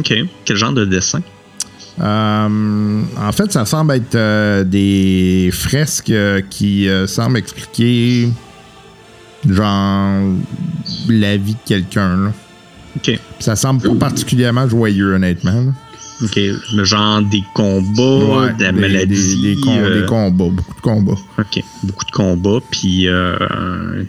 OK. 0.00 0.12
Quel 0.44 0.56
genre 0.56 0.72
de 0.72 0.84
dessin? 0.84 1.22
Euh, 2.00 3.02
en 3.18 3.32
fait, 3.32 3.52
ça 3.52 3.64
semble 3.66 3.92
être 3.94 4.14
euh, 4.16 4.64
des 4.64 5.50
fresques 5.52 6.10
euh, 6.10 6.40
qui 6.48 6.88
euh, 6.88 7.06
semblent 7.06 7.36
expliquer, 7.38 8.30
genre, 9.48 10.22
la 11.08 11.36
vie 11.36 11.52
de 11.54 11.58
quelqu'un. 11.66 12.16
là. 12.16 12.32
OK. 12.96 13.18
Ça 13.38 13.56
semble 13.56 13.82
pas 13.82 13.94
particulièrement 14.08 14.68
joyeux, 14.68 15.14
honnêtement. 15.14 15.52
là. 15.52 15.72
OK. 16.22 16.36
Le 16.74 16.84
genre 16.84 17.22
des 17.22 17.42
combats, 17.54 18.40
Ouais, 18.42 18.52
de 18.54 18.62
la 18.64 18.72
des- 18.72 18.80
maladie. 18.80 19.40
Des, 19.42 19.54
des 19.54 19.60
com- 19.60 19.72
euh, 19.78 20.00
des 20.02 20.06
combats, 20.06 20.48
beaucoup 20.50 20.74
de 20.74 20.80
combats. 20.80 21.18
OK. 21.38 21.62
Beaucoup 21.84 22.04
de 22.04 22.10
combats, 22.10 22.58
puis 22.70 23.08
euh, 23.08 23.36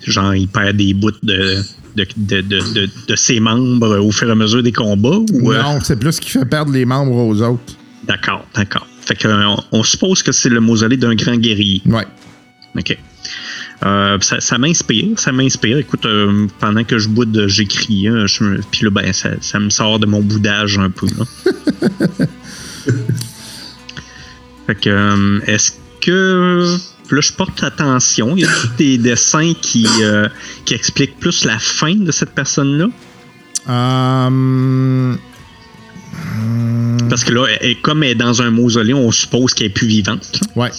genre, 0.06 0.36
il 0.36 0.48
perd 0.50 0.76
des 0.76 0.94
bouts 0.94 1.12
de, 1.24 1.62
de, 1.96 2.06
de, 2.18 2.42
de, 2.42 2.74
de- 2.74 2.90
de 3.08 3.16
ses 3.16 3.40
membres 3.40 3.98
au 4.00 4.12
fur 4.12 4.28
et 4.28 4.32
à 4.32 4.36
mesure 4.36 4.62
des 4.64 4.74
combats? 4.74 5.20
Ou, 5.32 5.52
euh, 5.54 5.62
Non, 5.62 5.80
c'est 5.82 5.98
plus 5.98 6.12
ce 6.14 6.20
qui 6.22 6.30
fait 6.32 6.44
perdre 6.46 6.74
les 6.74 6.84
membres 6.86 7.16
aux 7.16 7.42
autres. 7.42 7.76
D'accord, 8.08 8.46
d'accord. 8.56 8.86
Fait 9.06 9.16
que, 9.16 9.28
euh, 9.30 9.46
on, 9.48 9.80
on 9.80 9.84
suppose 9.84 10.22
que 10.22 10.32
c'est 10.34 10.50
le 10.50 10.60
mausolée 10.60 10.98
d'un 10.98 11.16
grand 11.16 11.36
guerrier. 11.38 11.82
Ouais. 11.86 12.06
OK. 12.78 12.98
Euh, 13.84 14.18
ça 14.22 14.40
ça 14.40 14.58
m'inspire, 14.60 15.18
ça 15.20 15.32
m'inspire. 15.32 15.78
Écoute, 15.80 16.06
euh, 16.06 16.46
pendant 16.60 16.84
que 16.84 17.00
je 17.00 17.08
boude, 17.08 17.46
j'écris. 17.48 18.08
hein, 18.08 18.26
me- 18.42 18.62
Puis 18.72 18.84
là, 18.86 18.92
ben, 18.92 19.12
ça, 19.12 19.32
ça 19.42 19.60
me 19.60 19.70
sort 19.72 19.98
de 20.00 20.06
mon 20.06 20.22
boudage 20.22 20.78
un 20.78 20.92
peu. 20.92 21.08
là. 21.18 21.26
fait 24.68 24.76
que, 24.76 24.90
euh, 24.90 25.40
est-ce 25.48 25.72
que. 26.02 26.78
Là, 27.10 27.20
je 27.20 27.34
porte 27.34 27.62
attention. 27.64 28.38
Il 28.38 28.44
y 28.44 28.46
a 28.46 28.50
des 28.78 28.98
dessins 28.98 29.54
qui, 29.62 29.86
euh, 30.02 30.30
qui 30.64 30.74
expliquent 30.76 31.20
plus 31.20 31.44
la 31.44 31.60
fin 31.60 31.94
de 31.96 32.10
cette 32.12 32.30
personne-là? 32.32 32.88
Euh, 33.70 35.16
Parce 37.10 37.26
que 37.26 37.34
là, 37.34 37.48
elle- 37.50 37.58
elle- 37.72 37.82
comme 37.82 38.04
elle 38.04 38.12
est 38.12 38.16
dans 38.16 38.42
un 38.42 38.50
mausolée, 38.52 38.94
on 38.94 39.12
suppose 39.12 39.54
qu'elle 39.54 39.68
est 39.68 39.72
plus 39.72 39.88
vivante. 39.88 40.40
là. 40.42 40.48
Ouais. 40.64 40.70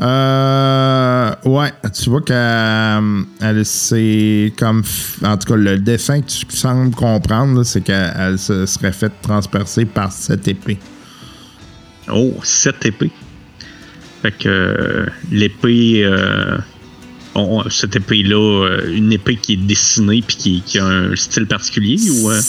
Euh, 0.00 1.30
ouais, 1.44 1.72
tu 1.96 2.10
vois 2.10 2.20
qu'elle 2.22 3.24
elle, 3.40 3.64
c'est 3.64 4.52
comme. 4.58 4.82
En 5.24 5.36
tout 5.36 5.48
cas, 5.52 5.56
le 5.56 5.78
dessin 5.78 6.20
que 6.20 6.26
tu 6.26 6.44
sembles 6.56 6.94
comprendre, 6.94 7.62
c'est 7.64 7.80
qu'elle 7.82 8.12
elle 8.18 8.38
se 8.38 8.66
serait 8.66 8.92
faite 8.92 9.12
transpercer 9.22 9.84
par 9.84 10.10
cette 10.12 10.46
épée. 10.48 10.78
Oh, 12.12 12.34
7 12.42 12.86
épées. 12.86 13.12
Fait 14.22 14.32
que 14.32 14.48
euh, 14.48 15.06
l'épée. 15.30 16.02
euh, 16.04 16.58
on- 17.36 17.68
cette 17.70 17.96
épée-là, 17.96 18.36
euh, 18.66 18.92
une 18.94 19.12
épée 19.12 19.36
qui 19.36 19.54
est 19.54 19.66
dessinée 19.66 20.22
puis 20.26 20.36
qui, 20.36 20.60
qui 20.62 20.78
a 20.78 20.84
un 20.86 21.16
style 21.16 21.46
particulier 21.46 21.98
ou. 22.10 22.30
euh? 22.30 22.40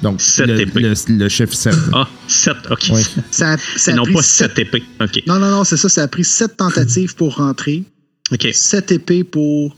7. 0.00 0.02
Donc, 0.02 0.20
Sept 0.20 0.46
le, 0.48 0.60
épées. 0.60 0.80
le, 0.80 0.94
le 1.18 1.28
chiffre 1.28 1.52
7. 1.54 1.74
Ah, 1.92 2.08
7, 2.28 2.54
ok. 2.70 2.90
Oui. 2.92 3.02
Ça, 3.30 3.52
a- 3.52 3.56
ça 3.76 3.92
a 3.92 3.94
non 3.94 4.02
pris 4.04 4.14
pas 4.14 4.22
sept- 4.22 4.48
7 4.50 4.58
épées. 4.60 4.82
Ok. 5.00 5.22
Non, 5.26 5.38
non, 5.38 5.50
non, 5.50 5.64
c'est 5.64 5.76
ça. 5.76 5.88
Ça 5.88 6.02
a 6.02 6.08
pris 6.08 6.24
sept 6.24 6.56
tentatives 6.56 7.14
pour 7.14 7.36
rentrer. 7.36 7.84
Ok. 8.32 8.48
Sept 8.52 8.92
épées 8.92 9.24
pour 9.24 9.76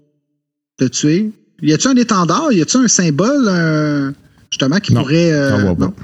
le 0.80 0.88
tuer. 0.90 1.30
Y 1.62 1.72
a-tu 1.72 1.88
un 1.88 1.96
étendard? 1.96 2.52
Y 2.52 2.60
a-tu 2.62 2.76
un 2.78 2.88
symbole, 2.88 3.48
un- 3.48 4.12
justement, 4.50 4.78
qui 4.80 4.92
Non, 4.94 5.02
pourrait. 5.02 5.32
euh, 5.32 5.50
pas. 5.74 5.84
non. 5.86 5.94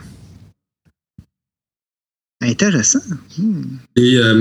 Intéressant. 2.40 3.00
Hmm. 3.36 3.62
Et 3.96 4.16
euh, 4.16 4.32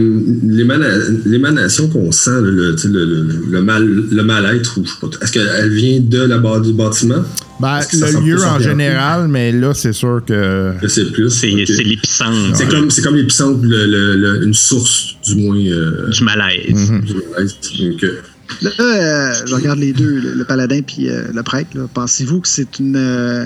l'émana- 0.43 0.99
l'émanation 1.25 1.89
qu'on 1.89 2.11
sent, 2.11 2.41
le, 2.43 2.51
le, 2.51 2.75
le, 2.85 3.45
le 3.49 3.61
mal, 3.63 3.87
le 3.87 4.23
mal-être, 4.23 4.77
ou 4.79 4.85
je 4.85 4.91
sais 4.91 4.97
pas, 5.01 5.07
est-ce 5.19 5.31
qu'elle 5.31 5.71
vient 5.71 5.99
de 5.99 6.19
la 6.21 6.37
barre 6.37 6.61
du 6.61 6.73
bâtiment? 6.73 7.23
Ben, 7.59 7.79
le 7.93 8.23
lieu 8.23 8.43
en 8.43 8.59
général, 8.59 9.27
mais 9.29 9.51
là, 9.51 9.73
c'est 9.73 9.93
sûr 9.93 10.21
que. 10.23 10.73
Sais 10.87 11.05
plus. 11.11 11.31
C'est 11.31 11.51
ok. 11.51 11.61
c'est 11.65 11.83
l'épicentre 11.83 12.55
C'est 12.55 12.67
comme, 12.69 12.91
c'est 12.91 13.01
comme 13.01 13.15
l'épicentre, 13.15 13.61
le, 13.63 13.87
le- 13.87 14.15
le- 14.15 14.43
une 14.45 14.53
source, 14.53 15.15
du 15.25 15.33
moins, 15.37 15.57
euh, 15.57 16.09
du 16.11 16.23
malaise. 16.23 16.91
Mhm. 16.91 17.01
du 17.01 17.13
malaise. 17.31 17.55
Donc, 17.79 18.03
euh, 18.03 18.21
Là, 18.61 18.69
euh, 18.79 19.33
je 19.47 19.55
regarde 19.55 19.79
les 19.79 19.91
deux, 19.91 20.19
le, 20.19 20.33
le 20.35 20.43
paladin 20.45 20.81
puis 20.83 21.09
euh, 21.09 21.23
le 21.33 21.41
prêtre. 21.41 21.71
là. 21.73 21.87
Pensez-vous 21.91 22.41
que 22.41 22.47
c'est 22.47 22.77
une. 22.79 22.95
euh, 22.95 23.45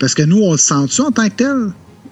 parce 0.00 0.14
que 0.14 0.22
nous, 0.22 0.38
on 0.38 0.52
le 0.52 0.58
sent-tu 0.58 1.02
en 1.02 1.10
tant 1.12 1.28
que 1.28 1.34
tel? 1.36 1.56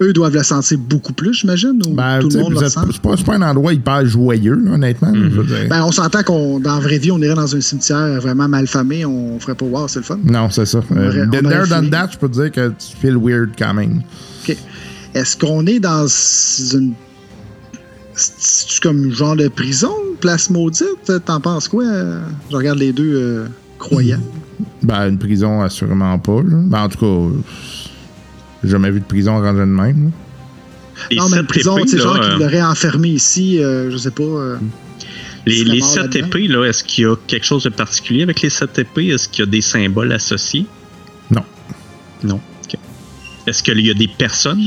Eux 0.00 0.12
doivent 0.12 0.34
le 0.34 0.42
sentir 0.42 0.78
beaucoup 0.78 1.12
plus, 1.12 1.32
j'imagine, 1.34 1.80
ou 1.86 1.90
Ben, 1.94 2.18
tout 2.20 2.28
le 2.30 2.40
monde 2.40 2.54
êtes- 2.62 2.68
sent? 2.70 2.80
c'est 2.92 3.00
pas, 3.00 3.16
pas 3.16 3.34
un 3.36 3.42
endroit 3.42 3.72
hyper 3.72 4.04
joyeux, 4.06 4.54
là, 4.56 4.72
honnêtement. 4.72 5.12
Ben, 5.70 5.82
on 5.84 5.92
s'entend 5.92 6.22
qu'on, 6.22 6.58
dans 6.60 6.74
la 6.74 6.80
vraie 6.80 6.98
vie, 6.98 7.12
on 7.12 7.18
irait 7.20 7.34
dans 7.34 7.54
un 7.54 7.60
cimetière 7.60 8.20
vraiment 8.20 8.48
mal 8.48 8.66
famé, 8.66 9.04
on 9.04 9.38
ferait 9.38 9.54
pas 9.54 9.66
voir, 9.66 9.88
c'est 9.88 10.00
le 10.00 10.04
fun. 10.04 10.18
non, 10.24 10.50
c'est 10.50 10.66
ça. 10.66 10.80
Euh, 10.96 11.26
done 11.26 11.48
fini. 11.66 11.90
that, 11.90 12.08
je 12.12 12.18
peux 12.18 12.28
te 12.28 12.34
dire 12.42 12.50
que 12.50 12.68
tu 12.70 12.96
feel 13.00 13.16
weird 13.16 13.50
quand 13.58 13.74
même. 13.74 14.02
OK. 14.48 14.56
Est-ce 15.14 15.36
qu'on 15.36 15.64
est 15.66 15.78
dans 15.80 16.06
une. 16.72 16.92
C'est-tu 18.16 18.80
comme 18.80 19.10
genre 19.12 19.36
de 19.36 19.48
prison, 19.48 19.92
place 20.20 20.50
maudite? 20.50 21.12
T'en 21.24 21.40
penses 21.40 21.68
quoi? 21.68 21.84
Je 22.50 22.56
regarde 22.56 22.78
les 22.78 22.92
deux 22.92 23.14
euh, 23.14 23.46
croyants. 23.78 24.20
Ben, 24.82 25.08
une 25.08 25.18
prison, 25.18 25.62
assurément 25.62 26.18
pas. 26.18 26.42
là. 26.42 26.56
Ben, 26.66 26.82
en 26.82 26.88
tout 26.88 26.98
cas, 26.98 27.36
j'ai 28.64 28.70
jamais 28.70 28.90
vu 28.90 28.98
de 29.00 29.04
prison 29.04 29.40
rangée 29.40 29.60
de 29.60 29.64
même. 29.66 30.10
Les 31.10 31.16
non, 31.16 31.28
mais 31.28 31.42
prison, 31.44 31.76
sais, 31.86 31.98
genre 31.98 32.16
là, 32.18 32.20
qui 32.20 32.30
euh, 32.34 32.38
l'aurait 32.38 32.62
enfermé 32.62 33.08
ici, 33.08 33.62
euh, 33.62 33.90
je 33.90 33.96
sais 33.96 34.10
pas. 34.10 34.22
euh, 34.22 34.56
les, 35.46 35.62
les 35.64 35.80
mort 35.80 35.88
sept 35.88 36.02
là-dedans. 36.14 36.26
épées, 36.26 36.48
là, 36.48 36.64
est-ce 36.64 36.82
qu'il 36.84 37.04
y 37.04 37.06
a 37.06 37.16
quelque 37.26 37.44
chose 37.44 37.64
de 37.64 37.68
particulier 37.68 38.22
avec 38.22 38.40
les 38.42 38.50
sept 38.50 38.78
épées? 38.78 39.08
Est-ce 39.08 39.28
qu'il 39.28 39.44
y 39.44 39.48
a 39.48 39.50
des 39.50 39.60
symboles 39.60 40.12
associés? 40.12 40.66
Non. 41.30 41.42
Non. 42.22 42.40
Est-ce 43.46 43.62
qu'il 43.62 43.78
y 43.80 43.90
a 43.90 43.94
des 43.94 44.08
personnes 44.08 44.58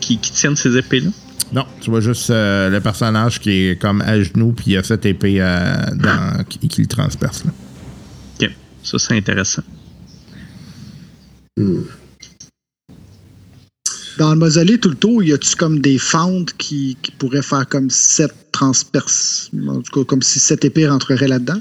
qui, 0.00 0.18
qui 0.18 0.30
tiennent 0.30 0.54
ces 0.54 0.76
épées-là? 0.76 1.10
Non, 1.52 1.66
tu 1.80 1.90
vois 1.90 2.00
juste 2.00 2.30
euh, 2.30 2.70
le 2.70 2.80
personnage 2.80 3.40
qui 3.40 3.50
est 3.50 3.80
comme 3.80 4.02
à 4.02 4.20
genoux, 4.20 4.52
puis 4.52 4.66
il 4.72 4.76
a 4.76 4.82
cette 4.84 5.04
épée 5.06 5.36
euh, 5.40 5.74
dans- 5.94 6.44
qui, 6.48 6.60
qui 6.68 6.80
le 6.82 6.86
transperce. 6.86 7.44
Là. 7.44 7.50
OK. 8.40 8.50
Ça, 8.84 8.98
c'est 9.00 9.16
intéressant. 9.16 9.62
Dans 14.16 14.30
le 14.30 14.36
mausolée, 14.38 14.78
tout 14.78 14.90
le 14.90 14.94
tour, 14.94 15.22
y 15.24 15.32
a-tu 15.32 15.56
comme 15.56 15.80
des 15.80 15.98
fentes 15.98 16.56
qui, 16.56 16.96
qui 17.02 17.10
pourraient 17.12 17.42
faire 17.42 17.68
comme 17.68 17.90
sept 17.90 18.32
transperces? 18.52 19.50
En 19.66 19.82
tout 19.82 20.00
cas, 20.00 20.04
comme 20.06 20.22
si 20.22 20.38
cette 20.38 20.64
épée 20.64 20.86
rentrerait 20.88 21.26
là-dedans? 21.26 21.60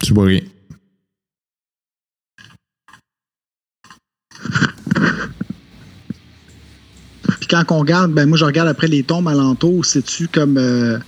Tu 0.00 0.12
vois 0.12 0.26
rien. 0.26 0.42
Puis 7.40 7.48
quand 7.48 7.64
on 7.70 7.78
regarde, 7.78 8.12
ben 8.12 8.28
moi 8.28 8.36
je 8.36 8.44
regarde 8.44 8.68
après 8.68 8.88
les 8.88 9.02
tombes 9.02 9.28
alentour, 9.28 9.84
c'est-tu 9.84 10.28
comme. 10.28 10.58
euh, 10.58 10.98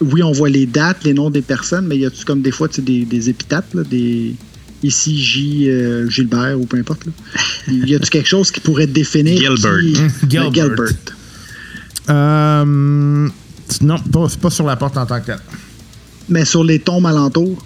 oui, 0.00 0.22
on 0.22 0.32
voit 0.32 0.48
les 0.48 0.66
dates, 0.66 1.04
les 1.04 1.12
noms 1.12 1.30
des 1.30 1.42
personnes, 1.42 1.86
mais 1.86 1.98
y 1.98 2.06
a-tu 2.06 2.24
comme 2.24 2.42
des 2.42 2.50
fois 2.50 2.68
des, 2.68 3.04
des 3.04 3.28
épitaphes, 3.28 3.74
là, 3.74 3.82
des. 3.82 4.34
Ici, 4.82 5.22
J. 5.22 5.68
euh, 5.68 6.08
Gilbert 6.08 6.58
ou 6.58 6.64
peu 6.66 6.78
importe. 6.78 7.04
Là. 7.06 7.12
Y 7.68 7.94
a-tu 7.94 8.08
quelque 8.10 8.28
chose 8.28 8.50
qui 8.50 8.60
pourrait 8.60 8.86
définir? 8.86 9.38
Gilbert. 9.38 9.78
qui- 9.80 10.30
Gilbert. 10.30 10.50
Ben, 10.50 10.52
Gilbert. 10.54 10.94
Euh, 12.08 13.28
non, 13.82 13.98
pas, 14.12 14.26
pas 14.40 14.50
sur 14.50 14.64
la 14.66 14.76
porte 14.76 14.96
en 14.96 15.06
tant 15.06 15.20
que 15.20 15.26
telle. 15.26 15.38
Mais 16.28 16.44
sur 16.44 16.64
les 16.64 16.78
tombes 16.78 17.06
alentours? 17.06 17.64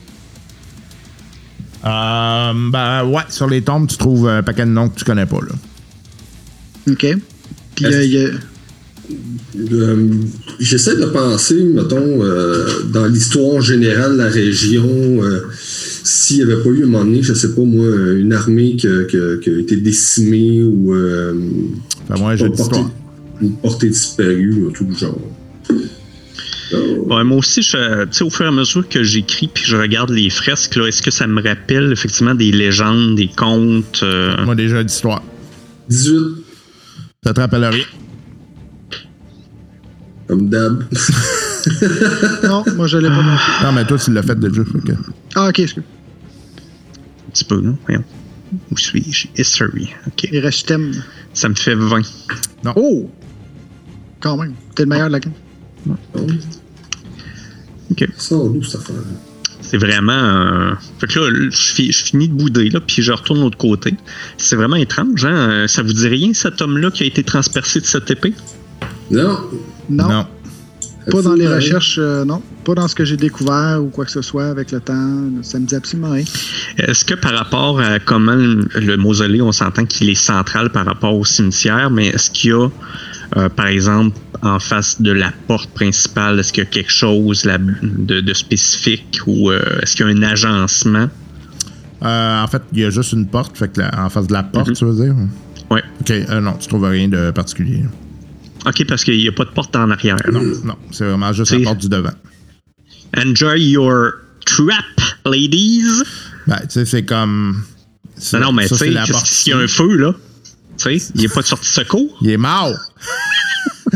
Euh, 1.84 2.52
ben 2.70 3.04
ouais, 3.04 3.22
sur 3.28 3.46
les 3.48 3.62
tombes, 3.62 3.86
tu 3.88 3.96
trouves 3.98 4.28
un 4.28 4.42
paquet 4.42 4.64
de 4.64 4.70
noms 4.70 4.88
que 4.88 4.98
tu 4.98 5.04
connais 5.04 5.26
pas. 5.26 5.38
Là. 5.40 5.54
OK. 6.92 7.06
Puis 7.76 7.84
euh, 7.86 8.04
y 8.04 8.24
a- 8.24 8.30
Euh, 9.72 10.08
J'essaie 10.60 10.96
de 10.96 11.04
penser, 11.04 11.62
mettons, 11.62 12.22
euh, 12.22 12.84
dans 12.86 13.04
l'histoire 13.04 13.60
générale 13.60 14.12
de 14.12 14.16
la 14.22 14.28
région, 14.30 14.88
euh, 14.88 15.42
s'il 16.04 16.36
n'y 16.36 16.42
avait 16.52 16.62
pas 16.62 16.68
eu 16.68 16.82
à 16.82 16.86
un 16.86 16.90
moment 16.90 17.04
donné, 17.04 17.22
je 17.22 17.32
sais 17.34 17.54
pas 17.54 17.62
moi, 17.62 17.86
une 18.16 18.32
armée 18.32 18.76
qui, 18.76 18.86
a- 18.86 19.04
qui 19.04 19.16
a- 19.16 19.36
qui 19.38 19.48
a 19.50 19.58
été 19.58 19.76
décimée 19.78 20.62
ou 20.62 20.92
euh, 20.94 21.34
un 22.10 22.36
jeu 22.36 22.46
une 22.46 22.52
portée, 22.54 22.80
portée 23.62 23.88
disparue, 23.88 24.64
ou 24.66 24.70
tout 24.70 24.84
le 24.88 24.94
genre. 24.94 25.18
Ouais, 27.06 27.22
moi 27.24 27.38
aussi, 27.38 27.62
je, 27.62 28.04
tu 28.04 28.08
sais, 28.12 28.24
au 28.24 28.30
fur 28.30 28.44
et 28.46 28.48
à 28.48 28.52
mesure 28.52 28.88
que 28.88 29.02
j'écris 29.02 29.48
puis 29.52 29.64
je 29.66 29.76
regarde 29.76 30.10
les 30.10 30.28
fresques, 30.30 30.76
là, 30.76 30.86
est-ce 30.88 31.02
que 31.02 31.10
ça 31.10 31.26
me 31.26 31.40
rappelle 31.42 31.90
effectivement 31.92 32.34
des 32.34 32.50
légendes, 32.52 33.16
des 33.16 33.28
contes? 33.28 34.00
euh, 34.02 34.34
Moi, 34.44 34.54
des 34.54 34.68
jeux 34.68 34.82
d'histoire. 34.84 35.22
18, 35.88 36.18
Ça 37.24 37.32
te 37.32 37.40
rappelle 37.40 37.64
rien? 37.64 37.84
comme 40.26 40.48
d'hab. 40.48 40.84
Non, 42.44 42.62
moi, 42.76 42.86
je 42.86 42.98
l'ai 42.98 43.08
pas. 43.08 43.16
non 43.22 43.36
plus. 43.36 43.64
Non, 43.64 43.72
mais 43.72 43.84
toi, 43.86 43.98
tu 43.98 44.12
l'as 44.12 44.22
fait 44.22 44.38
déjà. 44.38 44.62
que- 44.64 44.92
Ah, 45.34 45.48
ok, 45.48 45.60
excuse. 45.60 45.82
Un 47.34 47.36
petit 47.36 47.44
peu, 47.44 47.60
non? 47.60 47.76
Voyons. 47.86 48.04
Où 48.70 48.76
suis-je? 48.78 49.26
History. 49.36 49.90
OK. 50.06 50.28
Il 50.30 50.38
reste 50.38 50.66
thème. 50.68 50.92
Ça 51.32 51.48
me 51.48 51.54
fait 51.54 51.74
20. 51.74 52.02
Oh! 52.76 53.10
Quand 54.20 54.36
même. 54.36 54.54
T'es 54.76 54.84
le 54.84 54.88
meilleur 54.88 55.08
de 55.08 55.12
la 55.12 55.20
game. 55.20 55.32
Affaire? 58.76 58.94
C'est 59.60 59.78
vraiment. 59.78 60.12
euh, 60.12 60.74
Fait 61.00 61.06
que 61.08 61.18
là, 61.18 61.48
je, 61.50 61.72
fi- 61.72 61.90
je 61.92 62.04
finis 62.04 62.28
de 62.28 62.34
bouder, 62.34 62.70
là, 62.70 62.80
puis 62.80 63.02
je 63.02 63.10
retourne 63.12 63.40
de 63.40 63.44
l'autre 63.44 63.58
côté. 63.58 63.94
C'est 64.38 64.56
vraiment 64.56 64.76
étrange, 64.76 65.24
hein? 65.24 65.34
Euh, 65.50 65.66
Ça 65.66 65.82
vous 65.82 65.92
dit 65.92 66.06
rien, 66.08 66.32
cet 66.34 66.62
homme-là 66.62 66.90
qui 66.90 67.02
a 67.02 67.06
été 67.06 67.22
transpercé 67.24 67.80
de 67.80 67.86
cette 67.86 68.10
épée? 68.10 68.34
Non. 69.10 69.38
Non, 69.90 70.08
Non. 70.08 70.26
Pas 71.10 71.22
dans 71.22 71.34
les 71.34 71.46
recherches, 71.48 71.96
euh, 71.98 72.24
non. 72.24 72.40
Pas 72.64 72.74
dans 72.74 72.88
ce 72.88 72.94
que 72.94 73.04
j'ai 73.04 73.16
découvert 73.16 73.78
ou 73.82 73.88
quoi 73.88 74.04
que 74.04 74.10
ce 74.10 74.22
soit 74.22 74.46
avec 74.46 74.72
le 74.72 74.80
temps. 74.80 75.20
Ça 75.42 75.58
me 75.58 75.66
dit 75.66 75.74
absolument 75.74 76.10
rien. 76.10 76.24
Est-ce 76.78 77.04
que 77.04 77.14
par 77.14 77.32
rapport 77.32 77.78
à 77.80 77.98
comment 77.98 78.34
le 78.34 78.66
le 78.74 78.96
mausolée, 78.96 79.42
on 79.42 79.52
s'entend 79.52 79.84
qu'il 79.84 80.08
est 80.08 80.14
central 80.14 80.70
par 80.70 80.86
rapport 80.86 81.14
au 81.14 81.24
cimetière, 81.24 81.90
mais 81.90 82.06
est-ce 82.08 82.30
qu'il 82.30 82.50
y 82.50 82.52
a, 82.54 82.68
euh, 83.36 83.48
par 83.48 83.66
exemple, 83.66 84.16
en 84.42 84.58
face 84.58 85.00
de 85.00 85.12
la 85.12 85.32
porte 85.46 85.70
principale, 85.70 86.38
est-ce 86.40 86.52
qu'il 86.52 86.64
y 86.64 86.66
a 86.66 86.70
quelque 86.70 86.92
chose 86.92 87.44
là, 87.44 87.58
de, 87.58 88.20
de 88.20 88.34
spécifique 88.34 89.20
ou 89.26 89.50
euh, 89.50 89.62
est-ce 89.82 89.96
qu'il 89.96 90.06
y 90.06 90.08
a 90.08 90.12
un 90.12 90.22
agencement? 90.22 91.08
Euh, 92.02 92.42
en 92.42 92.46
fait, 92.48 92.62
il 92.72 92.80
y 92.80 92.84
a 92.84 92.90
juste 92.90 93.12
une 93.12 93.26
porte, 93.26 93.56
fait 93.56 93.72
que 93.72 93.80
la- 93.80 94.04
en 94.04 94.10
face 94.10 94.26
de 94.26 94.32
la 94.32 94.42
porte, 94.42 94.68
Mhm. 94.68 94.74
tu 94.74 94.84
veux 94.84 95.04
dire? 95.04 95.14
Ouais. 95.70 95.82
Ok, 96.00 96.10
euh, 96.10 96.40
non, 96.40 96.52
tu 96.60 96.68
trouves 96.68 96.84
rien 96.84 97.08
de 97.08 97.30
particulier. 97.30 97.84
OK, 98.66 98.86
parce 98.86 99.04
qu'il 99.04 99.18
n'y 99.18 99.28
a 99.28 99.32
pas 99.32 99.44
de 99.44 99.50
porte 99.50 99.76
en 99.76 99.90
arrière. 99.90 100.16
Non, 100.32 100.42
non, 100.64 100.76
c'est 100.90 101.04
vraiment 101.04 101.32
juste 101.32 101.52
la 101.52 101.60
porte 101.64 101.78
du 101.78 101.88
devant. 101.88 102.14
Enjoy 103.16 103.60
your 103.62 104.12
trap, 104.46 104.84
ladies! 105.26 106.02
Ben, 106.46 106.58
tu 106.62 106.70
sais, 106.70 106.84
c'est 106.86 107.04
comme. 107.04 107.62
Non, 108.32 108.40
non, 108.40 108.52
mais 108.52 108.68
tu 108.68 108.76
sais, 108.76 108.90
s'il 109.24 109.50
y 109.52 109.54
a 109.54 109.58
un 109.58 109.66
feu, 109.68 109.96
là, 109.96 110.14
tu 110.78 110.98
sais, 110.98 111.12
il 111.14 111.20
n'y 111.20 111.26
a 111.26 111.28
pas 111.28 111.42
de 111.42 111.46
sortie 111.46 111.68
secours. 111.70 112.18
Il 112.22 112.30
est 112.30 112.36
mort! 112.36 112.74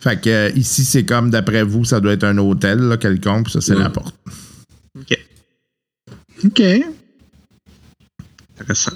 fait 0.00 0.20
que 0.20 0.30
euh, 0.30 0.50
ici, 0.54 0.84
c'est 0.84 1.04
comme, 1.04 1.30
d'après 1.30 1.62
vous, 1.62 1.84
ça 1.84 2.00
doit 2.00 2.12
être 2.12 2.24
un 2.24 2.38
hôtel, 2.38 2.78
là, 2.78 2.96
quelconque, 2.96 3.44
puis 3.44 3.52
ça, 3.52 3.60
c'est 3.60 3.74
Ouais. 3.74 3.82
la 3.82 3.90
porte. 3.90 4.14
OK, 4.98 5.18
OK. 6.44 6.62
intéressant. 8.60 8.92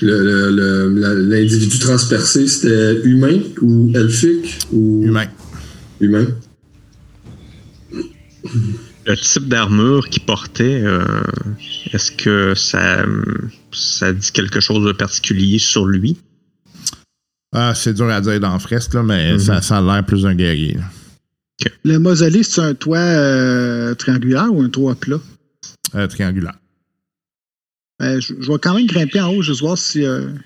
Le- 0.00 0.22
le- 0.22 0.50
le- 0.50 1.00
la- 1.00 1.14
L'individu 1.14 1.78
transpercé, 1.78 2.46
c'était 2.48 3.00
humain 3.04 3.40
ou 3.60 3.92
elfique 3.94 4.58
ou 4.72 5.02
Humain. 5.04 5.26
humain? 6.00 6.26
Le 9.06 9.16
type 9.16 9.48
d'armure 9.48 10.08
qu'il 10.08 10.22
portait, 10.24 10.82
euh, 10.84 11.02
est-ce 11.92 12.12
que 12.12 12.54
ça, 12.54 13.04
ça 13.72 14.12
dit 14.12 14.32
quelque 14.32 14.60
chose 14.60 14.84
de 14.86 14.92
particulier 14.92 15.58
sur 15.58 15.86
lui? 15.86 16.16
Ah, 17.54 17.74
c'est 17.74 17.94
dur 17.94 18.08
à 18.10 18.20
dire 18.20 18.38
dans 18.40 18.58
fresque, 18.58 18.94
là, 18.94 19.02
mais 19.02 19.32
Mhm. 19.32 19.38
ça, 19.38 19.62
ça 19.62 19.78
a 19.78 19.82
l'air 19.82 20.04
plus 20.04 20.22
d'un 20.22 20.34
guerrier. 20.34 20.76
Le 21.84 21.98
mausolée, 21.98 22.42
c'est 22.42 22.60
un 22.60 22.74
toit 22.74 22.98
euh, 22.98 23.94
triangulaire 23.94 24.52
ou 24.52 24.62
un 24.62 24.68
toit 24.68 24.94
plat? 24.94 25.18
Euh, 25.94 26.06
triangulaire. 26.06 26.54
Ben, 28.00 28.20
je, 28.20 28.34
je 28.40 28.52
vais 28.52 28.58
quand 28.62 28.74
même 28.74 28.86
grimper 28.86 29.20
en 29.20 29.30
haut, 29.32 29.42
juste 29.42 29.60
voir 29.60 29.76
si 29.76 30.04
euh, 30.04 30.20
il 30.20 30.26
n'y 30.32 30.38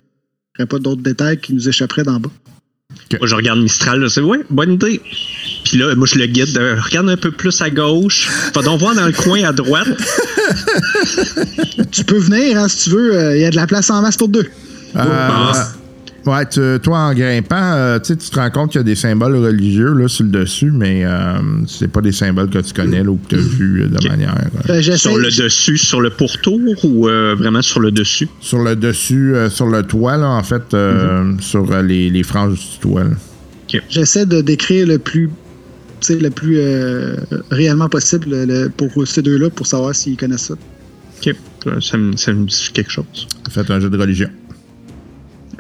aurait 0.61 0.67
pas 0.67 0.79
d'autres 0.79 1.03
détails 1.03 1.39
qui 1.41 1.53
nous 1.55 1.69
échapperaient 1.69 2.03
d'en 2.05 2.19
bas. 2.21 2.31
Moi, 3.19 3.27
je 3.27 3.35
regarde 3.35 3.59
Mistral, 3.61 4.01
là, 4.01 4.09
c'est 4.11 4.21
ouais, 4.21 4.41
bonne 4.51 4.75
idée. 4.75 5.01
Puis 5.65 5.79
là, 5.79 5.95
moi, 5.95 6.07
je 6.07 6.19
le 6.19 6.27
guide. 6.27 6.57
euh, 6.59 6.79
regarde 6.81 7.09
un 7.09 7.17
peu 7.17 7.31
plus 7.31 7.61
à 7.63 7.71
gauche. 7.71 8.29
Va 8.55 8.63
donc 8.63 8.81
voir 8.81 8.95
dans 8.95 9.07
le 9.07 9.13
coin 9.13 9.43
à 9.45 9.53
droite. 9.53 9.89
Tu 11.91 12.05
peux 12.05 12.19
venir, 12.19 12.59
hein, 12.59 12.69
si 12.69 12.85
tu 12.85 12.91
veux. 12.97 13.15
euh, 13.15 13.37
Il 13.37 13.43
y 13.43 13.45
a 13.45 13.51
de 13.51 13.57
la 13.57 13.67
place 13.67 13.91
en 13.91 14.01
masse 14.03 14.17
pour 14.17 14.29
deux. 14.29 14.47
Euh. 14.97 15.53
Ouais, 16.27 16.47
tu- 16.49 16.81
toi, 16.83 16.99
en 16.99 17.15
grimpant, 17.15 17.57
euh, 17.75 17.99
tu 17.99 18.09
sais, 18.09 18.17
tu 18.17 18.31
te 18.31 18.37
rends 18.39 18.51
compte 18.51 18.73
qu'il 18.73 18.79
y 18.79 18.81
a 18.81 18.85
des 18.85 18.95
symboles 18.95 19.37
religieux 19.37 19.93
là, 19.95 20.09
sur 20.09 20.25
le 20.25 20.31
dessus, 20.31 20.71
mais 20.71 21.05
euh, 21.05 21.39
c'est 21.67 21.89
pas 21.89 22.01
des 22.01 22.13
symboles 22.13 22.49
que 22.51 22.59
tu 22.59 22.73
connais 22.73 23.03
là, 23.03 23.11
ou 23.11 23.17
que 23.17 23.29
tu 23.29 23.35
as 23.37 23.39
vu 23.39 23.83
euh, 23.83 23.89
de 23.89 24.09
manière. 24.09 24.35
euh, 24.71 24.81
Sur 24.97 25.17
le 25.19 25.31
dessus, 25.31 25.79
sur 25.79 26.01
le 26.01 26.11
pourtour 26.11 26.61
ou 26.85 27.09
euh, 27.09 27.35
vraiment 27.39 27.63
sur 27.63 27.81
le 27.81 27.91
dessus? 27.91 28.29
sur 28.41 28.59
le 28.63 28.77
dessus, 28.77 29.35
euh, 29.35 29.51
sur 29.51 29.67
le 29.67 29.83
toit, 29.83 30.17
là, 30.17 30.29
en 30.31 30.43
fait, 30.43 30.75
euh, 30.75 31.33
sur 31.41 31.71
euh, 31.73 31.83
les, 31.83 32.11
les 32.11 32.23
franges 32.23 32.59
du 32.59 32.79
toit. 32.81 33.05
là. 33.05 33.11
J'essaie 33.89 34.27
de 34.27 34.41
décrire 34.43 34.87
le 34.87 34.99
plus, 34.99 35.29
tu 35.29 35.33
sais, 36.01 36.17
le 36.19 36.29
plus 36.31 36.59
euh, 36.59 37.17
réellement 37.51 37.89
possible 37.89 38.29
le- 38.29 38.45
le- 38.45 38.69
pour 38.69 38.91
ces 39.07 39.23
deux-là 39.23 39.49
pour 39.51 39.67
savoir 39.67 39.95
s'ils 39.95 40.17
connaissent 40.17 40.49
ça. 40.49 40.55
Ok, 41.25 41.35
ça 41.81 41.97
me, 41.97 42.17
ça 42.17 42.33
me 42.33 42.45
dit 42.45 42.71
quelque 42.75 42.91
chose. 42.91 43.05
Faites 43.51 43.71
un 43.71 43.79
jeu 43.81 43.89
de 43.89 43.97
religion. 43.97 44.29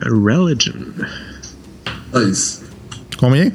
Religion. 0.06 0.74
16. 2.12 2.62
Combien? 3.18 3.50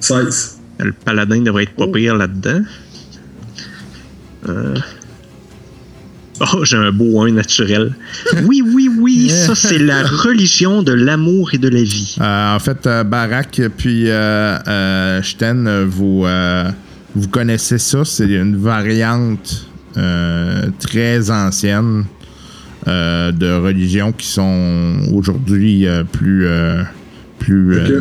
16. 0.00 0.58
Le 0.78 0.92
paladin 0.92 1.40
devrait 1.40 1.64
être 1.64 1.74
pas 1.74 1.86
pire 1.88 2.16
là-dedans. 2.16 2.60
Euh. 4.48 4.76
Oh, 6.40 6.64
j'ai 6.64 6.76
un 6.76 6.92
beau 6.92 7.22
1 7.22 7.32
naturel. 7.32 7.94
Oui, 8.44 8.62
oui, 8.62 8.90
oui, 8.98 9.30
ça 9.30 9.54
c'est 9.54 9.78
la 9.78 10.02
religion 10.02 10.82
de 10.82 10.92
l'amour 10.92 11.54
et 11.54 11.58
de 11.58 11.68
la 11.68 11.82
vie. 11.82 12.16
Euh, 12.20 12.54
en 12.54 12.58
fait, 12.58 12.86
euh, 12.86 13.04
Barak 13.04 13.60
puis 13.76 14.10
euh, 14.10 15.22
Sten, 15.22 15.84
vous, 15.84 16.26
vous 17.14 17.28
connaissez 17.28 17.78
ça. 17.78 18.04
C'est 18.04 18.28
une 18.28 18.56
variante 18.56 19.66
très 20.78 21.30
ancienne 21.30 22.04
euh, 22.88 23.32
de 23.32 23.50
religions 23.52 24.12
qui 24.12 24.26
sont 24.26 24.96
aujourd'hui 25.12 25.86
euh, 25.86 26.04
plus. 26.04 26.46
euh, 26.46 26.82
plus 27.38 27.74
euh, 27.78 28.00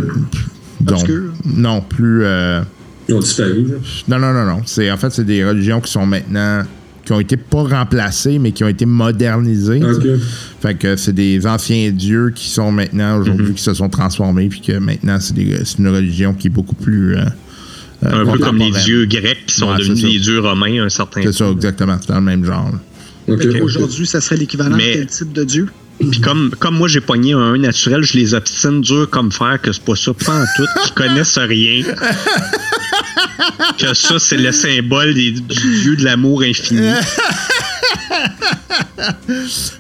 donc, 0.81 0.97
Obscures. 0.99 1.31
non, 1.45 1.81
plus. 1.81 2.23
euh, 2.23 2.61
Ils 3.09 3.15
ont 3.15 3.19
disparu. 3.19 3.65
là. 3.67 3.75
non, 4.07 4.19
non, 4.19 4.33
non, 4.33 4.45
non. 4.45 4.61
C'est, 4.65 4.91
en 4.91 4.97
fait, 4.97 5.09
c'est 5.11 5.23
des 5.25 5.43
religions 5.45 5.79
qui 5.81 5.91
sont 5.91 6.05
maintenant. 6.05 6.63
qui 7.05 7.11
ont 7.13 7.19
été 7.19 7.38
pas 7.38 7.61
remplacées, 7.63 8.39
mais 8.39 8.51
qui 8.51 8.63
ont 8.63 8.67
été 8.67 8.86
modernisées. 8.86 9.81
Ok. 9.83 10.05
Fait 10.61 10.73
que 10.75 10.95
c'est 10.95 11.13
des 11.13 11.45
anciens 11.45 11.91
dieux 11.91 12.31
qui 12.33 12.49
sont 12.49 12.71
maintenant, 12.71 13.19
aujourd'hui, 13.19 13.53
qui 13.53 13.61
se 13.61 13.73
sont 13.75 13.89
transformés, 13.89 14.49
puis 14.49 14.61
que 14.61 14.77
maintenant, 14.79 15.17
c'est, 15.19 15.36
des- 15.36 15.63
c'est 15.65 15.77
une 15.79 15.88
religion 15.89 16.33
qui 16.33 16.47
est 16.47 16.49
beaucoup 16.51 16.75
plus. 16.75 17.15
euh, 17.15 17.21
euh, 18.05 18.23
Un 18.25 18.31
peu 18.31 18.39
comme 18.39 18.57
les 18.57 18.71
dieux 18.71 19.05
grecs 19.05 19.45
qui 19.47 19.55
sont 19.55 19.69
Ouais, 19.71 19.77
devenus 19.77 20.03
les 20.03 20.19
dieux 20.19 20.39
romains 20.39 20.81
à 20.81 20.86
un 20.86 20.89
certain 20.89 21.21
C'est 21.23 21.31
ça, 21.33 21.49
exactement. 21.49 21.97
C'est 22.01 22.09
dans 22.09 22.15
le 22.15 22.21
même 22.21 22.43
genre. 22.43 22.71
là. 22.71 22.79
Qu'aujourd'hui, 23.28 24.05
ça 24.07 24.21
serait 24.21 24.38
l'équivalent 24.38 24.76
Mais- 24.78 24.91
de 24.91 24.97
quel 24.99 25.07
type 25.07 25.34
de 25.34 25.43
dieu? 25.43 25.67
Puis 26.11 26.19
comme, 26.19 26.51
comme 26.59 26.76
moi 26.76 26.89
j'ai 26.89 26.99
pogné 26.99 27.32
un 27.34 27.53
1 27.53 27.57
naturel, 27.59 28.03
je 28.03 28.17
les 28.17 28.34
obstine 28.34 28.82
dur 28.82 29.09
comme 29.09 29.32
fer 29.32 29.59
que 29.61 29.71
c'est 29.71 29.82
pas 29.82 29.95
ça, 29.95 30.13
pas 30.13 30.41
en 30.41 30.45
tout, 30.57 30.65
qui 30.84 30.91
connaissent 30.91 31.38
rien. 31.38 31.84
que 33.80 33.93
ça, 33.93 34.19
c'est 34.19 34.36
le 34.36 34.51
symbole 34.51 35.13
des, 35.13 35.32
du 35.32 35.80
dieu 35.82 35.95
de 35.95 36.03
l'amour 36.03 36.41
infini. 36.43 36.89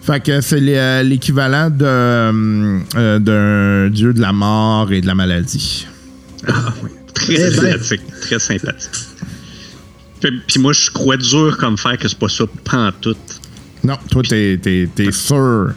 Fait 0.03 0.23
que 0.23 0.39
c'est 0.41 0.59
euh, 0.61 1.03
l'équivalent 1.03 1.69
euh, 1.81 2.79
euh, 2.95 3.19
d'un 3.19 3.89
dieu 3.93 4.13
de 4.13 4.21
la 4.21 4.31
mort 4.33 4.91
et 4.91 5.01
de 5.01 5.07
la 5.07 5.15
maladie. 5.15 5.85
Très 7.13 7.33
Eh 7.33 7.37
ben. 7.37 7.51
sympathique. 7.51 8.01
Très 8.21 8.39
sympathique. 8.39 8.91
Puis, 10.19 10.59
moi, 10.59 10.73
je 10.73 10.89
crois 10.91 11.17
dur 11.17 11.57
comme 11.57 11.77
fer 11.77 11.97
que 11.97 12.07
c'est 12.07 12.17
pas 12.17 12.29
ça, 12.29 12.45
pas 12.63 12.87
en 12.87 12.91
tout. 12.91 13.15
Non, 13.83 13.97
toi, 14.09 14.23
t'es, 14.27 14.59
t'es, 14.61 14.89
t'es 14.93 15.11
sûr 15.11 15.73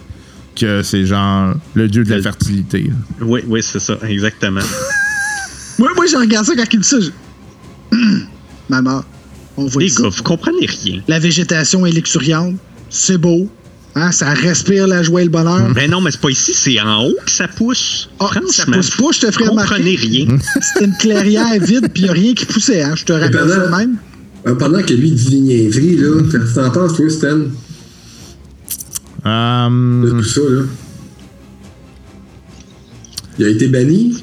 que 0.59 0.83
c'est 0.83 1.05
genre 1.07 1.55
le 1.75 1.89
dieu 1.89 2.05
de 2.05 2.11
la 2.15 2.23
fertilité. 2.23 2.85
là. 2.85 3.27
Oui, 3.27 3.41
oui, 3.47 3.63
c'est 3.63 3.79
ça, 3.81 3.99
exactement. 4.09 4.61
Moi, 5.79 5.91
moi 5.95 6.07
je 6.07 6.17
regarde 6.17 6.45
ça 6.45 6.57
quand 6.57 6.65
il 6.73 6.81
dit 6.81 6.89
ça. 6.89 6.97
je- 7.01 7.97
Maman, 8.69 9.05
on 9.57 9.67
voit 9.67 9.81
Les 9.83 9.89
ici. 9.89 10.03
gars, 10.03 10.09
vous 10.09 10.23
comprenez 10.25 10.67
rien. 10.67 11.01
La 11.07 11.21
végétation 11.21 11.87
est 11.87 11.93
luxuriante. 11.93 12.57
C'est 12.91 13.19
beau. 13.19 13.49
Hein, 13.95 14.11
ça 14.13 14.31
respire 14.35 14.87
la 14.89 15.03
joie 15.05 15.21
et 15.23 15.25
le 15.25 15.31
bonheur. 15.31 15.69
Mais 15.75 15.87
non, 15.89 16.01
mais 16.01 16.11
c'est 16.11 16.21
pas 16.21 16.31
ici, 16.31 16.53
c'est 16.55 16.81
en 16.81 17.05
haut 17.05 17.15
que 17.25 17.31
ça 17.31 17.47
pousse. 17.49 18.11
Ah, 18.19 18.27
Franchement, 18.27 18.49
ça 18.51 18.67
pousse 18.67 18.91
pas, 18.91 19.07
je 19.13 19.21
te 19.21 19.31
ferai 19.31 19.45
vous 19.45 19.51
comprenez 19.55 19.95
rien. 19.97 20.27
C'était 20.61 20.85
une 20.87 20.97
clairière 20.97 21.61
vide, 21.63 21.89
puis 21.93 22.03
il 22.03 22.05
n'y 22.05 22.09
a 22.11 22.13
rien 22.13 22.35
qui 22.35 22.45
poussait. 22.47 22.83
Hein. 22.83 22.95
Je 22.97 23.05
te 23.05 23.13
rappelle 23.13 23.49
ça 23.49 23.59
de 23.67 23.77
même. 23.77 23.97
Euh, 24.47 24.55
Pendant 24.55 24.83
que 24.83 24.93
lui 24.95 25.11
dit 25.11 25.31
des 25.31 25.41
niaiseries, 25.41 25.97
là, 25.97 26.23
qu'est-ce 26.31 26.55
que 26.55 26.61
t'en 26.61 26.71
penses, 26.71 26.95
toi, 26.97 27.11
Stan, 27.11 27.37
de 27.37 27.49
Euh, 29.27 30.11
tout 30.11 30.23
ça, 30.25 30.41
là? 30.49 30.63
Il 33.41 33.45
a 33.47 33.49
été 33.51 33.69
banni. 33.69 34.21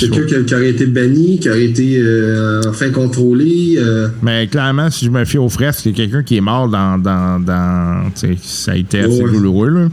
Quelqu'un 0.00 0.22
qui, 0.24 0.44
qui 0.46 0.54
aurait 0.54 0.70
été 0.70 0.86
banni, 0.86 1.38
qui 1.38 1.50
aurait 1.50 1.66
été 1.66 1.98
euh, 2.00 2.62
enfin 2.66 2.90
contrôlé. 2.90 3.74
euh, 3.76 4.08
Mais 4.22 4.46
clairement, 4.46 4.90
si 4.90 5.04
je 5.04 5.10
me 5.10 5.22
fie 5.26 5.36
aux 5.36 5.50
fresques, 5.50 5.80
c'est 5.84 5.92
quelqu'un 5.92 6.22
qui 6.22 6.36
est 6.36 6.40
mort 6.40 6.68
dans. 6.68 6.96
dans, 6.98 7.38
dans 7.44 8.10
ça 8.14 8.72
a 8.72 8.76
été 8.76 9.00
assez 9.00 9.22
Ouais. 9.22 9.30
douloureux, 9.32 9.68
là. 9.68 9.88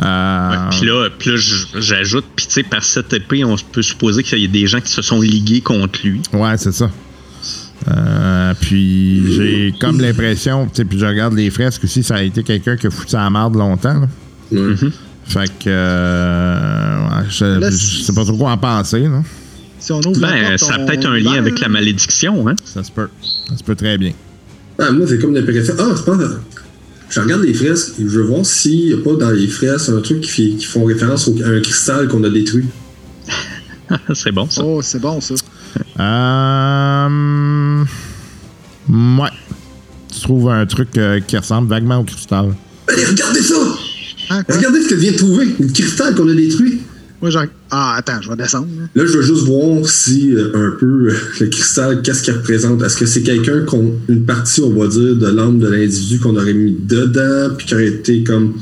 Euh, 0.00 0.70
Puis 0.70 0.86
là, 0.86 1.08
puis 1.18 1.30
là, 1.30 1.36
j'ajoute, 1.80 2.24
puis 2.34 2.46
tu 2.46 2.52
sais, 2.52 2.62
par 2.62 2.82
cette 2.84 3.12
épée, 3.12 3.44
on 3.44 3.56
peut 3.72 3.82
supposer 3.82 4.22
qu'il 4.22 4.38
y 4.38 4.44
a 4.44 4.48
des 4.48 4.66
gens 4.66 4.80
qui 4.80 4.92
se 4.92 5.02
sont 5.02 5.20
ligués 5.20 5.60
contre 5.60 5.98
lui. 6.04 6.20
Ouais, 6.32 6.56
c'est 6.56 6.72
ça. 6.72 6.90
Euh, 7.86 8.54
puis 8.60 9.32
j'ai 9.34 9.74
comme 9.80 10.00
l'impression, 10.00 10.64
tu 10.66 10.70
sais, 10.74 10.84
puis 10.84 10.98
je 10.98 11.06
regarde 11.06 11.34
les 11.34 11.48
fresques 11.50 11.84
aussi, 11.84 12.02
ça 12.02 12.16
a 12.16 12.22
été 12.22 12.42
quelqu'un 12.42 12.76
qui 12.76 12.88
a 12.88 12.90
foutu 12.90 13.14
à 13.14 13.20
la 13.24 13.30
marde 13.30 13.54
longtemps. 13.54 14.00
là. 14.00 14.08
ouais. 14.52 14.74
Fait 15.24 15.44
que 15.58 15.68
euh, 15.68 16.98
ouais, 17.08 17.24
je, 17.30 17.44
Là, 17.44 17.70
je 17.70 17.76
si- 17.76 18.04
sais 18.04 18.12
pas 18.14 18.24
trop 18.24 18.36
quoi 18.36 18.50
en 18.50 18.58
penser. 18.58 19.00
Là. 19.00 19.22
Si 19.78 19.92
on 19.92 19.98
ouvre 20.00 20.18
Ben, 20.20 20.48
porte, 20.48 20.58
ça 20.58 20.74
a 20.74 20.80
on 20.80 20.86
peut-être 20.86 21.06
un 21.06 21.18
lien 21.18 21.34
avec 21.34 21.60
la 21.60 21.68
malédiction, 21.68 22.48
hein? 22.48 22.54
Ça 22.64 22.82
se 22.82 22.90
peut. 22.90 23.08
Ça 23.48 23.56
se 23.56 23.62
peut 23.62 23.74
très 23.76 23.96
bien. 23.98 24.12
Ah, 24.78 24.90
moi, 24.90 25.06
c'est 25.08 25.18
comme 25.18 25.34
l'impression. 25.34 25.74
Ah, 25.78 25.90
je 25.96 26.02
pense. 26.02 26.22
Je 27.10 27.20
regarde 27.20 27.42
les 27.42 27.54
fresques 27.54 27.92
et 27.98 28.02
je 28.02 28.08
veux 28.08 28.22
voir 28.24 28.44
s'il 28.44 28.86
n'y 28.86 28.92
a 28.94 28.96
pas 28.98 29.14
dans 29.16 29.30
les 29.30 29.46
fresques 29.48 29.88
un 29.90 30.00
truc 30.00 30.20
qui, 30.22 30.30
fait- 30.30 30.56
qui 30.56 30.64
font 30.66 30.84
référence 30.84 31.28
au- 31.28 31.36
à 31.44 31.48
un 31.48 31.60
cristal 31.60 32.08
qu'on 32.08 32.22
a 32.24 32.28
détruit. 32.30 32.66
C'est 34.14 34.32
bon, 34.32 34.48
ça. 34.50 34.62
Oh, 34.64 34.82
c'est 34.82 35.00
bon, 35.00 35.20
ça. 35.20 35.34
Euh, 36.00 37.84
ouais. 38.88 39.28
Tu 40.12 40.20
trouves 40.20 40.48
un 40.50 40.66
truc 40.66 40.88
euh, 40.96 41.20
qui 41.20 41.36
ressemble 41.36 41.68
vaguement 41.68 41.98
au 41.98 42.04
cristal. 42.04 42.54
Allez, 42.88 43.04
regardez 43.04 43.40
ça! 43.40 43.56
Hein, 44.30 44.42
quoi? 44.44 44.56
Regardez 44.56 44.82
ce 44.82 44.88
que 44.88 44.94
je 44.96 45.00
viens 45.00 45.12
de 45.12 45.16
trouver. 45.16 45.46
Le 45.58 45.68
cristal 45.68 46.14
qu'on 46.14 46.28
a 46.28 46.34
détruit. 46.34 46.80
Moi, 47.20 47.30
j'ai- 47.30 47.38
Ah, 47.70 47.96
attends, 47.98 48.20
je 48.22 48.30
vais 48.30 48.36
descendre. 48.36 48.68
là. 48.78 48.84
Là, 48.94 49.06
je 49.06 49.16
veux 49.18 49.22
juste 49.22 49.44
voir 49.44 49.86
si 49.88 50.32
euh, 50.34 50.52
un 50.54 50.70
peu 50.78 50.86
euh, 51.10 51.14
le 51.40 51.46
cristal, 51.48 52.00
qu'est-ce 52.02 52.22
qu'il 52.22 52.34
représente? 52.34 52.80
Est-ce 52.82 52.96
que 52.96 53.06
c'est 53.06 53.22
quelqu'un 53.22 53.64
qu'on 53.64 53.92
une 54.08 54.24
partie, 54.24 54.60
on 54.62 54.70
va 54.78 54.86
dire, 54.86 55.16
de 55.16 55.26
l'âme 55.26 55.58
de 55.58 55.66
l'individu 55.68 56.20
qu'on 56.20 56.36
aurait 56.36 56.54
mis 56.54 56.76
dedans, 56.78 57.54
puis 57.56 57.66
qui 57.66 57.74
aurait 57.74 57.88
été 57.88 58.22
comme 58.22 58.54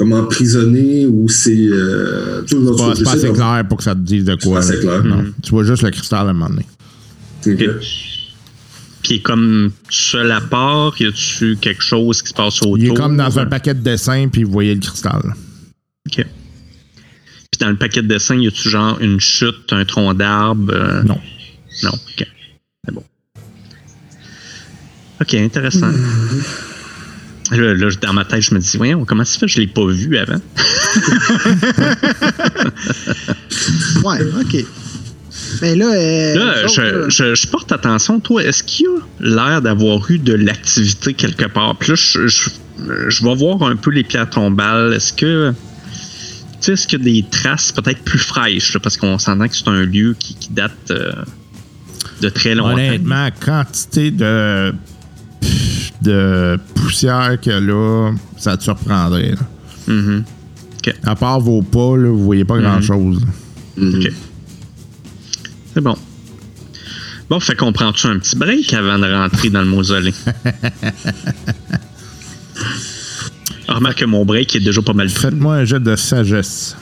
comme 0.00 0.14
emprisonné, 0.14 1.04
ou 1.04 1.28
c'est 1.28 1.54
euh, 1.54 2.42
C'est 2.46 2.56
pas, 2.56 2.94
c'est 2.94 3.06
assez 3.06 3.32
clair 3.34 3.62
pour 3.68 3.76
que 3.76 3.84
ça 3.84 3.94
te 3.94 4.00
dise 4.00 4.24
de 4.24 4.34
quoi. 4.34 4.54
pas 4.54 4.58
assez 4.60 4.76
là. 4.76 4.80
clair. 4.80 5.04
Non. 5.04 5.26
Tu 5.42 5.50
vois 5.50 5.62
juste 5.62 5.82
le 5.82 5.90
cristal 5.90 6.26
à 6.26 6.30
un 6.30 6.32
moment 6.32 6.48
donné. 6.48 6.64
Ok. 7.46 7.78
Puis 9.02 9.10
il 9.10 9.16
est 9.16 9.20
comme 9.22 9.72
seul 9.90 10.32
à 10.32 10.40
part, 10.40 10.94
y 11.00 11.04
a-tu 11.04 11.56
quelque 11.60 11.82
chose 11.82 12.22
qui 12.22 12.28
se 12.30 12.34
passe 12.34 12.62
autour? 12.62 12.78
Il 12.78 12.86
est 12.86 12.94
comme 12.94 13.18
dans 13.18 13.38
un 13.38 13.44
paquet 13.44 13.74
de 13.74 13.80
dessins, 13.80 14.28
puis 14.32 14.42
vous 14.44 14.52
voyez 14.52 14.74
le 14.74 14.80
cristal. 14.80 15.20
OK. 16.08 16.14
Puis 16.16 17.58
dans 17.60 17.68
le 17.68 17.76
paquet 17.76 18.00
de 18.00 18.08
dessins, 18.08 18.36
y 18.36 18.46
a-tu 18.46 18.70
genre 18.70 18.98
une 19.02 19.20
chute, 19.20 19.70
un 19.72 19.84
tronc 19.84 20.14
d'arbre? 20.14 20.72
euh, 20.74 21.02
Non. 21.02 21.18
Non, 21.82 21.90
OK. 21.90 22.26
C'est 22.86 22.94
bon. 22.94 23.04
OK, 25.20 25.34
intéressant. 25.34 25.90
Là, 27.50 27.74
là, 27.74 27.88
dans 28.00 28.12
ma 28.12 28.24
tête, 28.24 28.42
je 28.42 28.54
me 28.54 28.60
dis, 28.60 28.76
voyons, 28.76 29.04
comment 29.04 29.24
ça 29.24 29.38
fait 29.38 29.46
que 29.46 29.52
je 29.52 29.60
l'ai 29.60 29.66
pas 29.66 29.86
vu 29.86 30.16
avant? 30.16 30.36
Ouais, 34.04 34.18
OK. 34.40 34.64
Mais 35.62 35.74
là, 35.74 35.86
euh, 35.86 36.34
Là, 36.36 36.64
autres, 36.64 36.74
je, 36.74 36.80
là, 36.82 37.08
je- 37.08 37.34
je 37.34 37.48
porte 37.48 37.72
attention, 37.72 38.20
toi, 38.20 38.42
est-ce 38.44 38.62
qu'il 38.62 38.86
y 38.86 38.88
a 38.88 39.24
l'air 39.50 39.62
d'avoir 39.62 40.08
eu 40.10 40.18
de 40.18 40.34
l'activité 40.34 41.14
quelque 41.14 41.46
part? 41.46 41.76
Puis 41.76 41.90
là, 41.90 41.94
je, 41.96 42.28
je- 42.28 42.50
je 43.08 43.24
vais 43.24 43.34
voir 43.34 43.62
un 43.62 43.76
peu 43.76 43.90
les 43.90 44.04
pierres 44.04 44.30
tombales. 44.30 44.92
Est-ce 44.94 45.12
que. 45.12 45.50
Tu 45.52 45.56
sais, 46.60 46.72
est-ce 46.72 46.86
qu'il 46.86 46.98
y 46.98 47.02
a 47.02 47.04
des 47.22 47.28
traces 47.30 47.72
peut-être 47.72 48.02
plus 48.02 48.18
fraîches? 48.18 48.74
là, 48.74 48.80
parce 48.80 48.96
qu'on 48.96 49.18
s'entend 49.18 49.48
que 49.48 49.56
c'est 49.56 49.68
un 49.68 49.84
lieu 49.84 50.14
qui, 50.18 50.34
qui 50.34 50.50
date 50.50 50.72
euh, 50.90 51.12
de 52.20 52.28
très 52.28 52.54
longtemps. 52.54 52.74
Honnêtement, 52.74 53.28
quantité 53.40 54.10
de, 54.10 54.72
de 56.02 56.58
poussière 56.74 57.36
a 57.44 57.60
là, 57.60 58.12
ça 58.36 58.56
te 58.56 58.62
surprendrait. 58.62 59.32
là. 59.32 59.92
Mhm. 59.94 60.24
À 61.04 61.14
part 61.14 61.40
vos 61.40 61.62
pas, 61.62 61.96
là, 61.96 62.08
vous 62.08 62.24
voyez 62.24 62.44
pas 62.44 62.58
grand-chose. 62.58 63.20
OK. 63.80 64.12
C'est 65.74 65.80
bon. 65.80 65.96
Bon, 67.28 67.38
fait 67.38 67.54
qu'on 67.54 67.72
prend-tu 67.72 68.06
un 68.06 68.18
petit 68.18 68.34
break 68.34 68.72
avant 68.74 68.98
de 68.98 69.06
rentrer 69.12 69.50
dans 69.50 69.60
le 69.60 69.66
mausolée? 69.68 70.14
Ah, 73.68 73.74
Remarque 73.74 73.98
que 74.00 74.04
mon 74.04 74.24
break 74.24 74.56
est 74.56 74.60
déjà 74.60 74.82
pas 74.82 74.92
mal 74.94 75.08
fait. 75.08 75.20
Faites-moi 75.20 75.54
un 75.58 75.64
jet 75.64 75.78
de 75.78 75.94
sagesse. 75.94 76.76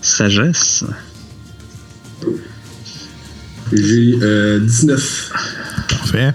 Sagesse. 0.00 0.84
J'ai 3.72 4.16
euh, 4.22 4.60
19. 4.60 5.32
Parfait. 5.88 6.34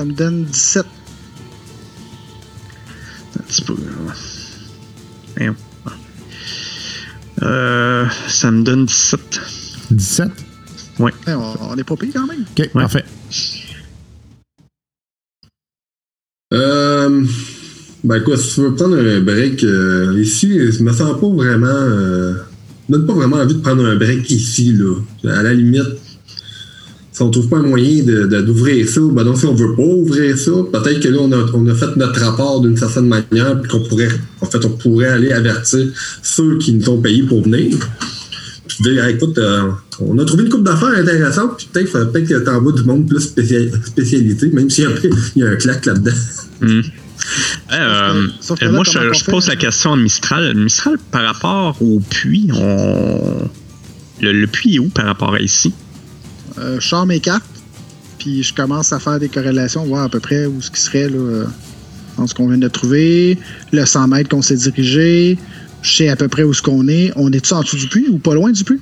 Ça 0.00 0.06
me 0.06 0.12
donne 0.12 0.44
17. 0.44 0.86
Un 3.38 3.42
petit 3.42 3.60
peu. 3.60 3.74
Euh, 7.42 8.06
ça 8.26 8.50
me 8.50 8.62
donne 8.62 8.86
17. 8.86 9.20
17. 9.90 10.30
Ouais, 11.00 11.12
on, 11.26 11.54
on 11.60 11.76
est 11.76 11.84
pas 11.84 11.96
pire 11.96 12.14
quand 12.14 12.26
même. 12.26 12.46
OK, 12.58 12.68
parfait. 12.72 13.04
Euh, 16.54 17.26
ben 18.02 18.16
écoute, 18.22 18.38
si 18.38 18.54
tu 18.54 18.60
veux 18.62 18.74
prendre 18.74 18.96
un 18.96 19.20
break 19.20 19.62
euh, 19.64 20.18
ici, 20.18 20.72
je 20.72 20.82
me 20.82 20.94
sens 20.94 21.20
pas 21.20 21.28
vraiment. 21.28 21.66
Euh, 21.66 22.36
je 22.88 22.94
donne 22.94 23.06
pas 23.06 23.12
vraiment 23.12 23.36
envie 23.36 23.54
de 23.54 23.60
prendre 23.60 23.84
un 23.84 23.96
break 23.96 24.30
ici, 24.30 24.72
là. 24.72 24.94
À 25.24 25.42
la 25.42 25.52
limite, 25.52 25.84
si 27.20 27.24
on 27.24 27.30
trouve 27.30 27.48
pas 27.50 27.58
un 27.58 27.62
moyen 27.64 28.02
de, 28.02 28.24
de- 28.24 28.40
d'ouvrir 28.40 28.88
ça, 28.88 29.02
ben 29.12 29.24
donc 29.24 29.36
si 29.38 29.44
on 29.44 29.54
veut 29.54 29.74
pas 29.76 29.82
ouvrir 29.82 30.38
ça, 30.38 30.52
peut-être 30.72 31.00
que 31.00 31.08
là, 31.08 31.18
on 31.20 31.30
a, 31.32 31.44
on 31.52 31.66
a 31.68 31.74
fait 31.74 31.94
notre 31.96 32.18
rapport 32.18 32.62
d'une 32.62 32.78
certaine 32.78 33.08
manière, 33.08 33.60
puis 33.60 33.70
qu'on 33.70 33.80
pourrait, 33.80 34.08
en 34.40 34.46
fait, 34.46 34.64
on 34.64 34.70
pourrait 34.70 35.08
aller 35.08 35.30
avertir 35.30 35.86
ceux 36.22 36.56
qui 36.56 36.72
nous 36.72 36.88
ont 36.88 36.98
payé 36.98 37.22
pour 37.24 37.42
venir. 37.42 37.76
Puis 38.66 38.78
dire, 38.84 39.04
écoute, 39.06 39.36
euh, 39.36 39.68
on 40.00 40.18
a 40.18 40.24
trouvé 40.24 40.44
une 40.44 40.48
coupe 40.48 40.62
d'affaires 40.64 40.96
intéressante, 40.96 41.58
puis 41.58 41.68
peut-être, 41.70 41.90
faudrait 41.90 42.10
peut-être 42.10 42.28
que 42.28 42.38
t'envoies 42.42 42.72
du 42.72 42.84
monde 42.84 43.06
plus 43.06 43.20
spécial- 43.20 43.70
spécialité, 43.84 44.46
même 44.54 44.70
s'il 44.70 44.84
y 44.84 44.86
a 44.86 44.90
un, 44.90 44.94
il 45.36 45.42
y 45.42 45.44
a 45.46 45.50
un 45.50 45.56
claque 45.56 45.84
là-dedans. 45.84 46.16
Hmm. 46.62 46.80
Euh, 47.74 48.28
Sauf 48.40 48.58
que 48.58 48.64
euh, 48.64 48.72
moi, 48.72 48.82
je, 48.84 49.30
pose 49.30 49.46
la 49.48 49.56
question 49.56 49.92
à 49.92 49.96
Mistral. 49.98 50.54
Mistral, 50.54 50.96
par 51.10 51.22
rapport 51.24 51.76
au 51.82 52.00
puits, 52.00 52.48
on... 52.54 53.46
le, 54.22 54.32
le 54.32 54.46
puits 54.46 54.76
est 54.76 54.78
où 54.78 54.88
par 54.88 55.04
rapport 55.04 55.34
à 55.34 55.40
ici? 55.40 55.74
Euh, 56.58 56.78
je 56.80 56.86
sors 56.88 57.06
mes 57.06 57.20
cartes, 57.20 57.44
puis 58.18 58.42
je 58.42 58.52
commence 58.54 58.92
à 58.92 58.98
faire 58.98 59.18
des 59.18 59.28
corrélations, 59.28 59.84
voir 59.84 60.04
à 60.04 60.08
peu 60.08 60.20
près 60.20 60.46
où 60.46 60.60
ce 60.60 60.70
qui 60.70 60.80
serait 60.80 61.08
là, 61.08 61.16
euh, 61.16 61.44
dans 62.18 62.26
ce 62.26 62.34
qu'on 62.34 62.48
vient 62.48 62.58
de 62.58 62.68
trouver, 62.68 63.38
le 63.72 63.84
100 63.86 64.08
mètres 64.08 64.28
qu'on 64.28 64.42
s'est 64.42 64.56
dirigé, 64.56 65.38
je 65.82 65.90
sais 65.96 66.08
à 66.08 66.16
peu 66.16 66.28
près 66.28 66.42
où 66.42 66.52
ce 66.52 66.60
qu'on 66.62 66.86
est. 66.88 67.12
On 67.16 67.30
est-tu 67.32 67.54
en 67.54 67.62
dessous 67.62 67.76
du 67.76 67.86
puits 67.88 68.08
ou 68.10 68.18
pas 68.18 68.34
loin 68.34 68.50
du 68.52 68.64
puits? 68.64 68.80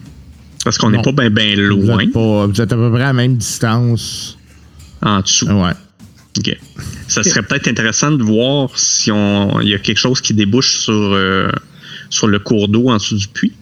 Parce 0.65 0.77
qu'on 0.77 0.91
n'est 0.91 1.01
pas 1.03 1.13
bien 1.13 1.31
ben 1.31 1.55
Vous 1.55 1.87
loin 1.87 2.01
êtes, 2.01 2.13
pas- 2.13 2.47
vous 2.47 2.61
êtes 2.61 2.73
à 2.73 2.77
peu 2.77 2.91
près 2.91 3.03
à 3.03 3.07
la 3.09 3.13
même 3.13 3.37
distance. 3.37 4.37
en 5.01 5.21
dessous. 5.21 5.47
Ouais. 5.47 5.71
OK. 6.39 6.57
Ça 7.07 7.23
serait 7.23 7.43
peut-être 7.43 7.69
intéressant 7.69 8.11
de 8.11 8.23
voir 8.23 8.71
si 8.77 9.11
on 9.13 9.61
il 9.61 9.69
y 9.69 9.75
a 9.75 9.79
quelque 9.79 9.99
chose 9.99 10.21
qui 10.21 10.35
débouche 10.35 10.79
sur, 10.81 10.93
euh, 10.93 11.49
sur 12.11 12.27
le 12.27 12.39
cours 12.41 12.69
d'eau 12.69 12.89
en 12.91 12.97
dessous 12.97 13.17
du 13.17 13.29
puits. 13.29 13.53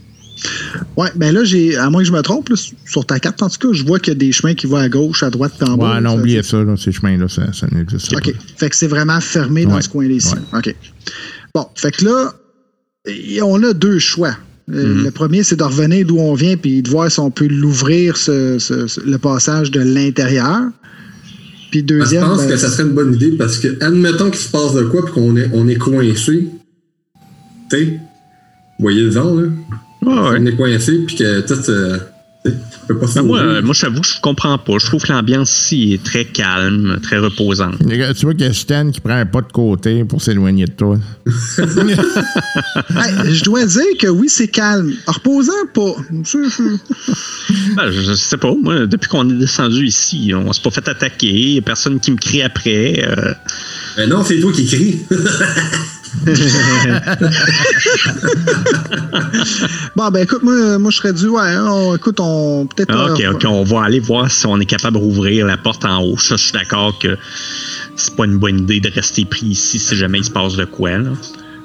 Ouais, 0.96 1.08
ben 1.16 1.32
là, 1.34 1.44
j'ai, 1.44 1.76
à 1.76 1.88
moins 1.90 2.02
que 2.02 2.08
je 2.08 2.12
me 2.12 2.20
trompe, 2.22 2.48
là, 2.50 2.56
sur 2.86 3.06
ta 3.06 3.18
carte, 3.18 3.42
en 3.42 3.48
tout 3.48 3.58
cas, 3.68 3.68
je 3.72 3.84
vois 3.84 3.98
qu'il 3.98 4.12
y 4.12 4.16
a 4.16 4.18
des 4.18 4.32
chemins 4.32 4.54
qui 4.54 4.66
vont 4.66 4.76
à 4.76 4.88
gauche, 4.88 5.22
à 5.22 5.30
droite, 5.30 5.52
puis 5.58 5.68
en 5.68 5.76
bas. 5.76 5.94
Ouais, 5.94 6.00
non, 6.00 6.16
oubliez 6.18 6.42
ça, 6.42 6.62
là, 6.62 6.76
ces 6.76 6.92
chemins-là, 6.92 7.28
ça, 7.28 7.52
ça 7.52 7.66
n'existe 7.72 8.12
OK. 8.12 8.32
pas. 8.32 8.38
Fait 8.56 8.70
que 8.70 8.76
c'est 8.76 8.86
vraiment 8.86 9.20
fermé 9.20 9.64
dans 9.64 9.80
ce 9.80 9.88
coin-là 9.88 10.14
ici. 10.14 10.34
Ouais. 10.52 10.58
OK. 10.58 10.74
Bon, 11.54 11.66
fait 11.74 11.90
que 11.90 12.04
là, 12.04 12.32
on 13.42 13.62
a 13.62 13.72
deux 13.72 13.98
choix. 13.98 14.36
Euh, 14.68 14.94
Mhm. 14.96 15.04
Le 15.04 15.10
premier, 15.12 15.42
c'est 15.44 15.54
de 15.56 15.62
revenir 15.62 16.04
d'où 16.04 16.18
on 16.18 16.34
vient 16.34 16.56
puis 16.56 16.82
de 16.82 16.90
voir 16.90 17.08
si 17.10 17.20
on 17.20 17.30
peut 17.30 17.46
l'ouvrir, 17.46 18.16
ce- 18.16 18.58
ce- 18.58 18.88
ce- 18.88 19.00
le 19.00 19.16
passage 19.16 19.70
de 19.70 19.78
l'intérieur. 19.80 20.60
Puis 21.70 21.80
Je 21.80 21.84
deuxième, 21.84 22.24
pense 22.24 22.38
ben, 22.42 22.48
que 22.50 22.56
ça 22.56 22.68
serait 22.68 22.82
une 22.82 22.94
bonne 22.94 23.14
idée 23.14 23.32
parce 23.32 23.58
que, 23.58 23.82
admettons 23.82 24.28
qu'il 24.30 24.40
se 24.40 24.48
passe 24.50 24.74
de 24.74 24.82
quoi 24.82 25.04
puis 25.04 25.14
qu'on 25.14 25.36
est, 25.36 25.48
on 25.52 25.68
est 25.68 25.76
coincé. 25.76 26.48
Tu 27.70 27.76
sais, 27.76 27.84
vous 27.84 28.00
voyez 28.80 29.02
le 29.02 29.10
genre, 29.12 29.34
là? 29.36 29.46
Ouais, 30.06 30.38
On 30.40 30.46
est 30.46 30.56
coincé 30.56 30.98
puis 31.06 31.16
que 31.16 31.40
tout, 31.40 31.70
euh, 31.70 31.98
Ben, 32.88 33.22
moi, 33.24 33.60
moi, 33.60 33.74
j'avoue 33.74 34.02
que 34.02 34.06
je 34.06 34.20
comprends 34.20 34.56
pas. 34.56 34.74
Je 34.78 34.86
trouve 34.86 35.02
que 35.02 35.12
l'ambiance 35.12 35.50
ici 35.50 35.94
est 35.94 36.04
très 36.04 36.24
calme, 36.24 37.00
très 37.02 37.18
reposante. 37.18 37.74
Tu 37.80 38.24
vois 38.24 38.34
qu'il 38.34 38.46
y 38.46 38.48
a 38.48 38.52
Stan 38.52 38.88
qui 38.92 39.00
prend 39.00 39.14
un 39.16 39.26
pas 39.26 39.40
de 39.40 39.50
côté 39.52 40.04
pour 40.04 40.22
s'éloigner 40.22 40.66
de 40.66 40.70
toi. 40.70 40.96
hey, 41.26 41.34
je 43.34 43.42
dois 43.42 43.66
dire 43.66 43.82
que 43.98 44.06
oui, 44.06 44.28
c'est 44.28 44.46
calme. 44.46 44.92
Reposant, 45.08 45.52
pas. 45.74 45.96
Ben, 47.74 47.90
je 47.90 48.14
sais 48.14 48.36
pas. 48.36 48.54
Moi, 48.54 48.86
depuis 48.86 49.08
qu'on 49.08 49.28
est 49.28 49.38
descendu 49.38 49.84
ici, 49.86 50.30
on 50.32 50.52
s'est 50.52 50.62
pas 50.62 50.70
fait 50.70 50.86
attaquer. 50.88 51.54
Y 51.54 51.58
a 51.58 51.62
personne 51.62 51.98
qui 51.98 52.12
me 52.12 52.16
crie 52.16 52.42
après. 52.42 53.02
euh, 53.04 53.34
Ben 53.96 54.08
non, 54.08 54.22
c'est 54.22 54.38
toi 54.38 54.52
qui 54.52 54.66
crie. 54.66 55.00
Bon, 59.96 60.10
ben 60.10 60.22
écoute, 60.22 60.42
moi, 60.42 60.78
moi 60.78 60.90
je 60.90 60.96
serais 60.96 61.12
dû, 61.12 61.28
ouais, 61.28 61.56
on- 61.56 61.96
écoute, 61.96 62.18
on 62.20 62.66
peut-être. 62.66 62.90
Ah, 62.92 63.12
ok, 63.12 63.20
euh, 63.20 63.32
ok, 63.32 63.44
on 63.48 63.64
va 63.64 63.84
aller 63.84 64.00
voir 64.00 64.30
si 64.30 64.46
on 64.46 64.58
est 64.60 64.66
capable 64.66 64.96
de 64.98 65.02
rouvrir 65.02 65.46
la 65.46 65.56
porte 65.56 65.84
en 65.84 66.02
haut. 66.02 66.18
Ça, 66.18 66.36
je 66.36 66.44
suis 66.44 66.52
d'accord 66.52 66.98
que 66.98 67.16
c'est 67.96 68.14
pas 68.14 68.24
une 68.24 68.38
bonne 68.38 68.60
idée 68.60 68.80
de 68.80 68.90
rester 68.90 69.24
pris 69.24 69.46
ici 69.46 69.78
si 69.78 69.96
jamais 69.96 70.18
il 70.18 70.24
se 70.24 70.30
passe 70.30 70.54
de 70.56 70.64
quoi. 70.64 70.98
Là. 70.98 71.10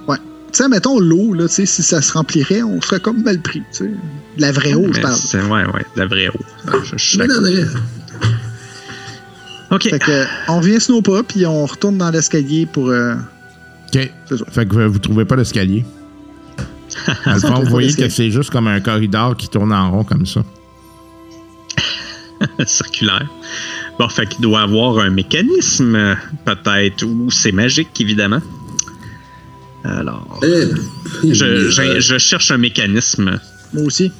Ouais. 0.08 0.18
Tu 0.18 0.24
sais, 0.58 0.68
mettons 0.70 1.00
l'eau, 1.00 1.34
là, 1.34 1.48
tu 1.48 1.54
sais, 1.56 1.66
si 1.66 1.84
ça 1.84 2.02
se 2.02 2.14
remplirait, 2.14 2.64
on 2.64 2.82
serait 2.82 3.00
comme 3.00 3.22
mal 3.24 3.42
pris, 3.42 3.60
tu 3.72 3.86
sais. 3.86 3.92
De 4.38 4.42
la 4.42 4.52
vraie 4.52 4.74
eau, 4.74 4.88
je 4.94 5.02
parle. 5.02 5.16
c'est- 5.16 5.38
Ouais, 5.42 5.66
ouais, 5.66 5.86
de 5.96 6.00
la 6.00 6.06
vraie 6.08 6.30
eau. 6.30 6.40
Je, 6.84 6.98
je 6.98 7.06
suis 7.06 7.18
d'accord. 7.18 7.38
Ok. 9.72 9.90
Fait 9.90 10.00
que, 10.00 10.26
on 10.50 10.58
revient 10.60 10.80
snow 10.82 11.02
pas, 11.02 11.24
puis 11.24 11.46
on 11.46 11.66
retourne 11.66 11.98
dans 11.98 12.10
l'escalier 12.12 12.66
pour. 12.66 12.90
euh, 12.90 13.16
OK. 13.94 14.12
C'est 14.30 14.38
ça. 14.38 14.46
Fait 14.52 14.66
que 14.68 14.74
vous, 14.76 14.94
vous 14.94 15.00
trouvez 15.00 15.26
pas 15.26 15.36
l'escalier. 15.36 15.86
Dans 17.26 17.34
le 17.34 17.40
fond, 17.40 17.60
vous 17.64 17.70
voyez 17.70 17.94
que 17.94 18.10
c'est 18.10 18.32
juste 18.32 18.50
comme 18.50 18.68
un 18.68 18.80
corridor 18.82 19.36
qui 19.38 19.48
tourne 19.48 19.72
en 19.74 19.92
rond 19.92 20.04
comme 20.04 20.26
ça. 20.26 20.44
circulaire. 22.66 23.28
Bon, 24.00 24.10
fait 24.10 24.26
qu'il 24.28 24.42
doit 24.42 24.62
avoir 24.62 25.00
un 25.00 25.10
mécanisme, 25.10 26.18
peut-être, 26.46 27.04
ou 27.04 27.30
c'est 27.30 27.52
magique, 27.52 27.90
évidemment. 28.00 28.42
Alors, 29.84 30.40
Eh, 30.44 31.34
je, 31.34 31.46
euh, 31.46 31.70
je- 31.70 32.00
je 32.00 32.18
cherche 32.18 32.52
un 32.52 32.58
mécanisme. 32.58 33.40
moi 33.74 33.84
aussi. 33.84 34.12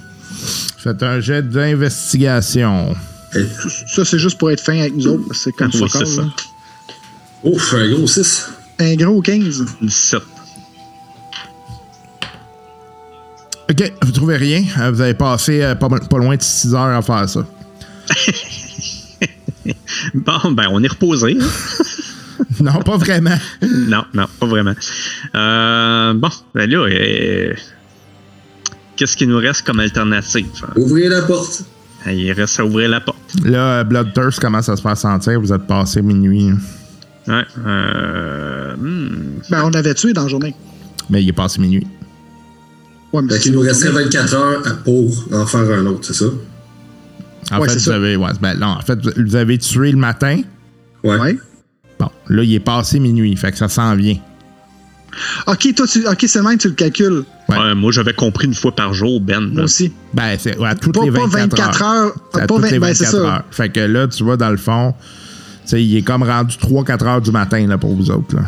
Faites 0.78 1.04
un 1.04 1.20
jet 1.20 1.48
d'investigation. 1.48 2.96
eh, 3.36 3.46
Ça, 3.88 4.06
c'est 4.06 4.20
juste 4.20 4.38
pour 4.38 4.50
être 4.52 4.62
fin 4.62 4.80
avec 4.80 4.96
nous 4.96 5.08
autres, 5.08 5.34
c'est 5.36 5.52
comme 5.52 5.72
Oui, 5.74 5.90
ça. 5.90 6.00
Ouf, 7.44 7.74
un 7.74 7.90
gros 7.92 8.08
6. 8.08 8.50
Un 8.82 8.96
gros 8.96 9.22
15. 9.22 9.66
17. 9.82 10.22
OK, 13.70 13.94
vous 14.02 14.12
trouvez 14.12 14.38
rien? 14.38 14.64
Euh, 14.80 14.92
Vous 14.92 15.02
avez 15.02 15.14
passé 15.14 15.62
euh, 15.62 15.76
pas, 15.76 15.88
pas 15.88 16.18
loin 16.18 16.36
de 16.36 16.42
6 16.42 16.74
heures 16.76 16.98
à 16.98 17.02
faire 17.02 17.30
ça. 17.30 17.46
Bon, 20.16 20.52
ben, 20.54 20.66
on 20.72 20.84
est 20.84 20.88
reposé. 20.88 21.38
hein? 21.40 21.46
Non, 22.60 22.82
pas 22.82 22.98
vraiment. 22.98 23.38
non, 23.62 24.04
non, 24.14 24.26
pas 24.40 24.46
vraiment. 24.48 24.74
Euh, 25.36 26.14
bon, 26.16 26.30
ben 26.54 26.70
là, 26.70 26.80
euh, 26.80 27.54
qu'est-ce 28.96 29.16
qu'il 29.16 29.30
nous 29.30 29.38
reste 29.38 29.62
comme 29.66 29.80
alternative? 29.80 30.48
Ouvrez 30.76 31.08
la 31.08 31.22
porte. 31.22 31.64
Il 32.08 32.32
reste 32.34 32.60
à 32.60 32.66
ouvrir 32.66 32.90
la 32.90 33.00
porte. 33.00 33.20
Là, 33.44 33.84
Bloodthirst 33.84 34.40
commence 34.40 34.70
à 34.70 34.76
se 34.76 34.82
faire 34.82 34.98
sentir? 34.98 35.40
Vous 35.40 35.54
êtes 35.54 35.66
passé 35.68 36.02
minuit. 36.02 36.50
hein? 36.50 36.58
Ouais. 37.28 37.44
Euh, 37.66 38.76
hmm. 38.76 39.42
Ben, 39.50 39.64
on 39.66 39.70
l'avait 39.70 39.94
tué 39.94 40.14
dans 40.14 40.24
la 40.24 40.28
journée. 40.28 40.56
Mais 41.10 41.22
il 41.24 41.30
est 41.30 41.34
passé 41.34 41.60
minuit. 41.62 41.86
Ouais, 43.14 43.22
mais 43.22 43.34
Fait 43.34 43.40
qu'il 43.40 43.52
nous 43.54 43.60
resterait 43.62 43.92
24 44.04 44.34
heures 44.36 44.62
pour 44.84 45.28
en 45.34 45.46
faire 45.46 45.70
un 45.80 45.86
autre, 45.86 46.00
c'est 46.06 46.14
ça? 46.14 46.26
En 47.52 47.60
Ouais, 47.60 47.68
fait, 47.68 47.74
vous 47.74 47.80
ça. 47.80 47.96
avez, 47.96 48.16
ouais, 48.16 48.30
ben, 48.42 48.56
non, 48.56 48.68
en 48.68 48.82
fait, 48.82 48.98
vous 49.18 49.36
avez 49.36 49.58
tué 49.58 49.92
le 49.92 49.98
matin. 49.98 50.42
Ouais. 51.04 51.20
Ouais. 51.20 51.38
Bon, 52.00 52.10
là, 52.30 52.44
il 52.44 52.54
est 52.54 52.60
passé 52.62 53.00
minuit. 53.00 53.36
Fait 53.36 53.52
que 53.52 53.58
ça 53.58 53.68
s'en 53.68 53.96
vient. 53.96 54.18
Ok, 55.46 55.68
toi, 55.76 55.86
tu, 55.86 56.08
ok, 56.08 56.24
c'est 56.26 56.40
le 56.40 56.46
même, 56.46 56.58
tu 56.58 56.70
le 56.70 56.74
calcules. 56.74 57.24
Ouais. 57.50 57.58
Ouais, 57.58 57.76
moi, 57.76 57.92
j'avais 57.92 58.14
compris 58.14 58.48
une 58.48 58.54
fois 58.54 58.74
par 58.74 58.94
jour, 58.94 59.20
Ben. 59.20 59.42
Moi 59.42 59.64
aussi. 59.64 59.92
Ben, 60.14 60.38
c'est 60.40 60.58
ouais, 60.58 60.70
à 60.70 60.76
toutes 60.76 60.94
Pas, 60.96 61.04
les 61.04 61.12
pas 61.12 61.26
24, 61.28 61.40
24 61.58 61.82
heures. 61.84 62.14
C'est 62.34 62.42
à 62.42 62.48
pas 62.48 62.54
toutes 62.56 62.64
20 62.64 62.72
les 62.72 62.80
ben, 62.80 62.94
c'est 62.94 63.04
24 63.06 63.12
ça. 63.12 63.18
heures. 63.36 63.44
Fait 63.52 63.70
que 63.70 63.80
là, 63.82 64.08
tu 64.08 64.24
vois, 64.24 64.38
dans 64.38 64.50
le 64.50 64.58
fond, 64.58 64.96
sais, 65.72 65.84
il 65.84 65.98
est 65.98 66.02
comme 66.02 66.24
rendu 66.24 66.56
3-4 66.58 67.04
heures 67.06 67.22
du 67.22 67.32
matin 67.32 67.66
là, 67.68 67.78
pour 67.78 67.96
vous 67.96 68.10
autres. 68.12 68.36
Là. 68.36 68.44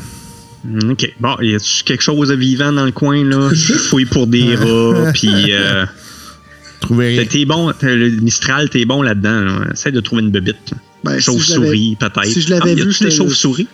Hmm, 0.66 0.92
OK. 0.92 1.14
Bon, 1.20 1.36
y 1.42 1.56
a 1.56 1.84
quelque 1.86 2.02
chose 2.04 2.30
de 2.30 2.36
vivant 2.36 2.72
dans 2.72 2.86
le 2.86 2.92
coin, 2.92 3.24
là? 3.26 3.50
Je 3.54 3.74
fouille 3.74 4.06
pour 4.06 4.28
des 4.28 4.56
rats, 4.56 5.12
puis... 5.14 5.52
Euh, 5.52 5.86
Trouvez 6.82 7.08
rien. 7.20 7.26
t'es- 7.26 7.46
bon, 7.46 7.72
t'es- 7.72 7.96
le 7.96 8.10
Mistral, 8.22 8.70
t'es 8.70 8.84
bon 8.86 9.02
là-dedans. 9.02 9.40
Là. 9.42 9.66
Essaye 9.72 9.94
de 9.94 10.02
trouver 10.02 10.22
une 10.22 10.32
bebite. 10.32 10.74
Ben, 11.06 11.16
si 11.16 11.22
Chauve-souris, 11.24 11.96
peut-être. 11.98 12.26
si 12.26 12.42
je 12.42 12.50
l'avais 12.50 12.72
Ah, 12.72 12.84
vu, 12.84 12.92
je 12.92 13.06
te- 13.06 13.10
chauves-souris? 13.10 13.68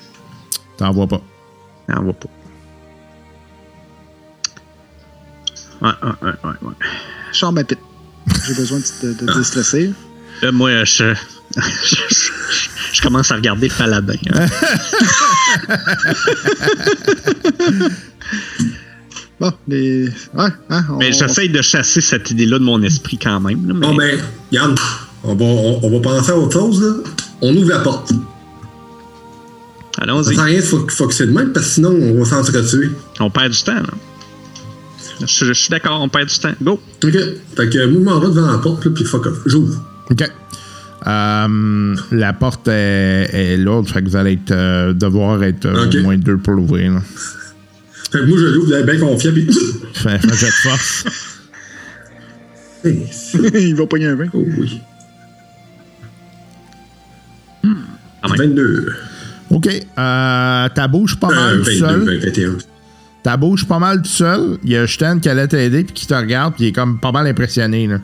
T'en 0.77 0.91
vois 0.91 1.07
pas. 1.07 1.19
Ah, 1.87 1.95
on 1.99 2.03
voit 2.03 2.13
pas. 2.13 2.29
Ouais, 5.81 5.89
ouais, 6.03 6.29
ouais, 6.43 6.49
ouais. 6.61 6.73
Charme 7.31 7.55
ma 7.55 7.63
pite. 7.63 7.79
J'ai 8.47 8.53
besoin 8.53 8.79
de, 8.79 9.07
de, 9.07 9.25
de 9.25 9.33
déstresser. 9.37 9.91
Là, 10.41 10.51
moi, 10.51 10.83
je, 10.83 11.13
je, 11.61 11.95
je 12.93 13.01
commence 13.01 13.31
à 13.31 13.35
regarder 13.35 13.69
le 13.69 13.73
paladin. 13.75 14.13
hein. 14.33 14.47
Bon, 19.39 19.53
les. 19.69 20.09
Ouais, 20.33 20.49
hein, 20.69 20.83
on- 20.89 20.97
Mais 20.97 21.13
j'essaye 21.13 21.47
de 21.49 21.61
chasser 21.61 22.01
cette 22.01 22.29
idée-là 22.31 22.59
de 22.59 22.63
mon 22.65 22.81
esprit 22.83 23.17
quand 23.17 23.39
même. 23.39 23.65
là, 23.67 23.73
mais- 23.73 23.87
Bon, 23.87 23.95
ben, 23.95 24.19
regarde, 24.51 24.77
on 25.23 25.33
va, 25.35 25.45
on, 25.45 25.79
on 25.83 25.89
va 25.91 25.99
penser 26.01 26.31
à 26.31 26.37
autre 26.37 26.51
chose, 26.51 26.81
là. 26.81 26.93
On 27.41 27.55
ouvre 27.55 27.69
la 27.69 27.79
porte. 27.79 28.09
Ça 28.09 28.15
Allons-y. 30.03 30.33
sert 30.35 30.39
à 30.41 30.43
rien 30.43 30.59
de 30.59 30.65
fo- 30.65 30.89
focuser 30.91 31.27
de 31.27 31.31
même, 31.31 31.53
parce 31.53 31.67
que 31.67 31.71
sinon, 31.75 31.91
on 31.91 32.19
va 32.19 32.25
s'entretuer. 32.25 32.89
On 33.21 33.29
perd 33.29 33.53
du 33.53 33.63
temps, 33.63 33.75
là. 33.75 33.93
Je, 35.25 35.45
je 35.45 35.53
suis 35.53 35.69
d'accord, 35.69 36.01
on 36.01 36.09
perd 36.09 36.27
du 36.27 36.37
temps. 36.37 36.53
Go! 36.61 36.81
OK. 37.03 37.11
Fait 37.55 37.69
que 37.69 37.85
mouvement 37.85 38.19
va 38.19 38.27
devant 38.27 38.51
la 38.51 38.57
porte, 38.57 38.83
là, 38.85 38.91
puis 38.93 39.05
fuck 39.05 39.25
off. 39.25 39.37
J'ouvre. 39.45 39.81
OK. 40.11 40.29
Euh, 41.07 41.95
la 42.11 42.33
porte 42.33 42.67
est, 42.67 43.29
est 43.33 43.57
lourde, 43.57 43.87
fait 43.87 44.01
que 44.01 44.09
vous 44.09 44.15
allez 44.15 44.33
être, 44.33 44.51
euh, 44.51 44.93
devoir 44.93 45.41
être 45.43 45.65
euh, 45.65 45.89
au 45.89 46.03
moins 46.03 46.17
deux 46.17 46.37
pour 46.37 46.53
l'ouvrir. 46.53 46.93
là. 46.93 47.01
Fait 48.11 48.19
que 48.19 48.25
moi, 48.25 48.37
je 48.39 48.45
l'ouvre 48.45 48.81
bien 48.83 48.99
confiant, 48.99 49.31
puis. 49.31 49.47
Fais 49.93 50.09
un 50.09 50.33
jet 50.33 50.45
de 50.47 50.51
force. 50.51 51.05
Il 52.85 53.75
va 53.75 53.85
pogner 53.85 54.07
un 54.07 54.15
vin. 54.15 54.27
oh 54.33 54.45
oui. 54.57 54.81
Quand 57.63 58.29
même. 58.37 58.49
22. 58.49 58.93
OK. 59.51 59.67
Euh, 59.67 60.69
ta 60.69 60.87
bouche 60.87 61.15
pas 61.19 61.29
mal 61.29 61.55
Euh, 61.55 61.63
tout 61.63 61.65
22, 61.65 61.77
seul. 61.79 62.19
21. 62.19 62.57
Ta 63.23 63.37
bouche 63.37 63.65
pas 63.65 63.79
mal 63.79 64.01
tout 64.01 64.07
seul. 64.09 64.57
Il 64.63 64.71
y 64.71 64.77
a 64.77 64.87
Stan 64.87 65.19
qui 65.19 65.27
allait 65.29 65.47
t'aider 65.47 65.83
puis 65.83 65.93
qui 65.93 66.07
te 66.07 66.13
regarde 66.13 66.53
puis 66.55 66.65
il 66.65 66.67
est 66.67 66.71
comme 66.71 66.99
pas 66.99 67.11
mal 67.11 67.27
impressionné. 67.27 67.87
Là. 67.87 67.99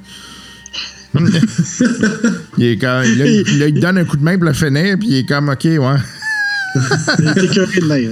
Il 2.57 2.66
est 2.66 2.78
comme, 2.78 3.03
là, 3.03 3.26
il, 3.26 3.59
là, 3.59 3.68
il 3.68 3.74
te 3.74 3.80
donne 3.80 3.97
un 3.97 4.05
coup 4.05 4.18
de 4.18 4.24
main 4.24 4.38
pour 4.38 4.45
le 4.45 4.53
finir 4.53 4.97
puis 4.99 5.07
il 5.09 5.18
est 5.20 5.26
comme 5.26 5.49
OK, 5.49 5.63
ouais. 5.63 5.80
Il 7.20 7.28
est 7.28 7.43
écœuré 7.43 7.80
de 7.80 7.88
l'air. 7.88 8.11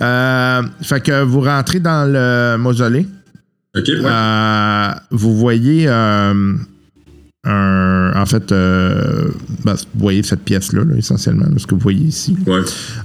Euh, 0.00 0.62
fait 0.82 1.00
que 1.02 1.22
vous 1.22 1.40
rentrez 1.40 1.80
dans 1.80 2.10
le 2.10 2.56
mausolée. 2.58 3.06
OK, 3.76 3.84
ouais. 3.86 4.00
Euh, 4.04 4.90
vous 5.10 5.36
voyez 5.36 5.84
euh, 5.86 6.54
un, 7.44 8.12
en 8.14 8.26
fait, 8.26 8.50
euh, 8.52 9.28
ben, 9.64 9.74
vous 9.74 10.00
voyez 10.00 10.22
cette 10.22 10.42
pièce-là, 10.42 10.84
là, 10.84 10.96
essentiellement, 10.96 11.46
là, 11.46 11.54
ce 11.56 11.66
que 11.66 11.74
vous 11.74 11.80
voyez 11.80 12.06
ici. 12.06 12.36
Ouais. 12.46 12.60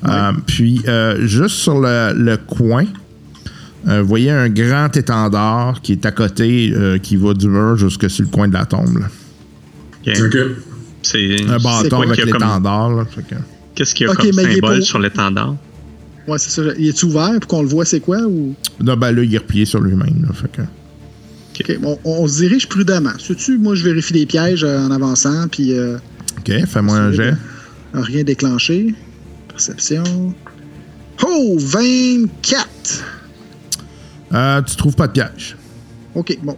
Euh, 0.08 0.32
puis, 0.48 0.82
euh, 0.88 1.26
juste 1.28 1.56
sur 1.58 1.80
le, 1.80 2.14
le 2.14 2.38
coin, 2.38 2.86
euh, 3.88 4.02
vous 4.02 4.08
voyez 4.08 4.32
un 4.32 4.50
grand 4.50 4.96
étendard 4.96 5.82
qui 5.82 5.92
est 5.94 6.06
à 6.06 6.12
côté, 6.12 6.72
euh, 6.76 6.98
qui 6.98 7.16
va 7.18 7.34
du 7.34 7.48
mur 7.48 7.76
jusque 7.78 8.10
sur 8.10 8.24
le 8.24 8.30
coin 8.30 8.48
de 8.48 8.54
la 8.54 8.66
tombe. 8.66 8.98
là. 9.00 10.14
C'est 11.02 11.42
Un 11.50 11.58
bâton 11.60 12.02
avec 12.02 12.16
qu'il 12.16 12.26
y 12.26 12.30
a 12.30 12.32
comme- 12.32 12.42
l'étendard. 12.42 13.06
Qu'est-ce 13.76 13.94
qu'il 13.94 14.08
y 14.08 14.10
a 14.10 14.16
comme 14.16 14.32
symbole 14.32 14.80
pas- 14.80 14.82
sur 14.82 15.00
l'étendard? 15.00 15.56
Ouais, 16.28 16.38
c'est 16.40 16.50
ça. 16.50 16.62
Il 16.80 16.88
est 16.88 17.04
ouvert 17.04 17.32
pour 17.42 17.48
qu'on 17.48 17.62
le 17.62 17.68
voit, 17.68 17.86
c'est 17.86 18.00
quoi? 18.00 18.22
Ou... 18.22 18.56
Non, 18.82 18.96
ben 18.98 19.12
là, 19.12 19.22
il 19.24 19.34
est 19.34 19.38
replié 19.38 19.66
sur 19.66 19.80
lui-même. 19.82 20.26
que- 20.54 20.62
Ok, 21.58 21.80
bon, 21.80 22.00
on, 22.04 22.24
on 22.24 22.28
se 22.28 22.38
dirige 22.42 22.68
prudemment. 22.68 23.12
Sais-tu, 23.20 23.58
moi, 23.58 23.76
je 23.76 23.84
vérifie 23.84 24.14
les 24.14 24.26
pièges 24.26 24.64
euh, 24.64 24.80
en 24.80 24.92
avançant, 24.92 25.48
puis 25.50 25.74
euh, 25.78 25.98
OK, 26.40 26.52
fais-moi 26.68 26.98
un 26.98 27.12
jet. 27.12 27.34
rien 27.94 28.24
déclenché. 28.24 28.96
Perception. 29.50 30.34
Oh, 31.24 31.56
24! 31.60 32.68
Euh, 34.34 34.62
tu 34.64 34.76
trouves 34.76 34.96
pas 34.96 35.08
de 35.08 35.14
piège. 35.14 35.56
Ok, 36.16 36.38
bon. 36.44 36.58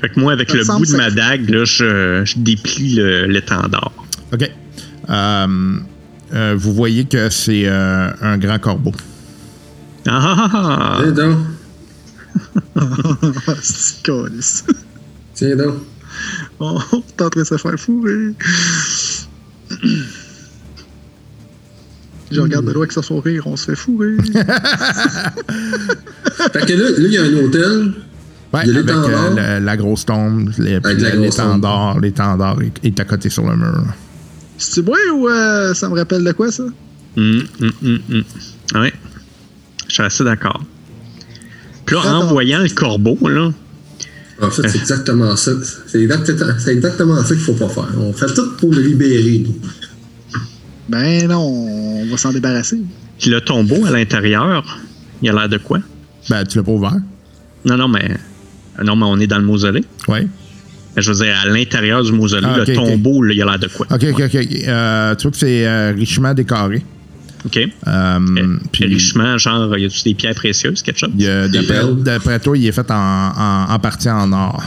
Fait 0.00 0.08
que 0.08 0.18
moi, 0.20 0.32
avec 0.32 0.50
Ça 0.50 0.56
le 0.56 0.64
bout 0.64 0.86
de 0.86 0.96
ma 0.96 1.10
dague, 1.10 1.48
là, 1.48 1.64
je, 1.64 2.22
je 2.24 2.38
déplie 2.38 2.94
le- 2.94 3.26
l'étendard. 3.26 3.92
OK. 4.32 4.50
Euh, 5.08 5.76
euh, 6.32 6.54
vous 6.58 6.74
voyez 6.74 7.04
que 7.04 7.30
c'est 7.30 7.66
euh, 7.66 8.10
un 8.20 8.36
grand 8.38 8.58
corbeau. 8.58 8.92
Ah, 10.06 10.34
ah, 10.36 10.50
ah, 10.52 10.98
Tiens 11.02 11.12
donc. 11.12 11.38
c'est. 13.62 14.64
Tiens 15.34 15.56
donc. 15.56 15.74
On 16.60 16.78
est 16.78 17.22
en 17.22 17.30
train 17.30 17.40
de 17.40 17.44
se 17.44 17.56
faire 17.56 17.78
fourrer. 17.78 18.32
Je 22.30 22.40
regarde 22.40 22.64
de 22.66 22.70
loin 22.72 22.82
avec 22.82 22.92
son 22.92 23.02
sourire, 23.02 23.46
on 23.46 23.56
se 23.56 23.66
fait 23.66 23.76
fourrer. 23.76 24.16
Fait 26.52 26.66
que 26.66 26.72
là, 26.72 26.90
là, 26.90 26.96
il 26.98 27.12
y 27.12 27.18
a 27.18 27.22
un 27.22 27.34
hôtel. 27.44 27.92
Ouais, 28.52 28.60
Il 28.66 28.72
y 28.72 28.76
a 28.76 28.78
avec 28.78 28.86
l'étendard. 28.86 29.32
euh, 29.36 29.58
le- 29.60 29.64
la 29.64 29.76
grosse 29.76 30.04
tombe, 30.06 30.50
les- 30.58 30.74
Avec 30.74 31.00
la 31.00 31.10
grosse 31.12 31.38
l'étendard, 31.38 32.00
l'étendard 32.00 32.58
est, 32.62 32.72
est 32.86 33.00
à 33.00 33.04
côté 33.04 33.28
sur 33.30 33.48
le 33.48 33.56
mur. 33.56 33.72
là. 33.72 33.84
C'est-tu 34.58 34.82
moi 34.86 34.96
ou 35.14 35.28
euh, 35.28 35.74
ça 35.74 35.88
me 35.88 35.94
rappelle 35.96 36.22
de 36.24 36.32
quoi, 36.32 36.50
ça? 36.52 36.62
Hum, 37.16 37.42
hum, 37.60 37.72
hum, 37.84 37.98
hum. 38.10 38.22
Ouais. 38.80 38.92
Je 39.88 39.94
suis 39.94 40.02
assez 40.02 40.24
d'accord. 40.24 40.62
Puis 41.86 41.96
là, 41.96 42.16
en 42.16 42.26
voyant 42.26 42.60
le 42.60 42.68
corbeau, 42.70 43.18
là, 43.28 43.50
En 44.40 44.50
fait, 44.50 44.68
c'est 44.68 44.78
exactement 44.78 45.36
ça. 45.36 45.52
C'est 45.86 46.00
exactement, 46.02 46.52
c'est 46.58 46.72
exactement 46.72 47.22
ça 47.22 47.34
qu'il 47.34 47.44
faut 47.44 47.52
pas 47.54 47.68
faire. 47.68 47.88
On 47.98 48.12
fait 48.12 48.32
tout 48.34 48.52
pour 48.58 48.72
le 48.72 48.80
libérer. 48.80 49.44
Ben 50.88 51.26
non, 51.28 51.40
on 51.40 52.06
va 52.10 52.16
s'en 52.16 52.32
débarrasser. 52.32 52.78
puis 53.18 53.30
le 53.30 53.40
tombeau 53.40 53.86
à 53.86 53.90
l'intérieur, 53.90 54.78
il 55.22 55.28
a 55.30 55.32
l'air 55.32 55.48
de 55.48 55.58
quoi? 55.58 55.78
Ben, 56.28 56.44
tu 56.44 56.58
l'as 56.58 56.64
pas 56.64 56.72
ouvert. 56.72 56.96
Non, 57.64 57.76
non, 57.76 57.88
mais. 57.88 58.16
Non, 58.84 58.96
mais 58.96 59.04
on 59.06 59.18
est 59.20 59.26
dans 59.26 59.38
le 59.38 59.44
mausolée. 59.44 59.84
Oui. 60.08 60.28
Je 60.96 61.10
veux 61.10 61.24
dire, 61.24 61.34
à 61.42 61.46
l'intérieur 61.48 62.02
du 62.04 62.12
mausolée, 62.12 62.46
Ah, 62.48 62.58
le 62.58 62.74
tombeau, 62.74 63.22
là, 63.22 63.32
il 63.34 63.42
a 63.42 63.44
l'air 63.46 63.58
de 63.58 63.68
quoi? 63.68 63.86
OK, 63.90 64.04
OK, 64.12 64.20
OK. 64.22 64.36
Euh, 64.36 65.14
tu 65.16 65.22
vois 65.22 65.30
que 65.30 65.36
c'est 65.36 65.66
euh, 65.66 65.92
richement 65.96 66.34
décoré. 66.34 66.84
OK. 67.46 67.58
Euh, 67.86 68.18
puis- 68.72 68.86
Richement, 68.86 69.36
genre, 69.38 69.76
y 69.76 69.84
a-tu 69.84 70.02
des 70.04 70.14
pierres 70.14 70.34
précieuses, 70.34 70.82
quelque 70.82 70.98
chose? 70.98 71.10
D'après 72.02 72.38
toi, 72.40 72.56
il 72.56 72.66
est 72.66 72.72
fait 72.72 72.90
en, 72.90 72.94
en, 73.36 73.66
en 73.70 73.78
partie 73.78 74.08
en 74.08 74.32
or. 74.32 74.62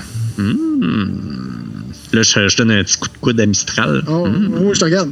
Là, 2.13 2.21
je, 2.23 2.47
je 2.47 2.57
donne 2.57 2.71
un 2.71 2.83
petit 2.83 2.97
coup 2.97 3.07
de 3.09 3.17
coude 3.19 3.39
à 3.39 3.45
Mistral. 3.45 4.03
Oh, 4.07 4.27
Hmm. 4.27 4.49
oh, 4.65 4.73
je 4.73 4.79
te 4.79 4.85
regarde. 4.85 5.09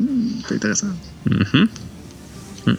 C'est 0.47 0.55
intéressant. 0.55 0.87
Mhm. 1.29 1.67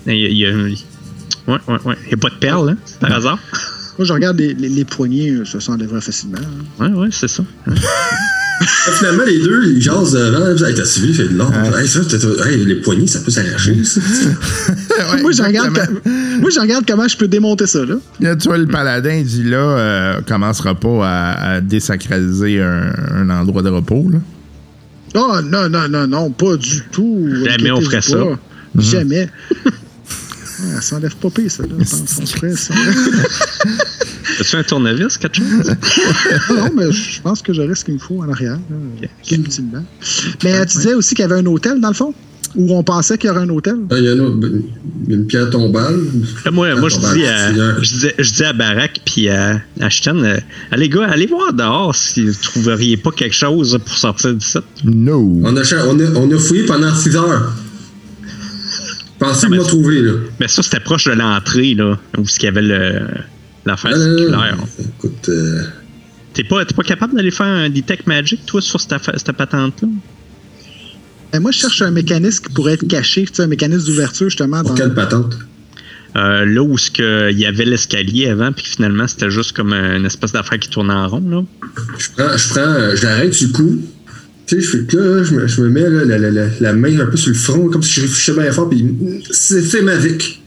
Il 0.06 0.14
y 0.16 0.24
a- 0.24 0.28
il 0.28 0.36
y 0.38 0.46
a- 0.46 0.52
Ouais, 0.52 1.58
ouais, 1.68 1.76
ouais. 1.84 1.96
Il 2.04 2.08
n'y 2.08 2.14
a 2.14 2.16
pas 2.16 2.30
de 2.30 2.34
perles, 2.40 2.70
hein, 2.70 2.76
par 3.00 3.12
hasard? 3.12 3.38
Moi, 3.98 4.04
je 4.06 4.12
regarde 4.12 4.36
les, 4.38 4.52
les, 4.54 4.68
les 4.68 4.84
poignées, 4.84 5.30
euh, 5.30 5.44
ça 5.44 5.60
s'enlèvera 5.60 6.00
facilement. 6.00 6.38
hein. 6.80 6.90
Ouais, 6.92 7.00
ouais, 7.02 7.08
c'est 7.12 7.28
ça. 7.28 7.44
Finalement, 8.98 9.24
les 9.24 9.38
deux, 9.38 9.64
ils 9.74 9.82
jasent 9.82 10.12
devant. 10.12 10.66
Hey, 10.66 10.74
t'as 10.74 10.84
suivi, 10.84 11.12
fait 11.14 11.28
de 11.28 11.36
l'or. 11.36 11.52
Hey, 11.78 11.86
ça, 11.86 12.00
t'as- 12.04 12.18
t'as- 12.18 12.48
hey, 12.50 12.64
les 12.64 12.76
poignées, 12.76 13.06
ça 13.06 13.20
peut 13.20 13.30
s'arracher. 13.30 13.76
ça. 13.84 14.00
Ouais, 15.12 15.20
moi, 15.22 15.30
je 15.32 15.42
regarde, 15.42 15.78
moi, 16.40 16.50
je 16.50 16.60
regarde 16.60 16.84
comment 16.86 17.06
je 17.06 17.16
peux 17.16 17.28
démonter 17.28 17.66
ça. 17.66 17.84
Là. 17.84 17.96
Là, 18.20 18.34
tu 18.36 18.48
vois, 18.48 18.56
le 18.58 18.66
paladin 18.66 19.12
il 19.14 19.26
dit 19.26 19.44
là, 19.44 19.58
euh, 19.58 20.20
commencera 20.26 20.74
pas 20.74 21.06
à, 21.06 21.52
à 21.56 21.60
désacraliser 21.60 22.60
un, 22.62 22.92
un 23.14 23.30
endroit 23.30 23.62
de 23.62 23.68
repos. 23.68 24.08
Là. 24.10 24.18
Oh, 25.14 25.40
non, 25.44 25.68
non, 25.68 25.88
non, 25.88 26.06
non, 26.06 26.30
pas 26.30 26.56
du 26.56 26.82
tout. 26.90 27.28
Jamais 27.44 27.70
on 27.70 27.80
ferait 27.80 28.02
ça. 28.02 28.18
pas. 28.18 28.38
Jamais. 28.78 29.28
Ça 30.56 30.80
s'enlève 30.80 31.14
pas 31.16 31.28
pire, 31.28 31.50
ça. 31.50 31.64
Là. 31.64 31.68
Je 31.78 31.84
pense 31.84 32.14
qu'on 32.14 32.26
ferait 32.26 32.56
ça. 32.56 32.74
As-tu 34.40 34.56
un 34.56 34.62
tournevis, 34.62 35.18
quelque 35.18 35.36
chose? 35.36 35.76
non, 36.50 36.70
mais 36.74 36.90
je 36.92 37.20
pense 37.20 37.42
que 37.42 37.52
j'aurais 37.52 37.74
ce 37.74 37.84
qu'il 37.84 37.94
me 37.94 37.98
faut 37.98 38.22
en 38.22 38.30
arrière, 38.30 38.58
là, 38.70 39.08
subtilement. 39.22 39.84
Mais 40.42 40.54
euh, 40.54 40.64
tu 40.64 40.78
disais 40.78 40.94
aussi 40.94 41.14
qu'il 41.14 41.22
y 41.22 41.30
avait 41.30 41.40
un 41.40 41.46
hôtel, 41.46 41.80
dans 41.80 41.88
le 41.88 41.94
fond? 41.94 42.14
Où 42.56 42.74
on 42.74 42.82
pensait 42.82 43.18
qu'il 43.18 43.28
y 43.28 43.30
aurait 43.30 43.42
un 43.42 43.48
hôtel? 43.50 43.76
Ah, 43.90 43.98
Il 43.98 44.04
y 44.04 44.08
a 44.08 44.12
une, 44.14 44.62
une 45.08 45.26
pierre 45.26 45.50
tombale. 45.50 46.00
Là, 46.44 46.50
moi, 46.50 46.74
moi 46.76 46.88
je, 46.88 46.96
dis 46.96 47.26
à, 47.26 47.50
c'est- 47.52 47.84
je, 47.84 47.98
dis, 47.98 48.08
je 48.18 48.32
dis 48.32 48.44
à 48.44 48.52
Barack 48.54 49.00
puis 49.04 49.28
à 49.28 49.60
Ashton, 49.80 50.22
euh, 50.24 50.38
allez 50.70 50.88
gars, 50.88 51.04
allez 51.10 51.26
voir 51.26 51.52
dehors 51.52 51.94
si 51.94 52.24
vous 52.26 52.32
trouveriez 52.42 52.96
pas 52.96 53.10
quelque 53.10 53.34
chose 53.34 53.78
pour 53.84 53.94
sortir 53.98 54.32
d'ici. 54.34 54.58
No. 54.84 55.40
On 55.44 55.54
a, 55.56 55.62
cha- 55.64 55.86
on, 55.86 55.98
a, 56.00 56.04
on 56.18 56.30
a 56.34 56.38
fouillé 56.38 56.64
pendant 56.64 56.94
6 56.94 57.14
heures. 57.16 57.52
Pensez 59.18 59.46
que 59.46 59.52
m'a 59.54 59.64
trouvé, 59.64 60.00
là. 60.02 60.12
Mais 60.40 60.48
ça, 60.48 60.62
c'était 60.62 60.80
proche 60.80 61.04
de 61.04 61.12
l'entrée, 61.12 61.74
là, 61.74 61.98
où 62.18 62.22
il 62.22 62.44
y 62.44 62.46
avait 62.46 62.62
le, 62.62 63.00
l'affaire 63.64 63.96
circulaire. 63.96 64.56
Écoute, 64.78 65.28
euh, 65.28 65.62
T'es 66.34 66.44
pas, 66.44 66.64
t'es 66.66 66.74
pas 66.74 66.82
capable 66.82 67.14
d'aller 67.16 67.30
faire 67.30 67.46
un 67.46 67.70
detect 67.70 68.06
magic, 68.06 68.44
toi, 68.44 68.60
sur 68.60 68.78
cette, 68.78 68.92
affaire- 68.92 69.14
cette 69.16 69.32
patente-là? 69.32 69.88
Ben, 71.36 71.42
moi, 71.42 71.50
je 71.50 71.58
cherche 71.58 71.82
un 71.82 71.90
mécanisme 71.90 72.44
qui 72.46 72.52
pourrait 72.54 72.72
être 72.72 72.88
caché, 72.88 73.26
tu 73.26 73.34
sais, 73.34 73.42
un 73.42 73.46
mécanisme 73.46 73.88
d'ouverture, 73.88 74.30
justement. 74.30 74.62
Dans... 74.62 74.72
quelle 74.72 74.94
patente? 74.94 75.36
Euh, 76.16 76.46
là 76.46 76.62
où 76.62 76.78
ce 76.78 76.90
que, 76.90 77.30
il 77.30 77.38
y 77.38 77.44
avait 77.44 77.66
l'escalier 77.66 78.28
avant, 78.28 78.52
puis 78.52 78.64
finalement, 78.64 79.06
c'était 79.06 79.28
juste 79.28 79.52
comme 79.52 79.74
une 79.74 80.06
espèce 80.06 80.32
d'affaire 80.32 80.58
qui 80.58 80.70
tournait 80.70 80.94
en 80.94 81.06
rond, 81.08 81.22
là. 81.28 81.44
Je 81.98 82.08
prends, 82.16 82.38
je 82.38 82.48
prends, 82.48 82.60
euh, 82.60 82.96
je 82.96 83.02
l'arrête 83.02 83.38
du 83.38 83.52
coup. 83.52 83.82
Tu 84.46 84.54
sais, 84.54 84.62
je 84.62 84.70
fais 84.70 84.84
que 84.84 84.96
là, 84.96 85.24
je 85.24 85.34
me, 85.34 85.46
je 85.46 85.60
me 85.60 85.68
mets 85.68 85.90
là, 85.90 86.06
la, 86.06 86.16
la, 86.16 86.30
la, 86.30 86.46
la 86.58 86.72
main 86.72 86.98
un 87.00 87.04
peu 87.04 87.18
sur 87.18 87.28
le 87.28 87.34
front, 87.36 87.68
comme 87.68 87.82
si 87.82 87.92
je 87.92 88.00
réfléchissais 88.00 88.32
bien 88.32 88.50
fort, 88.50 88.70
puis 88.70 88.96
c'est 89.30 89.60
c'est 89.60 89.82
Mavic. 89.82 90.40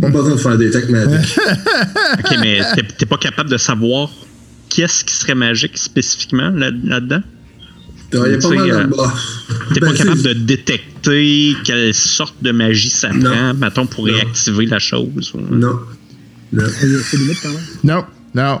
Pas 0.00 0.10
besoin 0.10 0.32
de 0.32 0.40
faire 0.40 0.58
des 0.58 0.70
techs 0.70 0.88
Mavic. 0.88 1.38
OK, 2.18 2.36
mais 2.40 2.60
t'es, 2.98 3.06
pas 3.06 3.18
capable 3.18 3.50
de 3.50 3.56
savoir 3.56 4.10
qu'est-ce 4.68 5.04
qui 5.04 5.14
serait 5.14 5.36
magique 5.36 5.78
spécifiquement 5.78 6.50
là, 6.50 6.72
là-dedans? 6.82 7.22
Il 8.12 8.18
y 8.18 8.34
a 8.34 8.38
pas 8.38 8.48
mal 8.50 8.70
euh. 8.70 8.86
T'es 9.74 9.80
Ben, 9.80 9.90
pas 9.90 9.96
capable 9.96 10.18
c'est- 10.18 10.28
de 10.28 10.32
détecter 10.34 11.56
quelle 11.64 11.92
sorte 11.94 12.36
de 12.42 12.52
magie 12.52 12.88
ça 12.88 13.10
Non. 13.12 13.30
prend, 13.30 13.54
mettons, 13.54 13.86
pour 13.86 14.06
Non. 14.06 14.14
réactiver 14.14 14.66
la 14.66 14.78
chose. 14.78 15.32
Non. 15.50 15.80
Non. 16.52 16.64
C'est 16.78 16.86
c'est 17.02 17.16
limite 17.16 17.38
quand 17.42 17.48
même. 17.50 17.58
Non, 17.84 18.04
non. 18.34 18.60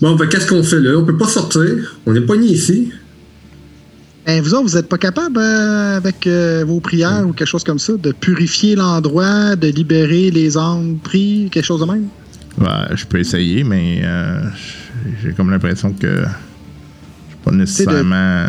Bon, 0.00 0.16
ben, 0.16 0.28
qu'est-ce 0.28 0.46
qu'on 0.46 0.62
fait 0.62 0.80
là? 0.80 0.96
On 0.98 1.04
peut 1.04 1.16
pas 1.16 1.28
sortir. 1.28 1.96
On 2.06 2.14
est 2.14 2.20
pogné 2.20 2.48
ici. 2.48 2.92
Ben, 4.26 4.42
vous 4.42 4.54
autres, 4.54 4.68
vous 4.68 4.76
n'êtes 4.76 4.88
pas 4.88 4.98
capable, 4.98 5.38
euh, 5.38 5.96
avec 5.96 6.26
euh, 6.26 6.64
vos 6.66 6.80
prières 6.80 7.24
ou 7.26 7.32
quelque 7.32 7.48
chose 7.48 7.64
comme 7.64 7.78
ça, 7.78 7.92
de 7.96 8.12
purifier 8.12 8.74
l'endroit, 8.74 9.54
de 9.56 9.68
libérer 9.68 10.30
les 10.30 10.56
âmes 10.56 10.98
pris, 11.02 11.48
quelque 11.52 11.64
chose 11.64 11.80
de 11.80 11.86
même? 11.86 12.06
Ouais, 12.58 12.96
je 12.96 13.04
peux 13.04 13.18
essayer, 13.18 13.64
mais 13.64 14.00
euh, 14.04 14.40
j'ai 15.22 15.32
comme 15.32 15.50
l'impression 15.50 15.92
que 15.92 16.06
je 16.08 16.22
suis 16.22 17.38
pas 17.44 17.50
nécessairement. 17.52 18.46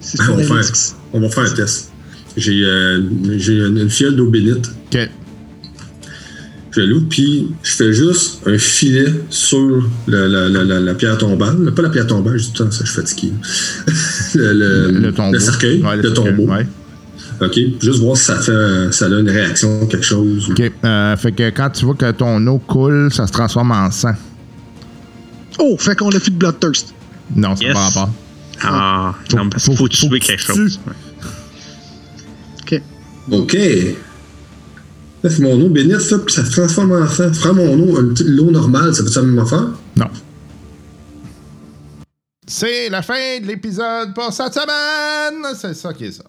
C'est 0.00 0.20
on, 0.28 0.36
va 0.36 0.42
faire, 0.42 0.72
on 1.12 1.20
va 1.20 1.28
faire 1.28 1.44
un 1.44 1.50
test. 1.54 1.90
J'ai 2.36 2.64
euh, 2.64 3.02
j'ai 3.38 3.54
une, 3.58 3.78
une 3.78 3.90
fiole 3.90 4.16
d'eau 4.16 4.28
bénite. 4.28 4.70
Ok. 4.92 5.08
Je 6.74 6.80
l'ouvre, 6.80 7.06
puis 7.10 7.48
je 7.62 7.70
fais 7.72 7.92
juste 7.92 8.40
un 8.46 8.56
filet 8.56 9.12
sur 9.28 9.86
la, 10.08 10.26
la, 10.26 10.48
la, 10.48 10.80
la 10.80 10.94
pierre 10.94 11.18
tombale. 11.18 11.70
Pas 11.74 11.82
la 11.82 11.90
pierre 11.90 12.06
tombale, 12.06 12.38
je 12.38 12.44
dis 12.44 12.52
tout 12.52 12.62
le 12.62 12.70
temps 12.70 12.74
ça, 12.74 12.84
je 12.84 12.90
suis 12.90 13.00
fatigué. 13.02 13.32
le, 14.36 14.52
le, 14.54 14.90
Le 15.00 15.12
tombeau. 15.12 15.32
le 15.34 15.38
cercueil, 15.38 15.82
Ouais, 15.82 15.96
le, 15.96 16.02
cercueil, 16.14 16.34
tombeau. 16.34 16.50
ouais. 16.50 16.66
OK, 17.42 17.58
juste 17.82 17.98
voir 18.00 18.16
si 18.16 18.24
ça 18.24 18.38
fait 18.38 18.90
ça 18.92 19.06
a 19.06 19.08
une 19.08 19.28
réaction, 19.28 19.86
quelque 19.86 20.04
chose. 20.06 20.48
Ok. 20.50 20.72
Euh, 20.84 21.16
fait 21.18 21.32
que 21.32 21.50
quand 21.50 21.68
tu 21.70 21.84
vois 21.84 21.94
que 21.94 22.10
ton 22.12 22.44
eau 22.46 22.58
coule, 22.58 23.12
ça 23.12 23.26
se 23.26 23.32
transforme 23.32 23.72
en 23.72 23.90
sang. 23.90 24.14
Oh, 25.64 25.76
fait 25.78 25.96
qu'on 25.96 26.10
a 26.10 26.18
plus 26.20 26.30
de 26.32 26.36
Bloodthirst. 26.36 26.92
Non, 27.34 27.54
ça 27.56 27.64
Yes. 27.64 27.72
va 27.74 27.80
pas 27.80 27.88
rapport. 28.00 28.14
Ah, 28.64 29.14
Faut- 29.30 29.36
non, 29.38 29.48
parce 29.48 29.64
faut- 29.64 29.70
qu'il 29.72 29.78
faut, 29.78 29.86
faut 29.86 30.08
tuer 30.08 30.18
que 30.20 30.26
quelque 30.26 30.40
tu 30.40 30.52
chose. 30.52 30.80
OK. 32.62 32.82
OK. 33.30 33.52
Là, 35.22 35.30
c'est 35.30 35.38
mon 35.40 35.60
eau 35.60 35.68
bénite, 35.68 36.00
ça, 36.00 36.18
puis 36.18 36.34
ça 36.34 36.44
se 36.44 36.50
transforme 36.50 36.92
en 36.92 37.06
sang. 37.06 37.30
Prends 37.40 37.54
mon 37.54 37.78
eau, 37.78 37.96
un 37.98 38.08
petit- 38.12 38.24
l'eau 38.24 38.50
normale, 38.50 38.92
ça 38.94 39.04
fait 39.04 39.10
ça 39.10 39.20
la 39.20 39.26
même 39.28 39.38
affaire? 39.38 39.68
Non. 39.96 40.08
C'est 42.46 42.88
la 42.90 43.02
fin 43.02 43.38
de 43.40 43.46
l'épisode 43.46 44.14
pour 44.14 44.32
cette 44.32 44.52
semaine. 44.54 45.54
C'est 45.56 45.74
ça 45.74 45.92
qui 45.94 46.06
est 46.06 46.12
ça. 46.12 46.24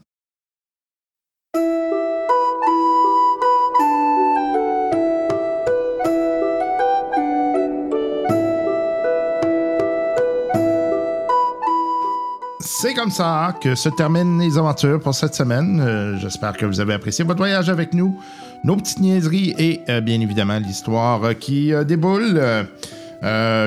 C'est 12.84 12.94
comme 12.94 13.12
ça 13.12 13.56
que 13.62 13.76
se 13.76 13.88
terminent 13.88 14.40
les 14.44 14.58
aventures 14.58 15.00
pour 15.00 15.16
cette 15.16 15.34
semaine. 15.34 15.80
Euh, 15.80 16.18
J'espère 16.18 16.52
que 16.52 16.66
vous 16.66 16.82
avez 16.82 16.94
apprécié 16.96 17.24
votre 17.24 17.38
voyage 17.38 17.70
avec 17.70 17.94
nous, 17.94 18.20
nos 18.66 18.76
petites 18.76 19.00
niaiseries 19.00 19.56
et 19.58 19.80
euh, 19.88 20.02
bien 20.02 20.20
évidemment 20.20 20.60
l'histoire 20.60 21.24
euh, 21.24 21.34
qui 21.34 21.72
déboule. 21.88 22.42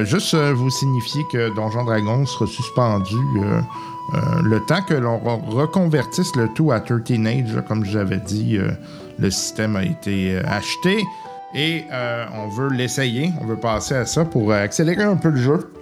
Juste 0.04 0.34
vous 0.34 0.68
signifier 0.68 1.22
que 1.32 1.48
Donjon 1.56 1.84
Dragon 1.84 2.26
sera 2.26 2.46
suspendu 2.46 3.16
le 4.44 4.58
temps 4.66 4.82
que 4.82 4.92
l'on 4.92 5.16
re- 5.16 5.48
reconvertisse 5.48 6.36
le 6.36 6.48
tout 6.54 6.70
à 6.72 6.80
13 6.80 7.00
Age. 7.26 7.62
comme 7.66 7.82
j'avais 7.86 8.18
dit, 8.18 8.58
le 9.18 9.30
système 9.30 9.76
a 9.76 9.84
été 9.84 10.36
acheté 10.44 11.02
et 11.54 11.84
on 12.34 12.48
veut 12.48 12.68
l'essayer. 12.68 13.32
On 13.40 13.46
veut 13.46 13.56
passer 13.56 13.94
à 13.94 14.04
ça 14.04 14.26
pour 14.26 14.52
accélérer 14.52 15.04
un 15.04 15.16
peu 15.16 15.30
le 15.30 15.38
jeu. 15.40 15.72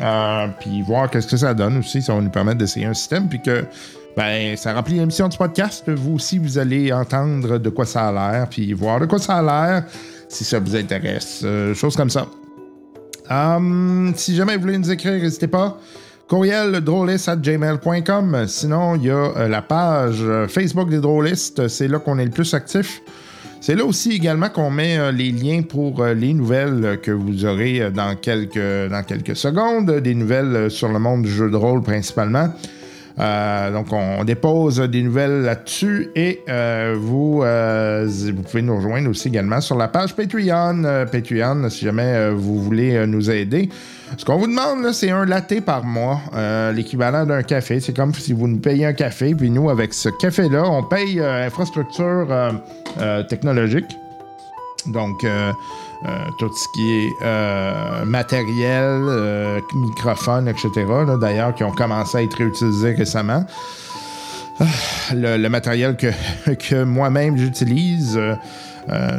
Euh, 0.00 0.46
puis 0.60 0.82
voir 0.82 1.10
qu'est-ce 1.10 1.26
que 1.26 1.36
ça 1.36 1.54
donne 1.54 1.78
aussi. 1.78 2.02
Ça 2.02 2.14
va 2.14 2.20
nous 2.20 2.30
permettre 2.30 2.58
d'essayer 2.58 2.86
un 2.86 2.94
système. 2.94 3.28
Puis 3.28 3.40
que 3.40 3.64
ben, 4.16 4.56
ça 4.56 4.74
remplit 4.74 4.94
l'émission 4.94 5.28
du 5.28 5.36
podcast. 5.36 5.88
Vous 5.88 6.14
aussi, 6.14 6.38
vous 6.38 6.58
allez 6.58 6.92
entendre 6.92 7.58
de 7.58 7.70
quoi 7.70 7.86
ça 7.86 8.08
a 8.08 8.12
l'air. 8.12 8.48
Puis 8.48 8.72
voir 8.72 9.00
de 9.00 9.06
quoi 9.06 9.18
ça 9.18 9.36
a 9.36 9.42
l'air 9.42 9.84
si 10.28 10.44
ça 10.44 10.58
vous 10.58 10.74
intéresse. 10.76 11.42
Euh, 11.44 11.74
choses 11.74 11.96
comme 11.96 12.10
ça. 12.10 12.26
Hum, 13.28 14.12
si 14.14 14.34
jamais 14.34 14.56
vous 14.56 14.62
voulez 14.62 14.78
nous 14.78 14.90
écrire, 14.90 15.20
n'hésitez 15.20 15.48
pas. 15.48 15.78
Courriel 16.28 16.80
drôliste@gmail.com. 16.80 18.46
Sinon, 18.48 18.96
il 18.96 19.04
y 19.04 19.10
a 19.10 19.14
euh, 19.14 19.48
la 19.48 19.62
page 19.62 20.18
euh, 20.20 20.48
Facebook 20.48 20.88
des 20.88 20.98
drôlistes. 20.98 21.68
C'est 21.68 21.86
là 21.86 21.98
qu'on 21.98 22.18
est 22.18 22.24
le 22.24 22.30
plus 22.30 22.52
actif. 22.54 23.00
C'est 23.60 23.74
là 23.74 23.84
aussi 23.84 24.12
également 24.12 24.48
qu'on 24.48 24.70
met 24.70 24.98
euh, 24.98 25.10
les 25.10 25.32
liens 25.32 25.62
pour 25.62 26.00
euh, 26.00 26.14
les 26.14 26.34
nouvelles 26.34 26.84
euh, 26.84 26.96
que 26.96 27.10
vous 27.10 27.44
aurez 27.44 27.90
dans 27.90 28.14
quelques, 28.14 29.36
secondes, 29.36 29.90
des 30.00 30.14
nouvelles 30.14 30.70
sur 30.70 30.88
le 30.88 30.98
monde 30.98 31.22
du 31.22 31.30
jeu 31.30 31.50
de 31.50 31.56
rôle 31.56 31.82
principalement. 31.82 32.52
Euh, 33.18 33.72
donc, 33.72 33.86
on 33.92 34.24
dépose 34.24 34.78
des 34.78 35.02
nouvelles 35.02 35.42
là-dessus 35.42 36.10
et 36.14 36.42
euh, 36.48 36.96
vous, 36.98 37.40
euh, 37.42 38.06
vous 38.06 38.42
pouvez 38.42 38.62
nous 38.62 38.76
rejoindre 38.76 39.08
aussi 39.08 39.28
également 39.28 39.60
sur 39.60 39.76
la 39.76 39.88
page 39.88 40.14
Patreon. 40.14 40.82
Patreon, 41.10 41.68
si 41.70 41.84
jamais 41.86 42.30
vous 42.30 42.62
voulez 42.62 43.06
nous 43.06 43.30
aider. 43.30 43.70
Ce 44.18 44.24
qu'on 44.24 44.36
vous 44.36 44.46
demande, 44.46 44.92
c'est 44.92 45.10
un 45.10 45.24
latte 45.24 45.60
par 45.62 45.82
mois, 45.84 46.20
l'équivalent 46.74 47.24
d'un 47.24 47.42
café. 47.42 47.80
C'est 47.80 47.96
comme 47.96 48.14
si 48.14 48.32
vous 48.32 48.48
nous 48.48 48.58
payez 48.58 48.86
un 48.86 48.92
café, 48.92 49.34
puis 49.34 49.50
nous, 49.50 49.70
avec 49.70 49.94
ce 49.94 50.10
café-là, 50.10 50.64
on 50.68 50.82
paye 50.82 51.18
euh, 51.18 51.46
infrastructure 51.46 52.28
technologique. 53.28 53.96
Donc, 54.86 55.26
euh, 56.06 56.26
tout 56.38 56.52
ce 56.54 56.68
qui 56.68 56.92
est 56.92 57.16
euh, 57.20 58.04
matériel, 58.04 59.02
euh, 59.08 59.60
microphone, 59.74 60.46
etc., 60.46 60.70
d'ailleurs, 61.20 61.52
qui 61.54 61.64
ont 61.64 61.72
commencé 61.72 62.18
à 62.18 62.22
être 62.22 62.34
réutilisés 62.34 62.92
récemment. 62.92 63.44
Ah, 64.60 64.64
Le, 65.14 65.48
matériel 65.48 65.96
que, 65.96 66.84
moi-même 66.84 67.36
j'utilise, 67.36 68.20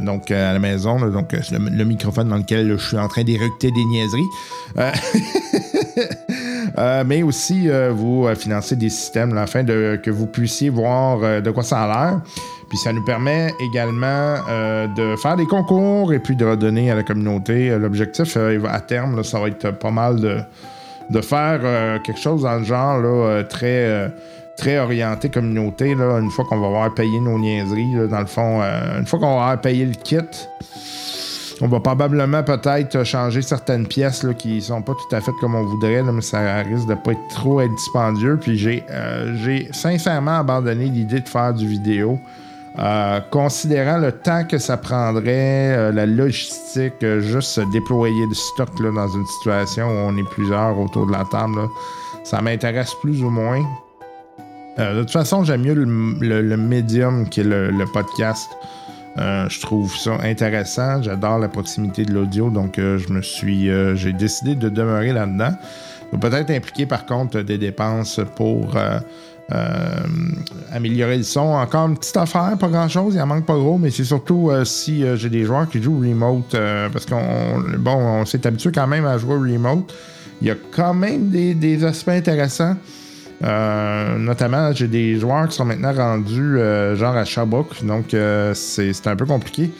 donc 0.02 0.32
à 0.32 0.54
la 0.54 0.60
maison, 0.60 0.98
le, 0.98 1.84
microphone 1.84 2.30
dans 2.30 2.38
lequel 2.38 2.78
je 2.78 2.88
suis 2.88 2.98
en 2.98 3.10
train 3.10 3.24
d'éructer 3.24 3.72
des 3.72 3.84
niaiseries. 3.84 4.30
Mais 7.06 7.22
aussi 7.22 7.68
vous 7.92 8.28
financez 8.36 8.78
des 8.78 8.90
systèmes 8.90 9.38
afin 9.38 9.66
que 9.66 10.10
vous 10.10 10.28
puissiez 10.28 10.70
voir 10.70 11.42
de 11.42 11.52
quoi 11.52 11.64
ça 11.64 11.84
a 11.84 11.88
l'air. 11.88 12.22
Puis 12.70 12.78
ça 12.78 12.92
nous 12.92 13.04
permet 13.04 13.54
également 13.60 14.36
euh, 14.50 14.88
de 14.88 15.16
faire 15.16 15.38
des 15.38 15.46
concours 15.46 16.12
et 16.14 16.20
puis 16.20 16.36
de 16.36 16.46
redonner 16.46 16.92
à 16.92 16.96
la 16.96 17.04
communauté. 17.04 17.72
Euh, 17.72 17.80
L'objectif 17.80 18.36
euh, 18.36 18.60
à 18.68 18.82
terme, 18.82 19.24
ça 19.24 19.40
va 19.40 19.48
être 19.48 19.72
pas 19.72 19.92
mal 19.92 20.20
de, 20.20 21.22
faire 21.22 22.02
quelque 22.04 22.20
chose 22.20 22.42
dans 22.42 22.58
le 22.58 22.66
genre 22.66 22.98
là, 22.98 23.44
très, 23.44 24.12
très 24.58 24.78
orienté 24.78 25.30
communauté. 25.30 25.96
Là, 25.96 26.20
une 26.20 26.30
fois 26.30 26.44
qu'on 26.44 26.60
va 26.60 26.68
avoir 26.68 26.94
payé 26.94 27.20
nos 27.22 27.40
niaiseries, 27.40 28.10
dans 28.10 28.20
le 28.20 28.26
fond, 28.26 28.62
une 28.62 29.06
fois 29.06 29.18
qu'on 29.20 29.38
va 29.38 29.44
avoir 29.44 29.62
payé 29.62 29.86
le 29.86 29.94
kit, 29.94 30.18
on 31.62 31.68
va 31.70 31.80
probablement 31.80 32.44
peut-être 32.44 33.06
changer 33.06 33.42
certaines 33.42 33.88
pièces 33.88 34.24
là, 34.24 34.34
qui 34.34 34.62
sont 34.62 34.82
pas 34.82 34.94
tout 34.94 35.16
à 35.16 35.22
fait 35.22 35.32
comme 35.40 35.56
on 35.56 35.64
voudrait, 35.64 36.04
mais 36.04 36.22
ça 36.22 36.58
risque 36.58 36.88
de 36.88 36.96
pas 36.96 37.14
être 37.14 37.28
trop 37.30 37.66
dispendieux. 37.66 38.38
Puis 38.42 38.58
j'ai, 38.58 38.84
j'ai 39.36 39.70
sincèrement 39.72 40.40
abandonné 40.40 40.86
l'idée 40.86 41.22
de 41.22 41.30
faire 41.30 41.54
du 41.54 41.66
vidéo. 41.66 42.20
Euh, 42.80 43.20
considérant 43.32 43.98
le 43.98 44.12
temps 44.12 44.44
que 44.44 44.60
ça 44.60 44.78
prendrait, 44.78 45.76
euh, 45.76 45.92
la 45.92 46.06
logistique, 46.06 46.94
euh, 47.02 47.22
juste 47.22 47.60
déployer 47.72 48.28
du 48.28 48.36
stock 48.36 48.70
là, 48.80 48.92
dans 48.92 49.08
une 49.08 49.26
situation 49.26 49.88
où 49.88 49.94
on 49.94 50.16
est 50.16 50.30
plusieurs 50.30 50.80
autour 50.80 51.08
de 51.08 51.12
la 51.12 51.26
table, 51.32 51.60
ça 52.24 52.40
m'intéresse 52.42 52.94
plus 53.02 53.24
ou 53.24 53.32
moins. 53.32 53.64
De 54.78 55.00
toute 55.00 55.12
façon, 55.12 55.44
j'aime 55.44 55.64
mieux 55.64 55.74
le, 55.74 56.58
médium 56.58 57.28
qui 57.28 57.40
est 57.40 57.44
le, 57.44 57.72
le 57.72 57.86
podcast. 57.88 58.48
Je 59.18 59.60
trouve 59.60 59.96
ça 59.96 60.20
intéressant. 60.22 61.02
J'adore 61.02 61.40
la 61.40 61.48
proximité 61.48 62.06
de 62.06 62.14
l'audio, 62.14 62.52
donc 62.52 62.76
je 62.76 63.12
me 63.12 63.24
suis, 63.24 63.72
j'ai 63.96 64.14
décidé 64.14 64.54
de 64.54 64.70
demeurer 64.70 65.14
là-dedans. 65.14 65.50
Peut-être 66.22 66.52
impliquer 66.52 66.86
par 66.86 67.08
contre 67.08 67.42
des 67.42 67.58
dépenses 67.58 68.22
pour 68.36 68.78
euh, 69.52 70.06
améliorer 70.72 71.18
le 71.18 71.24
son. 71.24 71.40
Encore 71.40 71.88
une 71.88 71.98
petite 71.98 72.18
affaire, 72.18 72.58
pas 72.60 72.68
grand-chose, 72.68 73.16
il 73.16 73.22
en 73.22 73.28
manque 73.28 73.46
pas 73.46 73.56
gros, 73.56 73.78
mais 73.78 73.92
c'est 73.92 74.04
surtout 74.04 74.50
euh, 74.50 74.66
si 74.66 75.04
euh, 75.04 75.16
j'ai 75.16 75.30
des 75.30 75.46
joueurs 75.46 75.70
qui 75.70 75.82
jouent 75.82 76.00
remote, 76.00 76.54
euh, 76.56 76.90
parce 76.90 77.06
qu'on 77.06 77.62
bon, 77.78 77.96
on 77.96 78.26
s'est 78.26 78.46
habitué 78.46 78.72
quand 78.74 78.88
même 78.88 79.06
à 79.06 79.18
jouer 79.18 79.36
remote. 79.36 79.94
Il 80.42 80.48
y 80.48 80.52
a 80.52 80.56
quand 80.72 80.94
même 80.94 81.30
des, 81.30 81.54
des 81.54 81.84
aspects 81.84 82.10
intéressants. 82.10 82.76
Notamment, 83.42 84.72
j'ai 84.74 84.88
des 84.88 85.18
joueurs 85.18 85.48
qui 85.48 85.56
sont 85.56 85.66
maintenant 85.66 85.94
rendus 85.94 86.60
genre 86.96 87.16
à 87.16 87.26
Sherbrooke, 87.26 87.84
donc 87.84 88.16
c'est 88.54 89.08
un 89.08 89.16
peu 89.16 89.26
compliqué. 89.26 89.72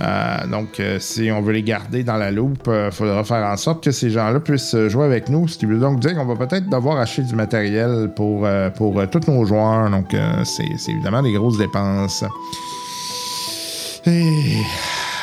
Euh, 0.00 0.46
donc, 0.46 0.78
euh, 0.78 0.98
si 1.00 1.30
on 1.30 1.40
veut 1.40 1.54
les 1.54 1.62
garder 1.62 2.02
dans 2.02 2.16
la 2.16 2.30
loupe, 2.30 2.68
il 2.68 2.92
faudra 2.92 3.24
faire 3.24 3.46
en 3.46 3.56
sorte 3.56 3.82
que 3.82 3.90
ces 3.90 4.10
gens-là 4.10 4.40
puissent 4.40 4.74
euh, 4.74 4.88
jouer 4.88 5.04
avec 5.04 5.28
nous. 5.28 5.48
Ce 5.48 5.56
qui 5.56 5.66
veut 5.66 5.78
donc 5.78 6.00
dire 6.00 6.14
qu'on 6.14 6.26
va 6.26 6.46
peut-être 6.46 6.68
devoir 6.68 6.98
acheter 6.98 7.22
du 7.22 7.34
matériel 7.34 8.10
pour, 8.14 8.44
euh, 8.44 8.68
pour 8.70 9.00
euh, 9.00 9.06
tous 9.06 9.30
nos 9.30 9.44
joueurs. 9.46 9.88
Donc, 9.90 10.12
euh, 10.12 10.44
c'est 10.44 10.90
évidemment 10.90 11.22
des 11.22 11.32
grosses 11.32 11.58
dépenses. 11.58 12.24
Et, 14.06 14.58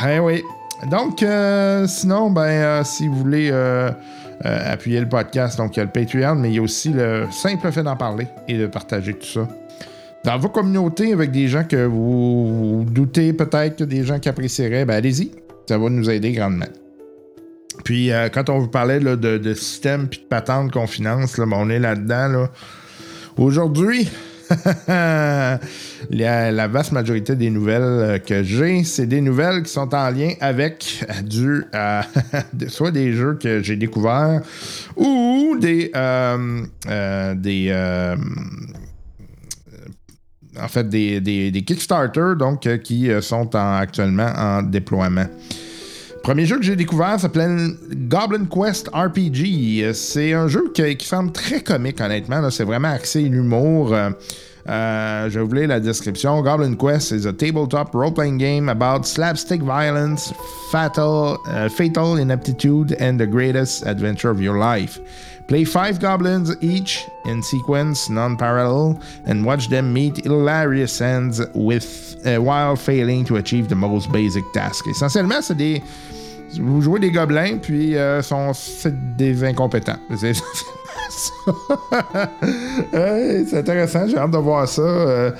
eh 0.10 0.20
oui. 0.20 0.44
Donc, 0.90 1.24
euh, 1.24 1.88
sinon, 1.88 2.32
ben, 2.32 2.42
euh, 2.42 2.84
si 2.84 3.08
vous 3.08 3.16
voulez 3.16 3.50
euh, 3.52 3.92
euh, 4.46 4.74
appuyer 4.74 5.00
le 5.00 5.08
podcast, 5.08 5.58
donc 5.58 5.78
il 5.78 5.80
y 5.80 5.82
a 5.82 5.86
le 5.86 5.92
Patreon, 5.92 6.36
mais 6.36 6.50
il 6.50 6.56
y 6.56 6.60
a 6.60 6.62
aussi 6.62 6.90
le 6.90 7.28
simple 7.32 7.72
fait 7.72 7.84
d'en 7.84 7.96
parler 7.96 8.28
et 8.48 8.58
de 8.58 8.68
partager 8.68 9.14
tout 9.14 9.26
ça. 9.26 9.48
Dans 10.24 10.38
vos 10.38 10.48
communautés, 10.48 11.12
avec 11.12 11.32
des 11.32 11.50
gens 11.50 11.66
que 11.66 11.86
vous, 11.86 12.86
doutez 12.90 13.34
peut-être 13.34 13.84
des 13.84 14.06
gens 14.06 14.20
qui 14.20 14.30
apprécieraient, 14.30 14.86
ben 14.86 14.96
allez-y. 14.96 15.32
Ça 15.68 15.78
va 15.78 15.90
nous 15.90 16.10
aider 16.10 16.32
grandement. 16.32 16.68
Puis, 17.84 18.12
euh, 18.12 18.30
quand 18.30 18.50
on 18.50 18.60
vous 18.60 18.70
parlait 18.70 19.00
là, 19.02 19.16
de, 19.18 19.54
système 19.54 20.08
puis 20.08 20.20
de 20.20 20.26
patente 20.26 20.72
qu'on 20.72 20.88
finance, 20.88 21.38
là, 21.38 21.46
ben, 21.46 21.58
on 21.60 21.70
est 21.70 21.80
là-dedans. 21.80 22.28
Là. 22.28 22.50
Aujourd'hui, 23.36 24.10
la, 24.88 26.68
vaste 26.68 26.94
majorité 26.94 27.36
des 27.36 27.50
nouvelles 27.50 27.82
euh, 27.82 28.20
que 28.20 28.44
j'ai, 28.44 28.86
c'est 28.86 29.08
des 29.08 29.20
nouvelles 29.20 29.64
qui 29.64 29.72
sont 29.74 29.94
en 29.94 30.10
lien 30.10 30.32
avec 30.40 31.04
euh, 31.10 31.22
du 31.22 31.66
soit 32.70 32.92
des 32.92 33.12
jeux 33.12 33.38
que 33.42 33.62
j'ai 33.62 33.76
découverts 33.76 34.42
ou 34.96 35.58
des 35.60 35.92
des 37.36 37.72
en 40.62 40.68
fait 40.68 40.88
des, 40.90 41.20
des, 41.22 41.62
Kickstarter 41.64 42.34
donc 42.38 42.66
euh, 42.68 42.78
qui 42.78 43.10
euh, 43.10 43.22
sont 43.22 43.56
en- 43.56 43.76
actuellement 43.78 44.32
en 44.38 44.62
déploiement. 44.64 45.26
Premier 46.24 46.46
jeu 46.46 46.58
que 46.58 46.64
j'ai 46.64 46.76
découvert 46.78 47.20
s'appelait 47.20 47.50
Goblin 48.08 48.46
Quest 48.46 48.90
RPG. 48.94 49.82
Euh, 49.84 49.94
C'est 49.94 50.34
un 50.34 50.48
jeu 50.48 50.72
qui, 50.74 50.96
qui 50.96 51.06
semble 51.08 51.32
très 51.34 51.62
comique, 51.62 52.00
honnêtement. 52.00 52.50
C'est 52.50 52.64
vraiment 52.64 52.92
axé 52.92 53.22
l'humour. 53.24 53.94
Euh, 54.70 55.30
je 55.30 55.40
lire 55.40 55.68
la 55.68 55.80
description. 55.80 56.42
Goblin 56.42 56.76
Quest 56.76 57.12
is 57.12 57.26
a 57.26 57.34
tabletop 57.34 57.94
role-playing 57.94 58.38
game 58.38 58.70
about 58.70 59.06
slapstick 59.06 59.62
violence, 59.62 60.34
fatal, 60.72 61.38
uh, 61.48 61.68
fatal 61.70 62.18
ineptitude, 62.18 62.94
and 63.00 63.20
the 63.20 63.28
greatest 63.28 63.86
adventure 63.86 64.30
of 64.30 64.42
your 64.42 64.58
life. 64.58 65.00
Play 65.48 65.66
five 65.66 66.00
goblins 66.00 66.56
each 66.62 67.06
in 67.26 67.44
sequence, 67.44 68.10
non-parallel, 68.10 69.02
and 69.26 69.46
watch 69.46 69.68
them 69.68 69.92
meet 69.92 70.24
hilarious 70.24 71.02
ends 71.02 71.42
with 71.54 72.16
uh, 72.26 72.38
while 72.42 72.78
failing 72.78 73.26
to 73.26 73.36
achieve 73.36 73.68
the 73.68 73.76
most 73.76 74.10
basic 74.14 74.44
task. 74.54 74.88
Essentiellement, 74.88 75.42
c'est 75.42 75.58
des 75.58 75.84
vous 76.62 76.82
jouez 76.82 77.00
des 77.00 77.12
gobelins, 77.12 77.58
puis 77.58 77.98
euh, 77.98 78.22
sont 78.22 78.54
c'est 78.54 79.18
des 79.18 79.44
incompétents. 79.44 79.98
C'est 82.94 83.58
intéressant, 83.58 84.08
j'ai 84.08 84.18
hâte 84.18 84.32
de 84.32 84.38
voir 84.38 84.68
ça. 84.68 84.82
Euh, 84.82 85.32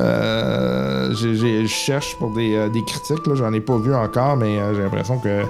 euh, 0.00 1.14
je 1.14 1.66
cherche 1.66 2.16
pour 2.18 2.32
des, 2.34 2.54
euh, 2.56 2.68
critiques, 2.86 3.34
j'en 3.34 3.52
ai 3.52 3.60
pas 3.60 3.76
vu 3.78 3.94
encore, 3.94 4.36
mais 4.36 4.58
euh, 4.58 4.74
j'ai 4.74 4.82
l'impression 4.82 5.18
que 5.18 5.28
euh, 5.28 5.44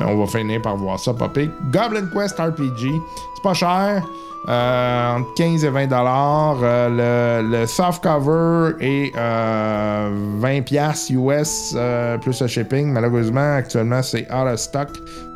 on 0.00 0.16
va 0.24 0.26
finir 0.26 0.60
par 0.62 0.76
voir 0.76 0.98
ça 0.98 1.12
popper. 1.14 1.50
Goblin 1.72 2.06
Quest 2.12 2.38
RPG, 2.38 3.00
c'est 3.34 3.42
pas 3.42 3.54
cher. 3.54 4.02
euh, 4.48 5.16
entre 5.16 5.32
15 5.34 5.64
et 5.64 5.70
20 5.70 5.86
dollars. 5.86 6.56
le, 6.60 7.42
le 7.50 7.66
soft 7.66 8.02
cover 8.02 8.72
est 8.80 9.12
euh, 9.16 10.10
20 10.38 10.62
pièces 10.62 11.08
US 11.10 11.72
euh, 11.76 12.18
plus 12.18 12.40
le 12.42 12.46
shipping. 12.46 12.92
Malheureusement, 12.92 13.54
actuellement, 13.56 14.02
c'est 14.02 14.26
out 14.32 14.46
of 14.52 14.56
stock. 14.58 14.88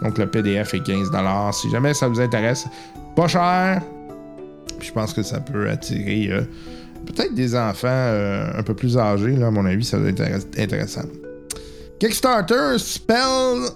Donc 0.02 0.18
le 0.18 0.26
PDF 0.26 0.74
est 0.74 0.80
15 0.82 1.10
dollars. 1.10 1.54
Si 1.54 1.70
jamais 1.70 1.94
ça 1.94 2.06
vous 2.08 2.20
intéresse, 2.20 2.66
pas 3.18 3.26
cher. 3.26 3.82
Je 4.80 4.92
pense 4.92 5.12
que 5.12 5.24
ça 5.24 5.40
peut 5.40 5.68
attirer 5.68 6.28
euh, 6.30 6.42
peut-être 7.04 7.34
des 7.34 7.56
enfants 7.56 7.88
euh, 7.90 8.46
un 8.56 8.62
peu 8.62 8.74
plus 8.74 8.96
âgés. 8.96 9.32
Là, 9.34 9.48
à 9.48 9.50
mon 9.50 9.66
avis, 9.66 9.84
ça 9.84 9.98
va 9.98 10.08
être 10.08 10.20
intéress- 10.20 10.46
intéressant. 10.56 11.02
Kickstarter 11.98 12.78
Spells 12.78 13.70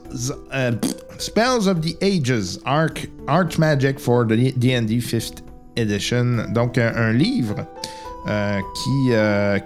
euh, 0.54 0.70
Spells 1.18 1.66
of 1.68 1.80
the 1.80 1.96
Ages 2.00 2.60
Arc 2.64 3.08
Arch 3.26 3.58
Magic 3.58 3.98
for 3.98 4.24
the 4.24 4.36
D&D 4.56 4.98
5th 5.00 5.42
Edition. 5.76 6.44
Donc 6.54 6.78
un, 6.78 6.92
un 6.94 7.12
livre 7.12 7.56
qui, 8.24 9.10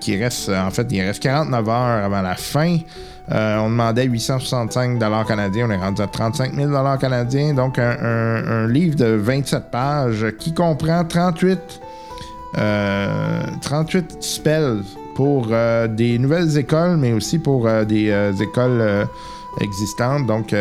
qui 0.00 0.16
reste 0.16 0.48
en 0.48 0.70
fait 0.70 0.86
il 0.90 1.02
reste 1.02 1.22
49 1.22 1.68
heures 1.68 2.04
avant 2.06 2.22
la 2.22 2.34
fin. 2.34 2.78
Euh, 3.32 3.58
on 3.58 3.70
demandait 3.70 4.04
865 4.04 5.00
canadiens, 5.26 5.66
on 5.66 5.70
est 5.70 5.76
rendu 5.76 6.00
à 6.00 6.06
35 6.06 6.54
000 6.54 6.72
canadiens. 6.98 7.54
Donc 7.54 7.78
un, 7.78 8.66
livre 8.68 8.96
de 8.96 9.06
27 9.06 9.70
pages 9.70 10.26
qui 10.38 10.54
comprend 10.54 11.04
38 11.04 11.80
euh, 12.58 13.42
38 13.60 14.16
spells 14.20 14.82
pour 15.14 15.48
euh, 15.50 15.88
des 15.88 16.18
nouvelles 16.18 16.56
écoles, 16.58 16.96
mais 16.96 17.12
aussi 17.12 17.38
pour 17.38 17.66
euh, 17.66 17.84
des 17.84 18.10
euh, 18.10 18.32
écoles 18.32 18.80
euh, 18.80 19.04
existantes. 19.60 20.26
Donc, 20.26 20.54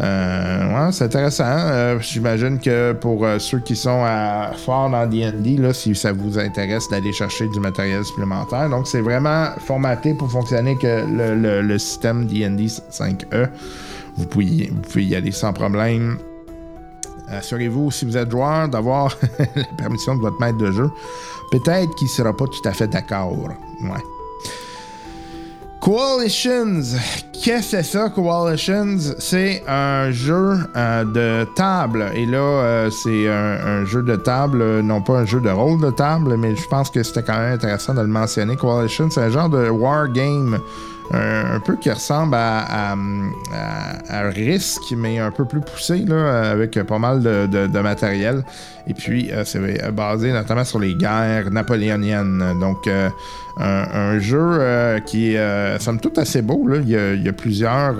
euh, 0.00 0.86
ouais, 0.86 0.92
c'est 0.92 1.04
intéressant. 1.04 1.44
Euh, 1.46 1.98
J'imagine 2.00 2.58
que 2.58 2.92
pour 2.92 3.24
euh, 3.24 3.38
ceux 3.38 3.58
qui 3.60 3.76
sont 3.76 4.02
à, 4.04 4.52
fort 4.56 4.88
dans 4.90 5.06
D&D, 5.06 5.58
si 5.74 5.94
ça 5.94 6.12
vous 6.12 6.38
intéresse 6.38 6.88
d'aller 6.88 7.12
chercher 7.12 7.46
du 7.48 7.60
matériel 7.60 8.04
supplémentaire. 8.04 8.70
Donc, 8.70 8.86
c'est 8.88 9.00
vraiment 9.02 9.48
formaté 9.66 10.14
pour 10.14 10.30
fonctionner 10.30 10.76
que 10.76 11.04
le, 11.06 11.34
le- 11.34 11.62
le 11.62 11.78
système 11.78 12.26
D&D 12.26 12.66
5e. 12.66 13.48
Vous 14.16 14.26
pouvez, 14.26 14.70
vous 14.72 14.80
pouvez 14.80 15.04
y 15.04 15.16
aller 15.16 15.32
sans 15.32 15.52
problème. 15.52 16.18
Assurez-vous, 17.28 17.90
si 17.90 18.04
vous 18.04 18.16
êtes 18.16 18.30
joueur, 18.30 18.68
d'avoir 18.68 19.16
la 19.56 19.64
permission 19.78 20.14
de 20.16 20.20
votre 20.20 20.38
maître 20.40 20.58
de 20.58 20.70
jeu. 20.70 20.90
Peut-être 21.50 21.94
qu'il 21.96 22.06
ne 22.06 22.12
sera 22.12 22.34
pas 22.36 22.46
tout 22.46 22.66
à 22.68 22.72
fait 22.72 22.88
d'accord. 22.88 23.32
Ouais. 23.32 23.88
Coalitions. 25.82 26.96
Qu'est-ce 27.32 27.72
que 27.72 27.76
c'est 27.78 27.82
ça, 27.82 28.08
Coalitions? 28.08 28.98
C'est 29.18 29.64
un 29.66 30.12
jeu 30.12 30.56
euh, 30.76 31.04
de 31.04 31.44
table. 31.56 32.08
Et 32.14 32.24
là, 32.24 32.38
euh, 32.38 32.90
c'est 32.90 33.28
un, 33.28 33.58
un 33.66 33.84
jeu 33.84 34.00
de 34.04 34.14
table, 34.14 34.62
euh, 34.62 34.80
non 34.80 35.00
pas 35.00 35.18
un 35.18 35.24
jeu 35.24 35.40
de 35.40 35.50
rôle 35.50 35.80
de 35.80 35.90
table, 35.90 36.36
mais 36.36 36.54
je 36.54 36.68
pense 36.68 36.88
que 36.88 37.02
c'était 37.02 37.24
quand 37.24 37.36
même 37.36 37.54
intéressant 37.54 37.94
de 37.94 38.00
le 38.00 38.06
mentionner. 38.06 38.54
Coalition, 38.54 39.10
c'est 39.10 39.22
un 39.22 39.30
genre 39.30 39.48
de 39.48 39.68
wargame. 39.70 40.60
Un, 41.14 41.60
peu 41.60 41.76
qui 41.76 41.90
ressemble 41.90 42.34
à, 42.34 42.92
à, 42.92 42.96
à- 44.08 44.30
mais 44.96 45.18
un 45.18 45.30
peu 45.30 45.44
plus 45.44 45.60
poussé, 45.60 45.98
là, 46.06 46.50
avec 46.50 46.82
pas 46.84 46.98
mal 46.98 47.22
de, 47.22 47.80
matériel. 47.80 48.44
Et 48.86 48.94
puis, 48.94 49.30
euh, 49.30 49.44
c'est 49.44 49.92
basé 49.92 50.32
notamment 50.32 50.64
sur 50.64 50.78
les 50.78 50.94
guerres 50.94 51.50
napoléoniennes. 51.50 52.58
Donc, 52.58 52.86
euh, 52.86 53.10
un, 53.58 54.18
jeu 54.18 54.38
euh, 54.40 55.00
qui 55.00 55.34
est, 55.34 55.78
somme 55.78 56.00
toute, 56.00 56.18
assez 56.18 56.40
beau. 56.42 56.66
Là. 56.66 56.78
Il, 56.78 56.88
y 57.22 57.28
a, 57.28 57.32
plusieurs, 57.32 57.94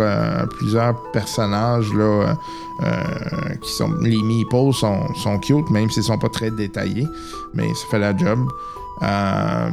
plusieurs 0.58 0.94
personnages 1.12 1.92
là, 1.94 2.34
qui 3.60 3.70
sont. 3.72 3.92
Les 4.00 4.22
meeples 4.22 4.72
sont, 4.72 5.12
sont 5.14 5.38
cute, 5.38 5.70
même 5.70 5.90
s'ils 5.90 6.02
sont 6.02 6.18
pas 6.18 6.30
très 6.30 6.50
détaillés. 6.50 7.06
Mais 7.54 7.68
ça 7.74 7.86
fait 7.90 7.98
la 7.98 8.16
job. 8.16 8.38
Euh, 9.00 9.68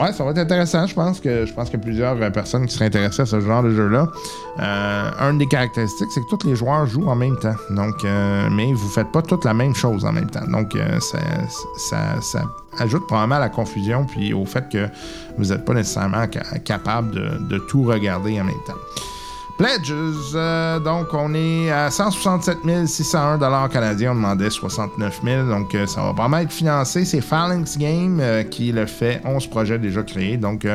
ouais, 0.00 0.12
ça 0.12 0.22
va 0.22 0.30
être 0.30 0.38
intéressant. 0.38 0.86
Je 0.86 0.94
pense 0.94 1.18
que 1.18 1.44
je 1.46 1.52
pense 1.52 1.70
qu'il 1.70 1.78
y 1.78 1.82
a 1.82 1.84
plusieurs 1.84 2.20
euh, 2.22 2.30
personnes 2.30 2.66
qui 2.66 2.74
seraient 2.74 2.84
intéressées 2.86 3.22
à 3.22 3.26
ce 3.26 3.40
genre 3.40 3.62
de 3.62 3.70
jeu-là. 3.70 4.06
Euh, 4.60 5.30
une 5.30 5.38
des 5.38 5.46
caractéristiques, 5.46 6.08
c'est 6.14 6.20
que 6.20 6.28
tous 6.36 6.46
les 6.46 6.54
joueurs 6.54 6.86
jouent 6.86 7.08
en 7.08 7.16
même 7.16 7.36
temps. 7.38 7.54
Donc, 7.70 8.04
mais 8.04 8.72
vous 8.72 8.88
faites 8.88 9.10
pas 9.10 9.22
toutes 9.22 9.44
la 9.44 9.54
même 9.54 9.74
chose 9.74 10.04
en 10.04 10.12
même 10.12 10.30
temps. 10.30 10.46
Donc, 10.46 10.76
ça, 11.00 11.18
ça, 11.78 12.20
ça 12.20 12.42
ajoute 12.78 13.06
probablement 13.06 13.36
à 13.36 13.40
la 13.40 13.48
confusion 13.48 14.04
puis 14.04 14.32
au 14.32 14.44
fait 14.44 14.68
que 14.68 14.86
vous 15.38 15.46
n'êtes 15.46 15.64
pas 15.64 15.74
nécessairement 15.74 16.26
ca- 16.32 16.58
capable 16.60 17.12
de 17.48 17.58
tout 17.58 17.82
regarder 17.82 18.40
en 18.40 18.44
même 18.44 18.54
temps. 18.66 18.74
Pledges, 19.60 20.32
euh, 20.36 20.80
donc 20.80 21.12
on 21.12 21.34
est 21.34 21.70
à 21.70 21.90
167 21.90 22.86
601 22.86 23.68
canadiens, 23.68 24.12
on 24.12 24.14
demandait 24.14 24.48
69 24.48 25.20
000, 25.22 25.48
donc 25.50 25.74
euh, 25.74 25.86
ça 25.86 26.00
va 26.02 26.14
pas 26.14 26.28
mal 26.28 26.44
être 26.44 26.52
financé. 26.52 27.04
C'est 27.04 27.20
Phalanx 27.20 27.76
Game 27.76 28.20
euh, 28.22 28.42
qui 28.42 28.72
le 28.72 28.86
fait, 28.86 29.20
11 29.22 29.48
projets 29.48 29.78
déjà 29.78 30.02
créés, 30.02 30.38
donc 30.38 30.66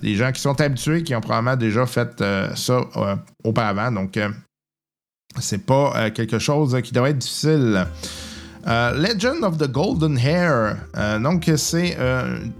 des 0.00 0.14
gens 0.14 0.30
qui 0.30 0.40
sont 0.40 0.60
habitués, 0.60 1.02
qui 1.02 1.12
ont 1.16 1.20
probablement 1.20 1.56
déjà 1.56 1.86
fait 1.86 2.22
ça 2.54 2.80
auparavant, 3.42 3.90
donc 3.90 4.16
c'est 5.40 5.66
pas 5.66 6.08
quelque 6.10 6.38
chose 6.38 6.80
qui 6.84 6.92
devrait 6.92 7.10
être 7.10 7.18
difficile. 7.18 7.84
Legend 8.64 9.42
of 9.42 9.58
the 9.58 9.68
Golden 9.68 10.16
Hair. 10.18 10.76
Donc, 11.20 11.50
c'est 11.56 11.96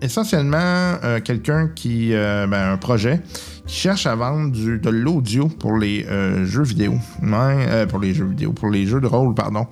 essentiellement 0.02 0.96
quelqu'un 1.24 1.68
qui. 1.68 2.10
ben, 2.10 2.72
un 2.72 2.76
projet 2.76 3.20
cherche 3.68 4.06
à 4.06 4.14
vendre 4.14 4.50
du- 4.50 4.78
de 4.78 4.90
l'audio 4.90 5.48
pour 5.48 5.76
les 5.76 6.04
euh, 6.08 6.44
jeux 6.44 6.62
vidéo. 6.64 6.94
Euh, 7.22 7.86
pour 7.86 7.98
les 8.00 8.14
jeux 8.14 8.24
vidéo, 8.24 8.52
pour 8.52 8.70
les 8.70 8.86
jeux 8.86 9.00
de 9.00 9.06
rôle, 9.06 9.34
pardon. 9.34 9.66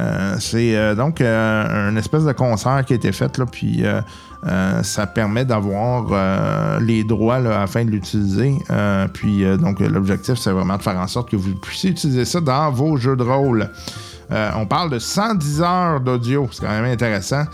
Euh, 0.00 0.36
c'est 0.40 0.94
donc 0.96 1.20
euh, 1.20 1.88
un 1.90 1.96
espèce 1.96 2.24
de 2.24 2.32
concert 2.32 2.84
qui 2.84 2.92
a 2.92 2.96
été 2.96 3.12
fait, 3.12 3.38
là, 3.38 3.46
puis. 3.46 3.84
ça 4.82 5.06
permet 5.08 5.44
d'avoir 5.44 6.78
les 6.80 7.02
droits 7.02 7.36
afin 7.36 7.84
de 7.84 7.90
l'utiliser. 7.90 8.54
Puis 9.12 9.44
donc 9.58 9.80
l'objectif, 9.80 10.34
c'est 10.36 10.52
vraiment 10.52 10.76
de 10.76 10.82
faire 10.82 10.98
en 11.00 11.08
sorte 11.08 11.30
que 11.30 11.36
vous 11.36 11.54
puissiez 11.56 11.90
utiliser 11.90 12.24
ça 12.24 12.40
dans 12.40 12.70
vos 12.70 12.96
jeux 12.96 13.16
de 13.16 13.24
rôle. 13.24 13.68
On 14.30 14.66
parle 14.66 14.90
de 14.90 14.98
110 15.00 15.62
heures 15.62 16.00
d'audio, 16.00 16.48
c'est 16.52 16.64
quand 16.64 16.70
même 16.70 16.84
intéressant. 16.84 17.44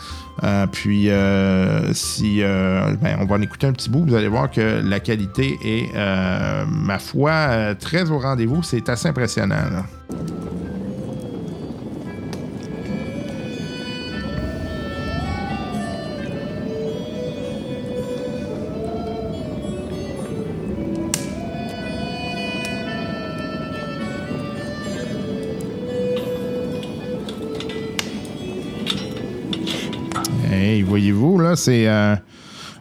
Euh, 0.43 0.67
puis, 0.67 1.11
euh, 1.11 1.93
si 1.93 2.43
euh, 2.43 2.95
ben, 3.01 3.19
on 3.21 3.27
va 3.27 3.37
en 3.37 3.43
écouter 3.43 3.67
un 3.67 3.73
petit 3.73 3.91
bout, 3.91 4.05
vous 4.07 4.15
allez 4.15 4.29
voir 4.29 4.51
que 4.51 4.83
la 4.83 5.01
qualité 5.01 5.59
est, 5.63 5.91
euh, 5.95 6.65
ma 6.67 6.99
foi, 6.99 7.75
très 7.79 8.11
au 8.11 8.19
rendez-vous. 8.19 8.63
C'est 8.63 8.89
assez 8.89 9.09
impressionnant. 9.09 9.57
là. 9.57 9.85
C'est 31.57 31.87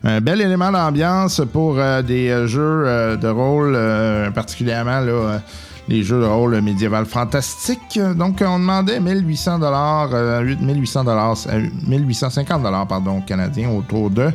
un 0.04 0.20
bel 0.20 0.42
élément 0.42 0.72
d'ambiance 0.72 1.42
pour 1.54 1.78
euh, 1.78 2.02
des 2.02 2.30
euh, 2.30 2.48
jeux 2.48 2.84
euh, 2.88 3.16
de 3.18 3.28
rôle, 3.28 3.78
particulièrement 4.34 5.02
les 5.88 6.04
jeux 6.04 6.22
de 6.22 6.26
rôle 6.26 6.60
médiéval 6.62 7.06
fantastiques. 7.06 8.00
Donc, 8.16 8.42
on 8.46 8.60
demandait 8.60 9.00
1800 9.00 9.60
dollars, 9.60 10.10
1800 10.44 11.04
dollars, 11.04 11.36
1850 11.86 12.64
dollars, 12.64 12.88
pardon, 12.88 13.22
canadiens 13.22 13.70
autour 13.70 14.10
de. 14.10 14.32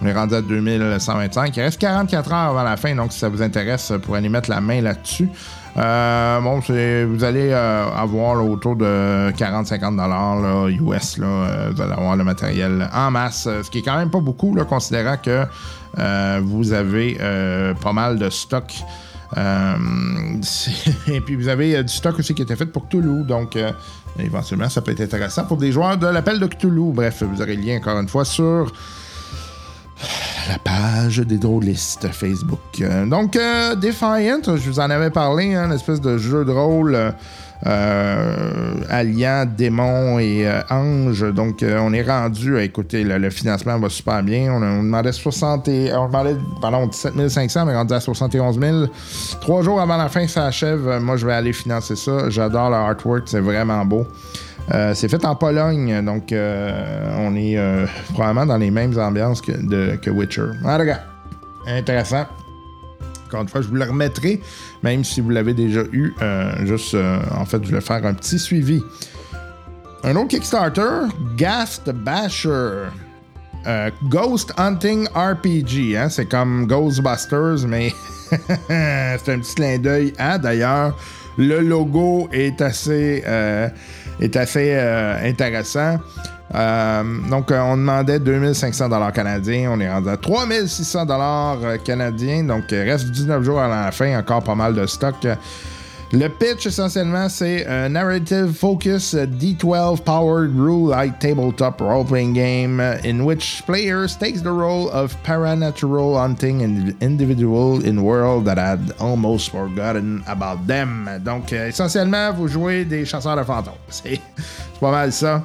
On 0.00 0.06
est 0.06 0.12
rendu 0.12 0.34
à 0.34 0.42
2125. 0.42 1.56
Il 1.56 1.60
reste 1.62 1.80
44 1.80 2.32
heures 2.32 2.50
avant 2.50 2.62
la 2.62 2.76
fin, 2.76 2.94
donc 2.94 3.12
si 3.12 3.18
ça 3.18 3.28
vous 3.28 3.42
intéresse, 3.42 3.90
vous 3.90 3.98
pourrez 3.98 4.18
aller 4.18 4.28
mettre 4.28 4.50
la 4.50 4.60
main 4.60 4.80
là-dessus. 4.80 5.28
Euh, 5.76 6.40
bon, 6.40 6.58
vous 6.58 7.24
allez 7.24 7.50
euh, 7.52 7.86
avoir 7.94 8.44
autour 8.44 8.76
de 8.76 9.30
40-50 9.32 9.96
dollars 9.96 10.40
là, 10.40 10.68
US. 10.68 11.18
Là, 11.18 11.26
euh, 11.26 11.70
vous 11.74 11.80
allez 11.80 11.92
avoir 11.92 12.16
le 12.16 12.24
matériel 12.24 12.88
en 12.92 13.10
masse, 13.10 13.46
euh, 13.46 13.62
ce 13.62 13.70
qui 13.70 13.78
est 13.78 13.82
quand 13.82 13.96
même 13.96 14.10
pas 14.10 14.20
beaucoup, 14.20 14.54
là, 14.54 14.64
considérant 14.64 15.16
que 15.16 15.46
vous 16.40 16.72
avez 16.72 17.18
pas 17.82 17.92
mal 17.92 18.18
de 18.18 18.30
stock. 18.30 18.72
Et 19.36 21.20
puis 21.20 21.36
vous 21.36 21.48
avez 21.48 21.82
du 21.84 21.92
stock 21.92 22.18
aussi 22.18 22.34
qui 22.34 22.42
était 22.42 22.56
fait 22.56 22.66
pour 22.66 22.88
Cthulhu, 22.88 23.24
donc 23.24 23.56
éventuellement 24.18 24.68
ça 24.68 24.80
peut 24.80 24.90
être 24.90 25.00
intéressant 25.00 25.44
pour 25.44 25.56
des 25.56 25.70
joueurs 25.70 25.96
de 25.96 26.06
l'appel 26.06 26.40
de 26.40 26.46
Cthulhu. 26.46 26.92
Bref, 26.92 27.22
vous 27.22 27.40
aurez 27.40 27.56
le 27.56 27.62
lien 27.62 27.76
encore 27.76 27.98
une 27.98 28.08
fois 28.08 28.24
sur 28.24 28.72
la 30.48 30.58
page 30.58 31.18
des 31.18 31.38
drôlistes 31.38 32.08
Facebook. 32.08 32.58
Euh, 32.80 33.06
donc, 33.06 33.36
euh, 33.36 33.74
Defiant, 33.74 34.40
je 34.44 34.70
vous 34.70 34.80
en 34.80 34.90
avais 34.90 35.10
parlé, 35.10 35.54
hein, 35.54 35.66
une 35.66 35.72
espèce 35.72 36.00
de 36.00 36.18
jeu 36.18 36.44
de 36.44 36.52
rôle 36.52 37.14
euh, 37.66 38.74
alliant 38.88 39.44
démons 39.46 40.18
et 40.18 40.46
euh, 40.46 40.60
anges. 40.70 41.30
Donc, 41.32 41.62
on 41.62 41.92
est 41.92 42.02
rendu, 42.02 42.58
écoutez, 42.58 43.04
le, 43.04 43.30
financement 43.30 43.78
va 43.78 43.88
super 43.88 44.22
bien. 44.22 44.52
On, 44.52 44.62
on 44.62 44.82
demandait 44.82 45.12
60 45.12 45.68
et, 45.68 45.92
on 45.92 46.06
demandait, 46.06 46.36
pardon, 46.60 46.86
17 46.86 47.28
500, 47.28 47.66
mais 47.66 47.76
rendu 47.76 47.92
à 47.92 48.00
71 48.00 48.58
000. 48.58 48.86
Trois 49.40 49.62
jours 49.62 49.80
avant 49.80 49.96
la 49.96 50.08
fin, 50.08 50.26
ça 50.26 50.46
achève. 50.46 51.00
Moi, 51.00 51.16
je 51.16 51.26
vais 51.26 51.34
aller 51.34 51.52
financer 51.52 51.96
ça. 51.96 52.30
J'adore 52.30 52.70
le 52.70 52.76
artwork, 52.76 53.24
c'est 53.26 53.40
vraiment 53.40 53.84
beau. 53.84 54.06
Euh, 54.72 54.94
c'est 54.94 55.08
fait 55.08 55.24
en 55.24 55.34
Pologne, 55.34 56.04
donc 56.04 56.32
euh, 56.32 57.12
on 57.18 57.34
est 57.34 57.58
euh, 57.58 57.86
probablement 58.12 58.46
dans 58.46 58.56
les 58.56 58.70
mêmes 58.70 58.96
ambiances 58.98 59.40
que, 59.40 59.96
que 59.96 60.10
Witcher. 60.10 60.50
Ah, 60.64 60.78
regarde. 60.78 61.02
Intéressant. 61.66 62.26
Encore 63.26 63.42
une 63.42 63.48
fois, 63.48 63.62
je 63.62 63.68
vous 63.68 63.74
le 63.74 63.84
remettrai, 63.84 64.40
même 64.82 65.04
si 65.04 65.20
vous 65.20 65.30
l'avez 65.30 65.54
déjà 65.54 65.82
eu. 65.92 66.12
juste, 66.64 66.96
en 67.36 67.44
fait, 67.44 67.64
je 67.64 67.72
vais 67.72 67.80
faire 67.80 68.04
un 68.04 68.14
petit 68.14 68.38
suivi. 68.38 68.82
Un 70.02 70.16
autre 70.16 70.28
Kickstarter, 70.28 71.08
Ghast 71.36 71.90
Basher. 71.90 72.88
Ghost 74.08 74.52
Hunting 74.56 75.06
RPG, 75.14 75.96
hein? 75.96 76.08
c'est 76.08 76.24
comme 76.26 76.66
Ghostbusters, 76.66 77.68
mais 77.68 77.92
c'est 78.30 79.28
un 79.28 79.38
petit 79.38 79.54
clin 79.54 79.78
d'œil 79.78 80.12
à 80.18 80.38
d'ailleurs. 80.38 80.96
Le 81.36 81.60
logo 81.60 82.28
est 82.32 82.60
assez, 82.60 83.22
est 84.20 84.36
assez 84.36 84.72
euh, 84.74 85.28
intéressant. 85.28 85.98
Euh, 86.54 87.02
donc, 87.30 87.50
euh, 87.50 87.60
on 87.60 87.76
demandait 87.76 88.18
2500 88.18 88.88
dollars 88.88 89.12
canadiens. 89.12 89.70
On 89.72 89.80
est 89.80 89.90
rendu 89.90 90.08
à 90.08 90.16
3600 90.16 91.06
dollars 91.06 91.58
canadiens. 91.84 92.44
Donc, 92.44 92.64
il 92.70 92.80
reste 92.80 93.10
19 93.10 93.42
jours 93.42 93.60
à 93.60 93.68
la 93.68 93.92
fin. 93.92 94.18
Encore 94.18 94.42
pas 94.42 94.54
mal 94.54 94.74
de 94.74 94.86
stock. 94.86 95.26
Le 96.12 96.28
pitch, 96.28 96.66
essentiellement, 96.66 97.28
c'est 97.28 97.66
un 97.66 97.90
narrative 97.90 98.52
focus 98.52 99.14
uh, 99.14 99.26
D12 99.26 100.02
powered 100.02 100.54
rule 100.56 100.90
like 100.90 101.20
tabletop 101.20 101.80
role 101.80 102.04
playing 102.04 102.32
game 102.34 102.80
uh, 102.80 102.98
in 103.04 103.24
which 103.24 103.62
players 103.64 104.16
takes 104.16 104.42
the 104.42 104.50
role 104.50 104.90
of 104.90 105.14
paranatural 105.22 106.18
hunting 106.18 106.62
individual 107.00 107.80
in 107.84 108.02
world 108.02 108.44
that 108.44 108.58
had 108.58 108.92
almost 108.98 109.50
forgotten 109.50 110.24
about 110.26 110.66
them. 110.66 111.08
Donc, 111.24 111.52
euh, 111.52 111.68
essentiellement, 111.68 112.32
vous 112.32 112.48
jouez 112.48 112.84
des 112.84 113.04
chasseurs 113.04 113.36
de 113.36 113.44
fantômes. 113.44 113.74
C'est 113.88 114.20
pas 114.80 114.90
mal 114.90 115.12
ça. 115.12 115.44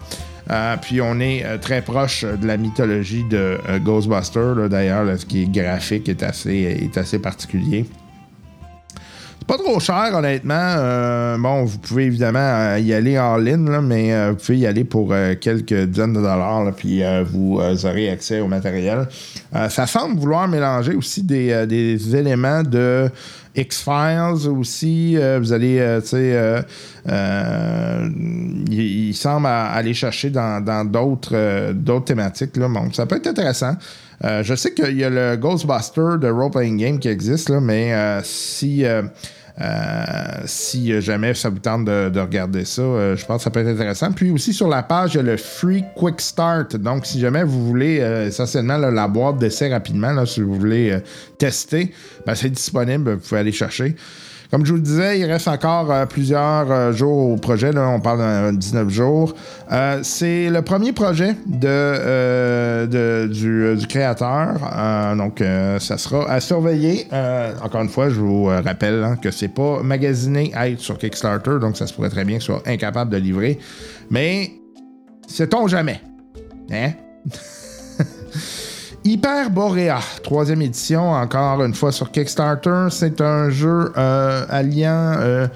Euh, 0.51 0.77
puis 0.79 1.01
on 1.01 1.19
est 1.19 1.43
euh, 1.43 1.57
très 1.57 1.81
proche 1.81 2.23
de 2.23 2.45
la 2.45 2.57
mythologie 2.57 3.23
de 3.29 3.57
euh, 3.67 3.79
Ghostbuster. 3.79 4.53
D'ailleurs, 4.69 5.05
ce 5.17 5.25
qui 5.25 5.43
est 5.43 5.51
graphique 5.51 6.09
est 6.09 6.23
assez 6.23 7.19
particulier. 7.19 7.85
Pas 9.47 9.57
trop 9.59 9.79
cher, 9.79 10.09
honnêtement. 10.13 10.55
Euh, 10.55 11.37
bon, 11.37 11.65
vous 11.65 11.77
pouvez 11.77 12.05
évidemment 12.05 12.39
euh, 12.39 12.79
y 12.79 12.93
aller 12.93 13.19
en 13.19 13.37
ligne, 13.37 13.69
là, 13.69 13.79
mais 13.79 14.11
euh, 14.11 14.31
vous 14.31 14.37
pouvez 14.37 14.57
y 14.57 14.65
aller 14.65 14.83
pour 14.83 15.09
euh, 15.11 15.35
quelques 15.39 15.85
dizaines 15.85 16.13
de 16.13 16.19
dollars, 16.19 16.63
là, 16.63 16.71
puis 16.71 17.03
euh, 17.03 17.23
vous 17.23 17.59
aurez 17.59 18.09
accès 18.09 18.39
au 18.39 18.47
matériel. 18.47 19.07
Ça 19.69 19.85
semble 19.85 20.19
vouloir 20.19 20.47
mélanger 20.47 20.95
aussi 20.95 21.21
des, 21.21 21.65
des 21.67 22.15
éléments 22.15 22.63
de 22.63 23.09
X-Files 23.55 24.47
aussi. 24.49 25.17
Euh, 25.17 25.39
vous 25.39 25.53
allez, 25.53 25.79
euh, 25.79 26.01
tu 26.01 26.07
sais, 26.07 26.63
euh, 27.07 28.09
il, 28.69 29.13
semble 29.13 29.47
aller 29.47 29.93
chercher 29.93 30.29
dans 30.29 30.85
d'autres 30.85 31.99
thématiques. 32.05 32.57
Là. 32.57 32.67
Ça 32.93 33.05
peut 33.05 33.15
être 33.17 33.27
intéressant. 33.27 33.75
Je 34.23 34.55
sais 34.55 34.73
qu'il 34.73 34.97
y 34.97 35.03
a 35.03 35.09
le 35.09 35.35
Ghostbuster 35.35 36.17
de 36.19 36.29
Role 36.29 36.51
Playing 36.51 36.77
Game 36.77 36.99
qui 36.99 37.09
existe, 37.09 37.49
mais 37.49 37.93
si, 38.23 38.83
si 40.45 41.01
jamais 41.01 41.33
ça 41.33 41.49
vous 41.49 41.59
tente 41.59 41.85
de, 41.85 42.09
de 42.09 42.19
regarder 42.19 42.65
ça, 42.65 42.81
euh, 42.81 43.15
je 43.15 43.25
pense 43.25 43.37
que 43.37 43.43
ça 43.43 43.49
peut 43.49 43.61
être 43.61 43.67
intéressant. 43.67 44.11
Puis 44.11 44.31
aussi 44.31 44.53
sur 44.53 44.67
la 44.67 44.83
page, 44.83 45.13
il 45.13 45.17
y 45.17 45.19
a 45.19 45.23
le 45.23 45.37
Free 45.37 45.83
Quick 45.95 46.21
Start. 46.21 46.75
Donc, 46.75 47.05
si 47.05 47.19
jamais 47.19 47.43
vous 47.43 47.65
voulez 47.65 47.99
euh, 48.01 48.27
essentiellement 48.27 48.77
là, 48.77 48.91
la 48.91 49.07
boîte 49.07 49.37
d'essai 49.37 49.71
rapidement, 49.71 50.11
là, 50.11 50.25
si 50.25 50.41
vous 50.41 50.55
voulez 50.55 50.91
euh, 50.91 50.99
tester, 51.37 51.91
ben, 52.25 52.35
c'est 52.35 52.49
disponible, 52.49 53.13
vous 53.13 53.19
pouvez 53.19 53.39
aller 53.39 53.51
chercher. 53.51 53.95
Comme 54.51 54.65
je 54.65 54.71
vous 54.71 54.77
le 54.77 54.83
disais, 54.83 55.19
il 55.19 55.25
reste 55.25 55.47
encore 55.47 55.91
euh, 55.91 56.05
plusieurs 56.05 56.71
euh, 56.71 56.91
jours 56.91 57.31
au 57.31 57.35
projet. 57.37 57.71
Là, 57.71 57.89
on 57.89 57.99
parle 57.99 58.53
de 58.53 58.57
19 58.57 58.89
jours. 58.89 59.33
Euh, 59.71 59.99
c'est 60.03 60.49
le 60.49 60.61
premier 60.61 60.93
projet 60.93 61.35
de, 61.45 63.25
du, 63.25 63.87
créateur. 63.87 65.15
Donc, 65.17 65.43
ça 65.79 65.97
sera 65.97 66.29
à 66.29 66.39
surveiller. 66.39 67.07
Encore 67.61 67.81
une 67.81 67.89
fois, 67.89 68.09
je 68.09 68.19
vous 68.19 68.45
rappelle 68.45 69.03
hein, 69.03 69.17
que 69.21 69.31
c'est 69.31 69.47
pas 69.47 69.81
magasiné 69.81 70.51
à 70.53 70.69
être 70.69 70.79
sur 70.79 70.97
Kickstarter. 70.97 71.59
Donc, 71.59 71.77
ça 71.77 71.87
se 71.87 71.93
pourrait 71.93 72.09
très 72.09 72.25
bien 72.25 72.37
qu'il 72.37 72.45
soit 72.45 72.63
incapable 72.65 73.11
de 73.11 73.17
livrer. 73.17 73.59
Mais, 74.09 74.51
sait-on 75.27 75.67
jamais? 75.67 76.01
Hein? 76.71 76.91
Hyperborea, 79.05 79.99
troisième 80.23 80.63
édition, 80.63 81.11
encore 81.11 81.63
une 81.63 81.75
fois 81.75 81.91
sur 81.91 82.09
Kickstarter. 82.09 82.87
C'est 82.89 83.21
un 83.21 83.51
jeu 83.51 83.93
euh, 83.95 84.45
alliant 84.49 85.13
euh, 85.19 85.47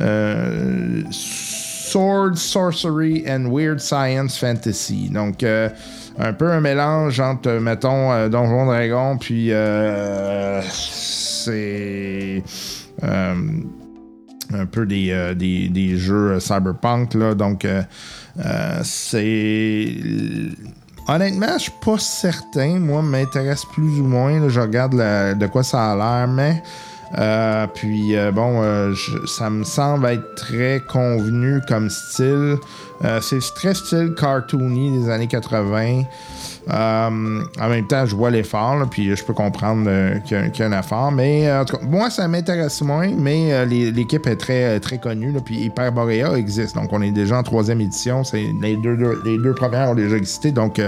euh, 0.00 1.02
Sword, 1.12 2.34
Sorcery 2.34 3.24
and 3.28 3.48
Weird 3.48 3.78
Science 3.78 4.36
Fantasy. 4.40 5.08
Donc, 5.08 5.44
un 5.44 6.32
peu 6.32 6.50
un 6.50 6.60
mélange 6.60 7.20
entre, 7.20 7.52
mettons, 7.60 8.28
Donjon 8.28 8.66
Dragon, 8.66 9.16
puis 9.18 9.52
c'est 10.62 12.42
un 14.52 14.66
peu 14.66 14.84
des, 14.84 15.32
des, 15.36 15.68
des 15.68 15.96
jeux 15.96 16.40
cyberpunk. 16.40 17.14
Là, 17.14 17.36
donc, 17.36 17.64
c'est. 18.82 19.94
Honnêtement, 21.08 21.54
je 21.56 21.64
suis 21.64 21.72
pas 21.84 21.98
certain. 21.98 22.78
Moi, 22.80 23.00
m'intéresse 23.02 23.64
plus 23.64 24.00
ou 24.00 24.04
moins. 24.04 24.48
je 24.48 24.60
regarde 24.60 24.94
de 24.94 25.46
quoi 25.46 25.62
ça 25.62 25.92
a 25.92 25.96
l'air, 25.96 26.28
mais. 26.28 26.62
euh, 27.16 27.66
puis 27.72 28.16
euh, 28.16 28.32
bon, 28.32 28.62
euh, 28.62 28.92
ça 29.26 29.48
me 29.48 29.62
semble 29.62 30.06
être 30.06 30.34
très 30.34 30.82
convenu 30.86 31.60
comme 31.68 31.90
style. 31.90 32.56
C'est 33.20 33.38
très 33.54 33.74
style 33.74 34.14
cartoony 34.18 34.98
des 34.98 35.08
années 35.10 35.28
80. 35.28 36.02
Euh, 36.68 37.42
en 37.60 37.68
même 37.68 37.86
temps, 37.86 38.04
je 38.06 38.16
vois 38.16 38.30
l'effort, 38.30 38.76
puis 38.90 39.14
je 39.14 39.24
peux 39.24 39.32
comprendre 39.34 39.84
euh, 39.86 40.18
qu'il 40.20 40.36
y, 40.36 40.62
a- 40.62 40.66
un 40.66 40.78
effort. 40.78 41.12
Mais 41.12 41.48
euh, 41.48 41.60
en 41.62 41.64
tout 41.64 41.76
cas, 41.76 41.84
moi, 41.84 42.10
ça 42.10 42.26
m'intéresse 42.26 42.82
moins, 42.82 43.08
mais 43.16 43.64
l'équipe 43.66 44.26
est 44.26 44.36
très, 44.36 44.80
très 44.80 44.98
connue. 44.98 45.32
Puis 45.44 45.56
Hyperborea 45.60 46.36
existe. 46.36 46.74
Donc, 46.74 46.92
on 46.92 47.02
est 47.02 47.12
déjà 47.12 47.38
en 47.38 47.42
troisième 47.42 47.80
édition. 47.80 48.22
Les, 48.60 48.76
deux, 48.76 49.54
premières 49.54 49.90
ont 49.90 49.94
déjà 49.94 50.16
existé. 50.16 50.50
Donc, 50.50 50.80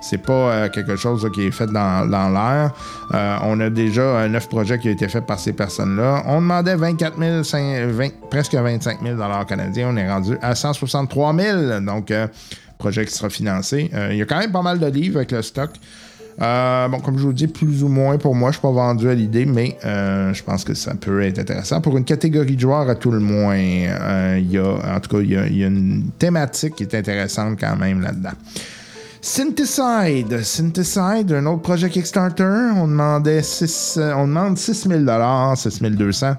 c'est 0.00 0.18
pas 0.18 0.68
quelque 0.68 0.96
chose 0.96 1.28
qui 1.32 1.46
est 1.46 1.50
fait 1.50 1.66
dans, 1.66 2.08
l'air. 2.10 2.72
On 3.44 3.60
a 3.60 3.70
déjà 3.70 4.26
neuf 4.28 4.48
projets 4.48 4.78
qui 4.78 4.88
ont 4.88 4.92
été 4.92 5.08
faits 5.08 5.26
par 5.26 5.38
ces 5.38 5.52
personnes-là. 5.52 6.24
On 6.26 6.40
demandait 6.40 6.74
24 6.74 7.18
000, 7.18 7.40
cin- 7.42 7.86
20 7.86 8.08
presque 8.30 8.54
25 8.54 8.98
000 9.02 9.16
canadiens. 9.48 9.88
On 9.92 9.96
est 9.96 10.10
rendu 10.10 10.36
à 10.42 10.54
163 10.54 11.34
000. 11.34 11.80
Donc, 11.80 12.12
projet 12.80 13.04
qui 13.04 13.14
sera 13.14 13.30
financé. 13.30 13.90
Euh, 13.94 14.08
il 14.10 14.18
y 14.18 14.22
a 14.22 14.24
quand 14.24 14.38
même 14.38 14.50
pas 14.50 14.62
mal 14.62 14.80
de 14.80 14.86
livres 14.86 15.18
avec 15.18 15.30
le 15.30 15.42
stock. 15.42 15.70
Euh, 16.40 16.88
bon, 16.88 17.00
comme 17.00 17.18
je 17.18 17.24
vous 17.24 17.32
dis, 17.32 17.46
plus 17.46 17.84
ou 17.84 17.88
moins 17.88 18.16
pour 18.16 18.34
moi, 18.34 18.50
je 18.50 18.54
suis 18.54 18.62
pas 18.62 18.70
vendu 18.70 19.08
à 19.08 19.14
l'idée, 19.14 19.44
mais 19.44 19.76
euh, 19.84 20.32
je 20.32 20.42
pense 20.42 20.64
que 20.64 20.74
ça 20.74 20.94
peut 20.94 21.22
être 21.22 21.38
intéressant. 21.38 21.80
Pour 21.80 21.96
une 21.98 22.04
catégorie 22.04 22.56
de 22.56 22.60
joueurs, 22.60 22.88
à 22.88 22.94
tout 22.94 23.10
le 23.10 23.20
moins, 23.20 23.56
il 23.58 24.50
y 24.50 24.58
a, 24.58 24.96
en 24.96 25.00
tout 25.00 25.16
cas, 25.16 25.22
il 25.22 25.30
y 25.30 25.64
a, 25.64 25.66
une 25.66 26.10
thématique 26.18 26.76
qui 26.76 26.84
est 26.84 26.94
intéressante 26.94 27.58
quand 27.60 27.76
même 27.76 28.00
là-dedans. 28.00 28.32
Syntheside. 29.22 30.42
Syntheside, 30.42 31.32
un 31.32 31.46
autre 31.46 31.62
projet 31.62 31.90
Kickstarter. 31.90 32.70
On 32.76 32.88
demandait 32.88 33.42
6, 33.42 33.98
euh, 33.98 34.14
on 34.14 34.26
demande 34.26 34.56
6 34.56 34.88
000 34.88 35.04
6 35.56 35.82
200 35.82 36.34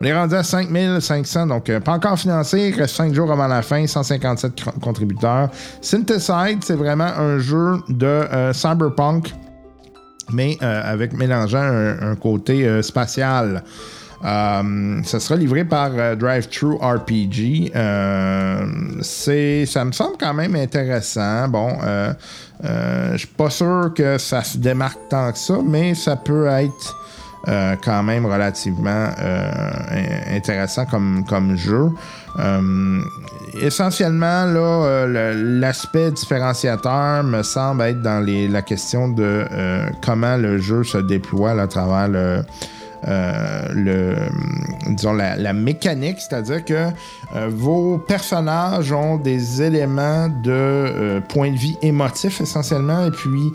On 0.00 0.04
est 0.06 0.14
rendu 0.14 0.34
à 0.34 0.42
5 0.42 0.68
500, 1.00 1.46
donc 1.46 1.70
euh, 1.70 1.80
pas 1.80 1.92
encore 1.92 2.18
financé. 2.18 2.70
Il 2.74 2.80
reste 2.80 2.96
5 2.96 3.14
jours 3.14 3.30
avant 3.30 3.46
la 3.46 3.62
fin, 3.62 3.86
157 3.86 4.52
cr- 4.60 4.78
contributeurs. 4.80 5.48
Syntheside, 5.80 6.62
c'est 6.62 6.74
vraiment 6.74 7.04
un 7.16 7.38
jeu 7.38 7.76
de 7.88 8.06
euh, 8.06 8.52
cyberpunk, 8.52 9.32
mais 10.32 10.58
euh, 10.62 10.92
avec 10.92 11.12
mélangeant 11.12 11.62
un, 11.62 12.16
côté 12.16 12.82
spatial. 12.82 13.62
Ça 14.22 15.20
sera 15.20 15.36
livré 15.36 15.64
par 15.64 15.90
euh, 15.92 16.16
Drive-Thru 16.16 16.76
RPG. 16.76 17.70
Ça 19.02 19.84
me 19.84 19.92
semble 19.92 20.16
quand 20.18 20.34
même 20.34 20.56
intéressant. 20.56 21.48
Bon, 21.48 21.76
je 22.62 23.16
suis 23.16 23.28
pas 23.28 23.50
sûr 23.50 23.92
que 23.94 24.18
ça 24.18 24.42
se 24.42 24.58
démarque 24.58 24.98
tant 25.08 25.30
que 25.30 25.38
ça, 25.38 25.58
mais 25.64 25.94
ça 25.94 26.16
peut 26.16 26.46
être 26.46 26.96
euh, 27.46 27.76
quand 27.82 28.02
même 28.02 28.24
relativement 28.24 29.08
euh, 29.18 29.50
in- 29.90 30.36
intéressant 30.36 30.86
comme, 30.86 31.24
comme 31.28 31.56
jeu. 31.56 31.90
Euh, 32.38 33.00
essentiellement, 33.60 34.46
là, 34.46 35.06
l'aspect 35.34 36.10
différenciateur 36.10 37.22
me 37.22 37.42
semble 37.42 37.82
être 37.82 38.00
dans 38.00 38.24
la 38.24 38.62
question 38.62 39.08
de 39.08 39.44
comment 40.02 40.38
le 40.38 40.58
jeu 40.58 40.84
se 40.84 40.96
déploie 40.98 41.50
à 41.60 41.66
travers 41.66 42.08
la, 42.08 42.42
mécanique, 45.52 46.16
c'est-à-dire 46.18 46.64
que 46.64 46.88
vos 47.50 47.98
personnages 47.98 48.90
ont 48.90 49.18
des 49.18 49.60
éléments 49.62 50.28
de 50.42 51.20
point 51.28 51.52
de 51.52 51.58
vie 51.58 51.76
émotif 51.82 52.40
essentiellement, 52.40 53.04
et 53.04 53.10
puis 53.10 53.52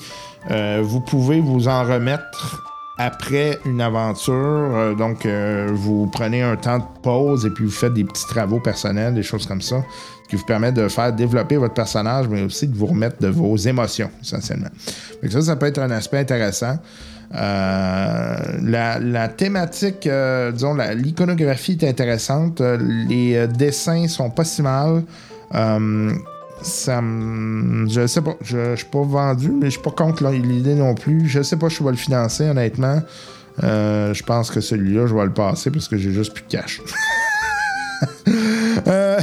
vous 0.81 1.01
pouvez 1.01 1.41
vous 1.41 1.67
en 1.67 1.83
remettre 1.83 2.63
après 2.99 3.57
une 3.65 3.79
aventure. 3.79 4.33
Euh, 4.35 4.93
donc, 4.93 5.25
euh, 5.25 5.69
vous 5.71 6.05
prenez 6.07 6.43
un 6.43 6.57
temps 6.57 6.79
de 6.79 6.83
pause 7.01 7.45
et 7.45 7.49
puis 7.49 7.63
vous 7.63 7.71
faites 7.71 7.93
des 7.93 8.03
petits 8.03 8.27
travaux 8.27 8.59
personnels, 8.59 9.15
des 9.15 9.23
choses 9.23 9.47
comme 9.47 9.61
ça, 9.61 9.83
qui 10.29 10.35
vous 10.35 10.43
permet 10.43 10.73
de 10.73 10.87
faire 10.89 11.13
développer 11.13 11.55
votre 11.55 11.73
personnage, 11.73 12.27
mais 12.27 12.43
aussi 12.43 12.67
de 12.67 12.75
vous 12.75 12.87
remettre 12.87 13.17
de 13.19 13.29
vos 13.29 13.55
émotions, 13.55 14.11
essentiellement. 14.21 14.67
Que 15.21 15.29
ça, 15.29 15.41
ça 15.41 15.55
peut 15.55 15.67
être 15.67 15.79
un 15.79 15.91
aspect 15.91 16.19
intéressant. 16.19 16.77
Euh, 17.33 18.35
la, 18.63 18.99
la 18.99 19.27
thématique, 19.29 20.09
disons, 20.53 20.75
l'iconographie 20.95 21.77
est 21.81 21.87
intéressante. 21.87 22.59
Les 22.59 23.47
dessins 23.47 24.09
sont 24.09 24.29
pas 24.29 24.43
si 24.43 24.61
mal. 24.61 25.03
Ça 26.61 27.01
Je 27.01 28.07
sais 28.07 28.21
pas. 28.21 28.35
Je, 28.41 28.71
je 28.71 28.75
suis 28.75 28.85
pas 28.85 29.01
vendu, 29.01 29.49
mais 29.49 29.67
je 29.67 29.71
suis 29.71 29.81
pas 29.81 29.91
contre 29.91 30.27
l'idée 30.29 30.75
non 30.75 30.95
plus. 30.95 31.27
Je 31.27 31.41
sais 31.41 31.57
pas 31.57 31.69
si 31.69 31.77
je 31.77 31.83
vais 31.83 31.91
le 31.91 31.97
financer, 31.97 32.49
honnêtement. 32.49 33.01
Euh, 33.63 34.13
je 34.13 34.23
pense 34.23 34.51
que 34.51 34.61
celui-là, 34.61 35.07
je 35.07 35.15
vais 35.15 35.25
le 35.25 35.33
passer 35.33 35.71
parce 35.71 35.87
que 35.87 35.97
j'ai 35.97 36.11
juste 36.11 36.33
plus 36.33 36.43
de 36.43 36.49
cash. 36.49 36.81
Euh, 38.87 39.19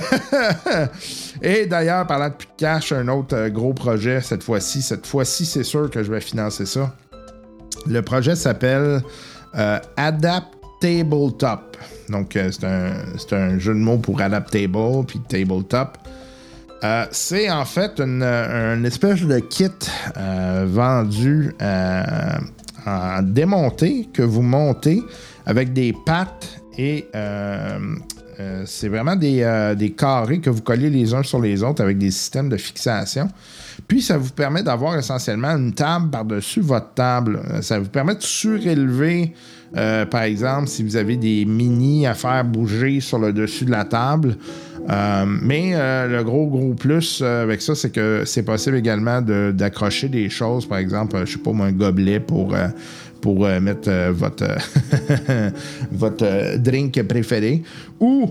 Et 1.42 1.64
d'ailleurs, 1.64 2.06
parlant 2.06 2.28
de 2.28 2.34
plus 2.34 2.46
de 2.46 2.52
cash, 2.58 2.92
un 2.92 3.08
autre 3.08 3.34
euh, 3.34 3.48
gros 3.48 3.72
projet 3.72 4.20
cette 4.20 4.42
fois-ci. 4.42 4.82
Cette 4.82 5.06
fois-ci, 5.06 5.46
c'est 5.46 5.64
sûr 5.64 5.90
que 5.90 6.02
je 6.02 6.12
vais 6.12 6.20
financer 6.20 6.66
ça. 6.66 6.94
Le 7.86 8.02
projet 8.02 8.36
s'appelle 8.36 9.02
euh, 9.56 9.78
Adapt 9.96 10.48
Tabletop. 10.80 11.76
Donc, 12.10 12.32
c'est 12.34 12.64
un, 12.64 12.92
un 13.32 13.58
jeu 13.58 13.72
de 13.72 13.78
mots 13.78 13.96
pour 13.96 14.20
adaptable, 14.20 15.06
puis 15.06 15.20
tabletop. 15.26 15.96
Euh, 16.84 17.06
c'est 17.10 17.50
en 17.50 17.64
fait 17.64 18.00
une, 18.00 18.84
espèce 18.84 19.22
de 19.22 19.38
kit 19.38 19.70
euh, 20.16 20.66
vendu 20.68 21.54
euh, 21.62 22.02
en 22.84 23.22
démonté 23.22 24.08
que 24.12 24.22
vous 24.22 24.42
montez 24.42 25.02
avec 25.46 25.72
des 25.72 25.94
pattes 26.04 26.60
et 26.76 27.06
c'est 28.66 28.88
vraiment 28.88 29.16
des, 29.16 29.94
carrés 29.96 30.40
que 30.40 30.50
vous 30.50 30.60
collez 30.60 30.90
les 30.90 31.14
uns 31.14 31.22
sur 31.22 31.40
les 31.40 31.62
autres 31.62 31.82
avec 31.82 31.96
des 31.96 32.10
systèmes 32.10 32.50
de 32.50 32.58
fixation. 32.58 33.28
Puis 33.88 34.02
ça 34.02 34.18
vous 34.18 34.30
permet 34.30 34.62
d'avoir 34.62 34.98
essentiellement 34.98 35.56
une 35.56 35.72
table 35.72 36.10
par-dessus 36.10 36.60
votre 36.60 36.92
table. 36.92 37.40
Ça 37.62 37.78
vous 37.78 37.88
permet 37.88 38.14
de 38.14 38.22
surélever, 38.22 39.32
euh, 39.76 40.06
par 40.06 40.22
exemple, 40.22 40.68
si 40.68 40.82
vous 40.82 40.96
avez 40.96 41.16
des 41.16 41.44
mini 41.44 42.06
à 42.06 42.14
faire 42.14 42.44
bouger 42.44 43.00
sur 43.00 43.18
le 43.18 43.32
dessus 43.32 43.64
de 43.64 43.70
la 43.70 43.84
table. 43.84 44.36
Euh, 44.88 45.24
mais 45.26 45.72
euh, 45.74 46.06
le 46.06 46.22
gros, 46.22 46.46
gros 46.46 46.74
plus 46.74 47.20
avec 47.22 47.60
ça, 47.60 47.74
c'est 47.74 47.90
que 47.90 48.22
c'est 48.24 48.44
possible 48.44 48.76
également 48.76 49.20
d'accrocher 49.20 50.08
des 50.08 50.30
choses, 50.30 50.66
par 50.66 50.78
exemple, 50.78 51.20
je 51.24 51.32
sais 51.32 51.38
pas, 51.38 51.50
un 51.50 51.72
gobelet 51.72 52.20
pour, 52.20 52.54
pour 53.20 53.48
mettre 53.60 53.90
votre, 54.12 54.46
votre 55.92 56.56
drink 56.58 57.02
préféré 57.02 57.64
ou 57.98 58.30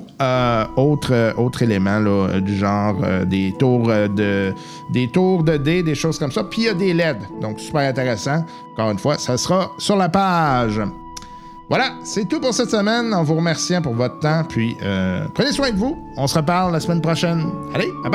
autre, 0.77 1.33
autre 1.37 1.61
élément 1.61 1.99
là, 1.99 2.39
du 2.39 2.55
genre 2.55 3.01
des 3.29 3.53
tours 3.59 3.87
de 3.87 4.51
des 4.93 5.09
tours 5.11 5.43
de 5.43 5.57
dés, 5.57 5.83
des 5.83 5.95
choses 5.95 6.17
comme 6.17 6.31
ça. 6.31 6.45
Puis 6.45 6.61
il 6.61 6.65
y 6.65 6.69
a 6.69 6.73
des 6.73 6.93
LED, 6.93 7.17
donc 7.41 7.59
super 7.59 7.81
intéressant. 7.81 8.45
Encore 8.73 8.91
une 8.91 8.99
fois, 8.99 9.17
ça 9.17 9.35
sera 9.37 9.71
sur 9.77 9.97
la 9.97 10.07
page. 10.07 10.79
Voilà, 11.69 11.93
c'est 12.03 12.27
tout 12.27 12.39
pour 12.39 12.53
cette 12.53 12.69
semaine. 12.69 13.13
En 13.13 13.23
vous 13.23 13.35
remerciant 13.35 13.81
pour 13.81 13.95
votre 13.95 14.19
temps. 14.19 14.43
Puis 14.47 14.77
euh, 14.81 15.27
prenez 15.33 15.51
soin 15.51 15.71
de 15.71 15.77
vous. 15.77 15.97
On 16.17 16.27
se 16.27 16.37
reparle 16.37 16.71
la 16.73 16.79
semaine 16.79 17.01
prochaine. 17.01 17.49
Allez, 17.73 17.91
bye 18.03 18.11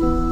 bye! 0.00 0.27